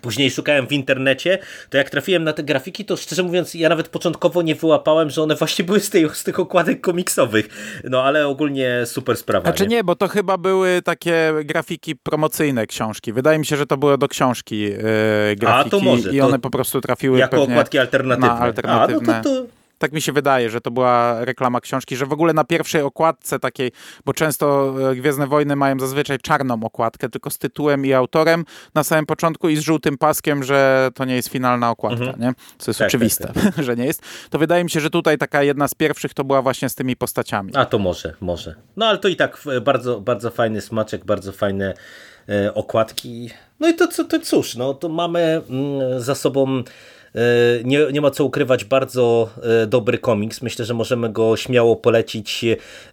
później 0.00 0.30
szukałem 0.30 0.66
w 0.66 0.72
internecie, 0.72 1.38
to 1.70 1.78
jak 1.78 1.90
trafiłem 1.90 2.24
na 2.24 2.32
te 2.32 2.42
grafiki, 2.42 2.84
to 2.84 2.96
szczerze 2.96 3.22
mówiąc, 3.22 3.54
ja 3.54 3.68
nawet 3.68 3.88
początkowo 3.88 4.42
nie 4.42 4.54
wyłapałem, 4.54 5.10
że 5.10 5.22
one 5.22 5.34
właśnie 5.34 5.64
były 5.64 5.80
z, 5.80 5.90
tej, 5.90 6.08
z 6.12 6.24
tych 6.24 6.40
okładek 6.40 6.80
komiksowych. 6.80 7.48
No 7.84 8.02
ale 8.02 8.26
ogólnie 8.26 8.86
super 8.86 9.16
sprawa. 9.16 9.44
Znaczy 9.44 9.66
nie? 9.66 9.76
nie, 9.76 9.84
bo 9.84 9.96
to 9.96 10.08
chyba 10.08 10.38
były 10.38 10.82
takie 10.84 11.32
grafiki 11.44 11.96
promocyjne 11.96 12.66
książki. 12.66 13.12
Wydaje 13.12 13.38
mi 13.38 13.46
się, 13.46 13.56
że 13.56 13.66
to 13.66 13.76
było 13.76 13.98
do 13.98 14.08
książki 14.08 14.60
yy, 14.60 14.78
grafiki. 15.36 15.66
A, 15.66 15.70
to 15.70 15.80
może, 15.80 16.12
I 16.12 16.18
to 16.18 16.26
one 16.26 16.38
po 16.38 16.50
prostu 16.50 16.80
trafiły 16.80 17.18
Jako 17.18 17.42
okładki 17.42 17.78
alternatywne. 17.78 18.28
na 18.28 18.38
alternatywne. 18.38 19.14
A, 19.14 19.18
no 19.18 19.24
to, 19.24 19.44
to... 19.44 19.59
Tak 19.80 19.92
mi 19.92 20.00
się 20.02 20.12
wydaje, 20.12 20.50
że 20.50 20.60
to 20.60 20.70
była 20.70 21.24
reklama 21.24 21.60
książki, 21.60 21.96
że 21.96 22.06
w 22.06 22.12
ogóle 22.12 22.32
na 22.32 22.44
pierwszej 22.44 22.82
okładce 22.82 23.38
takiej, 23.38 23.72
bo 24.04 24.12
często 24.12 24.74
e, 24.90 24.94
Gwiezdne 24.96 25.26
Wojny 25.26 25.56
mają 25.56 25.78
zazwyczaj 25.80 26.18
czarną 26.18 26.64
okładkę, 26.64 27.08
tylko 27.08 27.30
z 27.30 27.38
tytułem 27.38 27.86
i 27.86 27.92
autorem 27.92 28.44
na 28.74 28.84
samym 28.84 29.06
początku 29.06 29.48
i 29.48 29.56
z 29.56 29.60
żółtym 29.60 29.98
paskiem, 29.98 30.44
że 30.44 30.88
to 30.94 31.04
nie 31.04 31.16
jest 31.16 31.28
finalna 31.28 31.70
okładka, 31.70 32.04
Mhm. 32.04 32.20
nie? 32.20 32.32
Co 32.58 32.70
jest 32.70 32.78
Tak, 32.78 32.88
oczywiste, 32.88 33.32
tak, 33.34 33.64
że 33.64 33.76
nie 33.76 33.84
jest. 33.86 34.02
To 34.30 34.38
wydaje 34.38 34.64
mi 34.64 34.70
się, 34.70 34.80
że 34.80 34.90
tutaj 34.90 35.18
taka 35.18 35.42
jedna 35.42 35.68
z 35.68 35.74
pierwszych 35.74 36.14
to 36.14 36.24
była 36.24 36.42
właśnie 36.42 36.68
z 36.68 36.74
tymi 36.74 36.96
postaciami. 36.96 37.52
A 37.56 37.64
to 37.64 37.78
może, 37.78 38.14
może. 38.20 38.54
No 38.76 38.86
ale 38.86 38.98
to 38.98 39.08
i 39.08 39.16
tak 39.16 39.40
bardzo, 39.62 40.00
bardzo 40.00 40.30
fajny 40.30 40.60
smaczek, 40.60 41.04
bardzo 41.04 41.32
fajne 41.32 41.74
e, 42.28 42.54
okładki. 42.54 43.30
No 43.60 43.68
i 43.68 43.74
to, 43.74 43.88
co- 43.88 44.04
to 44.04 44.20
cóż, 44.20 44.56
no 44.56 44.74
to 44.74 44.88
mamy 44.88 45.20
mm, 45.50 46.00
za 46.00 46.14
sobą 46.14 46.62
nie, 47.64 47.78
nie 47.92 48.00
ma 48.00 48.10
co 48.10 48.24
ukrywać, 48.24 48.64
bardzo 48.64 49.30
e, 49.62 49.66
dobry 49.66 49.98
komiks. 49.98 50.42
Myślę, 50.42 50.64
że 50.64 50.74
możemy 50.74 51.08
go 51.08 51.36
śmiało 51.36 51.76
polecić 51.76 52.44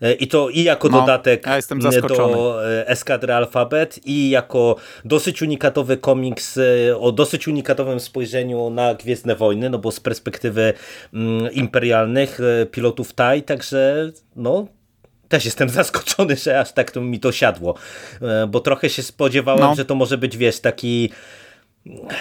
e, 0.02 0.14
i 0.14 0.28
to 0.28 0.50
i 0.50 0.64
jako 0.64 0.90
No, 0.90 1.00
dodatek 1.00 1.48
ja 1.48 2.02
do 2.02 2.66
e, 2.68 2.88
Eskadry 2.88 3.34
Alphabet 3.34 4.00
i 4.06 4.30
jako 4.30 4.76
dosyć 5.06 5.42
unikatowy 5.42 5.98
komiks 5.98 6.58
e, 6.58 6.98
o 6.98 7.12
dosyć 7.12 7.48
unikatowym 7.48 8.00
spojrzeniu 8.00 8.70
na 8.70 8.94
Gwiezdne 8.96 9.36
Wojny, 9.36 9.70
no 9.70 9.78
bo 9.78 9.92
z 9.92 10.00
perspektywy 10.00 10.74
mm, 11.14 11.52
imperialnych 11.52 12.40
e, 12.40 12.66
pilotów 12.66 13.14
TIE, 13.16 13.42
także 13.42 14.12
no 14.36 14.68
też 15.30 15.46
jestem 15.46 15.70
zaskoczony, 15.80 16.36
że 16.36 16.60
aż 16.60 16.72
tak 16.72 16.92
to 16.92 17.02
mi 17.02 17.20
to 17.20 17.32
siadło, 17.32 17.76
E, 18.22 18.48
bo 18.48 18.60
trochę 18.60 18.90
się 18.90 19.04
spodziewałem, 19.04 19.62
No. 19.62 19.76
że 19.76 19.86
to 19.86 19.96
może 19.96 20.18
być, 20.18 20.38
wiesz, 20.38 20.60
taki 20.60 21.10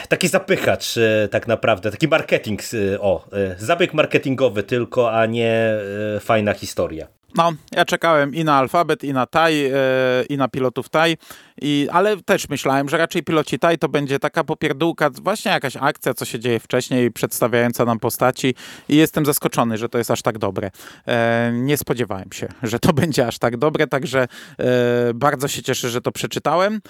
taki 0.08 0.28
zapychacz 0.28 0.96
e, 0.96 1.28
tak 1.28 1.46
naprawdę, 1.48 1.90
taki 1.90 2.08
marketing, 2.08 2.60
e, 2.94 3.00
o, 3.00 3.24
e, 3.32 3.56
zabieg 3.58 3.94
marketingowy 3.94 4.62
tylko, 4.62 5.12
a 5.12 5.26
nie 5.26 5.76
fajna 6.20 6.54
historia. 6.54 7.06
No, 7.36 7.52
ja 7.72 7.84
czekałem 7.84 8.34
i 8.34 8.44
na 8.44 8.56
alfabet, 8.56 9.04
i 9.04 9.12
na 9.12 9.26
TAI, 9.26 9.54
e, 9.54 10.24
i 10.28 10.36
na 10.36 10.48
pilotów 10.48 10.88
TAI, 10.88 11.16
i, 11.62 11.88
ale 11.92 12.16
też 12.16 12.48
myślałem, 12.48 12.88
że 12.88 12.98
raczej 12.98 13.22
piloci 13.22 13.58
TAI 13.58 13.78
to 13.78 13.88
będzie 13.88 14.18
taka 14.18 14.44
popierdółka, 14.44 15.10
właśnie 15.10 15.52
jakaś 15.52 15.76
akcja, 15.76 16.14
co 16.14 16.24
się 16.24 16.38
dzieje 16.38 16.60
wcześniej, 16.60 17.10
przedstawiająca 17.10 17.84
nam 17.84 17.98
postaci 17.98 18.54
i 18.88 18.96
jestem 18.96 19.26
zaskoczony, 19.26 19.78
że 19.78 19.88
to 19.88 19.98
jest 19.98 20.10
aż 20.10 20.22
tak 20.22 20.38
dobre. 20.38 20.70
E, 21.06 21.50
nie 21.54 21.76
spodziewałem 21.76 22.32
się, 22.32 22.48
że 22.62 22.78
to 22.78 22.92
będzie 23.02 23.26
aż 23.26 23.38
tak 23.38 23.56
dobre, 23.56 23.86
także 23.86 24.28
e, 24.58 25.14
bardzo 25.14 25.48
się 25.48 25.62
cieszę, 25.62 25.90
że 25.90 26.00
to 26.00 26.12
przeczytałem. 26.12 26.80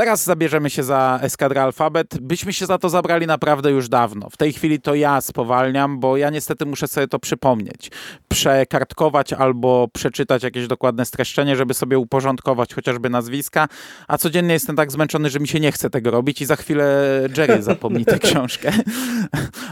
Teraz 0.00 0.24
zabierzemy 0.24 0.70
się 0.70 0.82
za 0.82 1.18
Eskadrę 1.22 1.62
Alfabet. 1.62 2.20
Byśmy 2.20 2.52
się 2.52 2.66
za 2.66 2.78
to 2.78 2.88
zabrali 2.88 3.26
naprawdę 3.26 3.70
już 3.70 3.88
dawno. 3.88 4.30
W 4.30 4.36
tej 4.36 4.52
chwili 4.52 4.80
to 4.80 4.94
ja 4.94 5.20
spowalniam, 5.20 6.00
bo 6.00 6.16
ja 6.16 6.30
niestety 6.30 6.66
muszę 6.66 6.88
sobie 6.88 7.08
to 7.08 7.18
przypomnieć. 7.18 7.90
Przekartkować 8.28 9.32
albo 9.32 9.88
przeczytać 9.92 10.42
jakieś 10.42 10.66
dokładne 10.66 11.04
streszczenie, 11.04 11.56
żeby 11.56 11.74
sobie 11.74 11.98
uporządkować 11.98 12.74
chociażby 12.74 13.10
nazwiska, 13.10 13.68
a 14.08 14.18
codziennie 14.18 14.52
jestem 14.52 14.76
tak 14.76 14.92
zmęczony, 14.92 15.30
że 15.30 15.40
mi 15.40 15.48
się 15.48 15.60
nie 15.60 15.72
chce 15.72 15.90
tego 15.90 16.10
robić 16.10 16.42
i 16.42 16.46
za 16.46 16.56
chwilę 16.56 17.04
Jerry 17.36 17.62
zapomni 17.62 18.04
tę 18.04 18.18
książkę. 18.28 18.72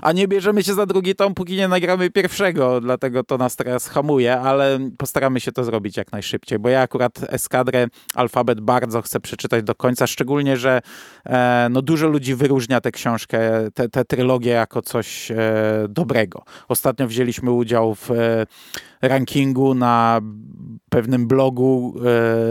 A 0.02 0.12
nie 0.12 0.28
bierzemy 0.28 0.62
się 0.62 0.74
za 0.74 0.86
drugi 0.86 1.14
tom, 1.14 1.34
póki 1.34 1.56
nie 1.56 1.68
nagramy 1.68 2.10
pierwszego, 2.10 2.80
dlatego 2.80 3.24
to 3.24 3.38
nas 3.38 3.56
teraz 3.56 3.88
hamuje, 3.88 4.40
ale 4.40 4.78
postaramy 4.98 5.40
się 5.40 5.52
to 5.52 5.64
zrobić 5.64 5.96
jak 5.96 6.12
najszybciej, 6.12 6.58
bo 6.58 6.68
ja 6.68 6.80
akurat 6.80 7.12
Eskadrę 7.28 7.86
Alfabet 8.14 8.60
bardzo 8.60 9.02
chcę 9.02 9.20
przeczytać 9.20 9.64
do 9.64 9.74
końca, 9.74 10.06
szczególnie, 10.18 10.56
że 10.56 10.80
e, 11.26 11.68
no, 11.70 11.82
dużo 11.82 12.08
ludzi 12.08 12.34
wyróżnia 12.34 12.80
tę 12.80 12.92
książkę, 12.92 13.38
tę 13.74 13.88
tę 13.88 14.04
trylogię 14.04 14.50
jako 14.50 14.82
coś 14.82 15.30
e, 15.30 15.36
dobrego. 15.88 16.42
Ostatnio 16.68 17.06
wzięliśmy 17.06 17.50
udział 17.50 17.94
w 17.94 18.10
e, 18.10 18.46
rankingu 19.02 19.74
na 19.74 20.20
pewnym 20.90 21.26
blogu, 21.26 21.94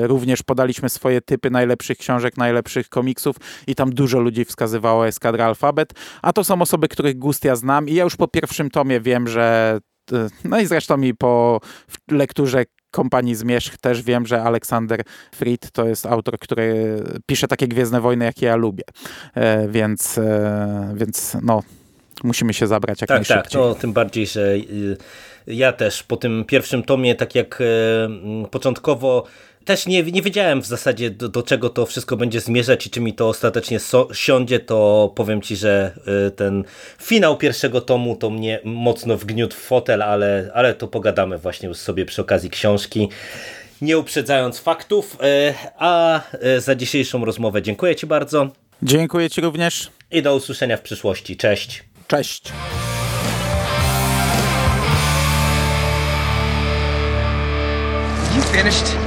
również 0.02 0.44
podaliśmy 0.44 0.90
swoje 0.90 1.22
typy 1.22 1.50
najlepszych 1.50 1.98
książek, 1.98 2.38
najlepszych 2.38 2.90
komiksów 2.90 3.36
i 3.68 3.76
tam 3.76 3.90
dużo 3.94 4.20
ludzi 4.20 4.46
wskazywało 4.46 5.08
Eskadra 5.08 5.46
Alfabet, 5.46 5.94
a 6.22 6.34
to 6.34 6.44
są 6.44 6.62
osoby, 6.62 6.88
których 6.88 7.18
gust 7.20 7.46
ja 7.46 7.56
znam 7.56 7.90
i 7.90 7.94
ja 7.94 8.04
już 8.04 8.16
po 8.16 8.28
pierwszym 8.28 8.70
tomie 8.70 9.02
wiem, 9.02 9.28
że 9.28 9.80
no 10.44 10.60
i 10.60 10.66
zresztą 10.66 11.02
i 11.02 11.14
po 11.14 11.60
lekturze 12.12 12.66
kompanii 12.98 13.36
Zmierzch 13.36 13.78
też 13.78 14.02
wiem, 14.02 14.28
że 14.28 14.44
Aleksander 14.44 15.04
Fried 15.36 15.72
to 15.72 15.88
jest 15.88 16.06
autor, 16.06 16.40
który 16.40 17.00
pisze 17.26 17.48
takie 17.48 17.68
Gwiezdne 17.68 18.02
Wojny, 18.02 18.26
jakie 18.26 18.46
ja 18.46 18.56
lubię. 18.56 18.84
E, 19.36 19.68
więc, 19.68 20.18
e, 20.18 20.94
więc 20.96 21.38
no, 21.42 21.64
musimy 22.24 22.54
się 22.54 22.68
zabrać 22.68 23.02
jak 23.02 23.08
Tak, 23.08 23.28
tak, 23.28 23.30
najszybciej. 23.30 23.62
no 23.62 23.76
tym 23.76 23.94
bardziej, 23.94 24.28
że 24.28 24.56
y, 24.56 24.98
ja 25.48 25.72
też 25.74 26.04
po 26.04 26.18
tym 26.18 26.46
pierwszym 26.46 26.84
tomie, 26.84 27.16
tak 27.16 27.36
jak 27.36 27.62
e, 27.62 28.46
początkowo 28.52 29.24
też 29.68 29.88
nie, 29.88 30.04
nie 30.04 30.22
wiedziałem 30.22 30.62
w 30.62 30.66
zasadzie 30.66 31.10
do, 31.10 31.30
do 31.30 31.44
czego 31.44 31.70
to 31.70 31.86
wszystko 31.86 32.18
będzie 32.18 32.42
zmierzać 32.42 32.88
i 32.88 32.90
czy 32.90 33.02
mi 33.02 33.14
to 33.14 33.30
ostatecznie 33.30 33.80
so, 33.80 34.08
siądzie, 34.14 34.60
to 34.60 35.12
powiem 35.16 35.42
Ci, 35.42 35.56
że 35.56 35.92
y, 36.28 36.32
ten 36.32 36.64
finał 37.02 37.38
pierwszego 37.38 37.82
tomu 37.82 38.16
to 38.16 38.30
mnie 38.30 38.60
mocno 38.64 39.18
wgniótł 39.18 39.56
w 39.56 39.60
fotel, 39.60 40.02
ale, 40.02 40.52
ale 40.54 40.74
to 40.74 40.88
pogadamy 40.88 41.38
właśnie 41.38 41.70
już 41.70 41.78
sobie 41.78 42.06
przy 42.06 42.22
okazji 42.22 42.50
książki. 42.50 43.10
Nie 43.82 43.98
uprzedzając 43.98 44.60
faktów, 44.60 45.18
e, 45.22 45.54
a 45.78 46.22
e, 46.34 46.62
za 46.62 46.76
dzisiejszą 46.76 47.26
rozmowę 47.26 47.62
dziękuję 47.62 47.96
Ci 47.96 48.08
bardzo 48.08 48.48
Dziękuję 48.84 49.30
Ci 49.30 49.42
również. 49.42 49.92
i 50.12 50.22
do 50.22 50.36
usłyszenia 50.36 50.78
w 50.78 50.82
przyszłości. 50.82 51.38
Cześć! 51.38 51.84
Cześć. 52.08 52.52
You 58.36 58.42
finished? 58.42 59.07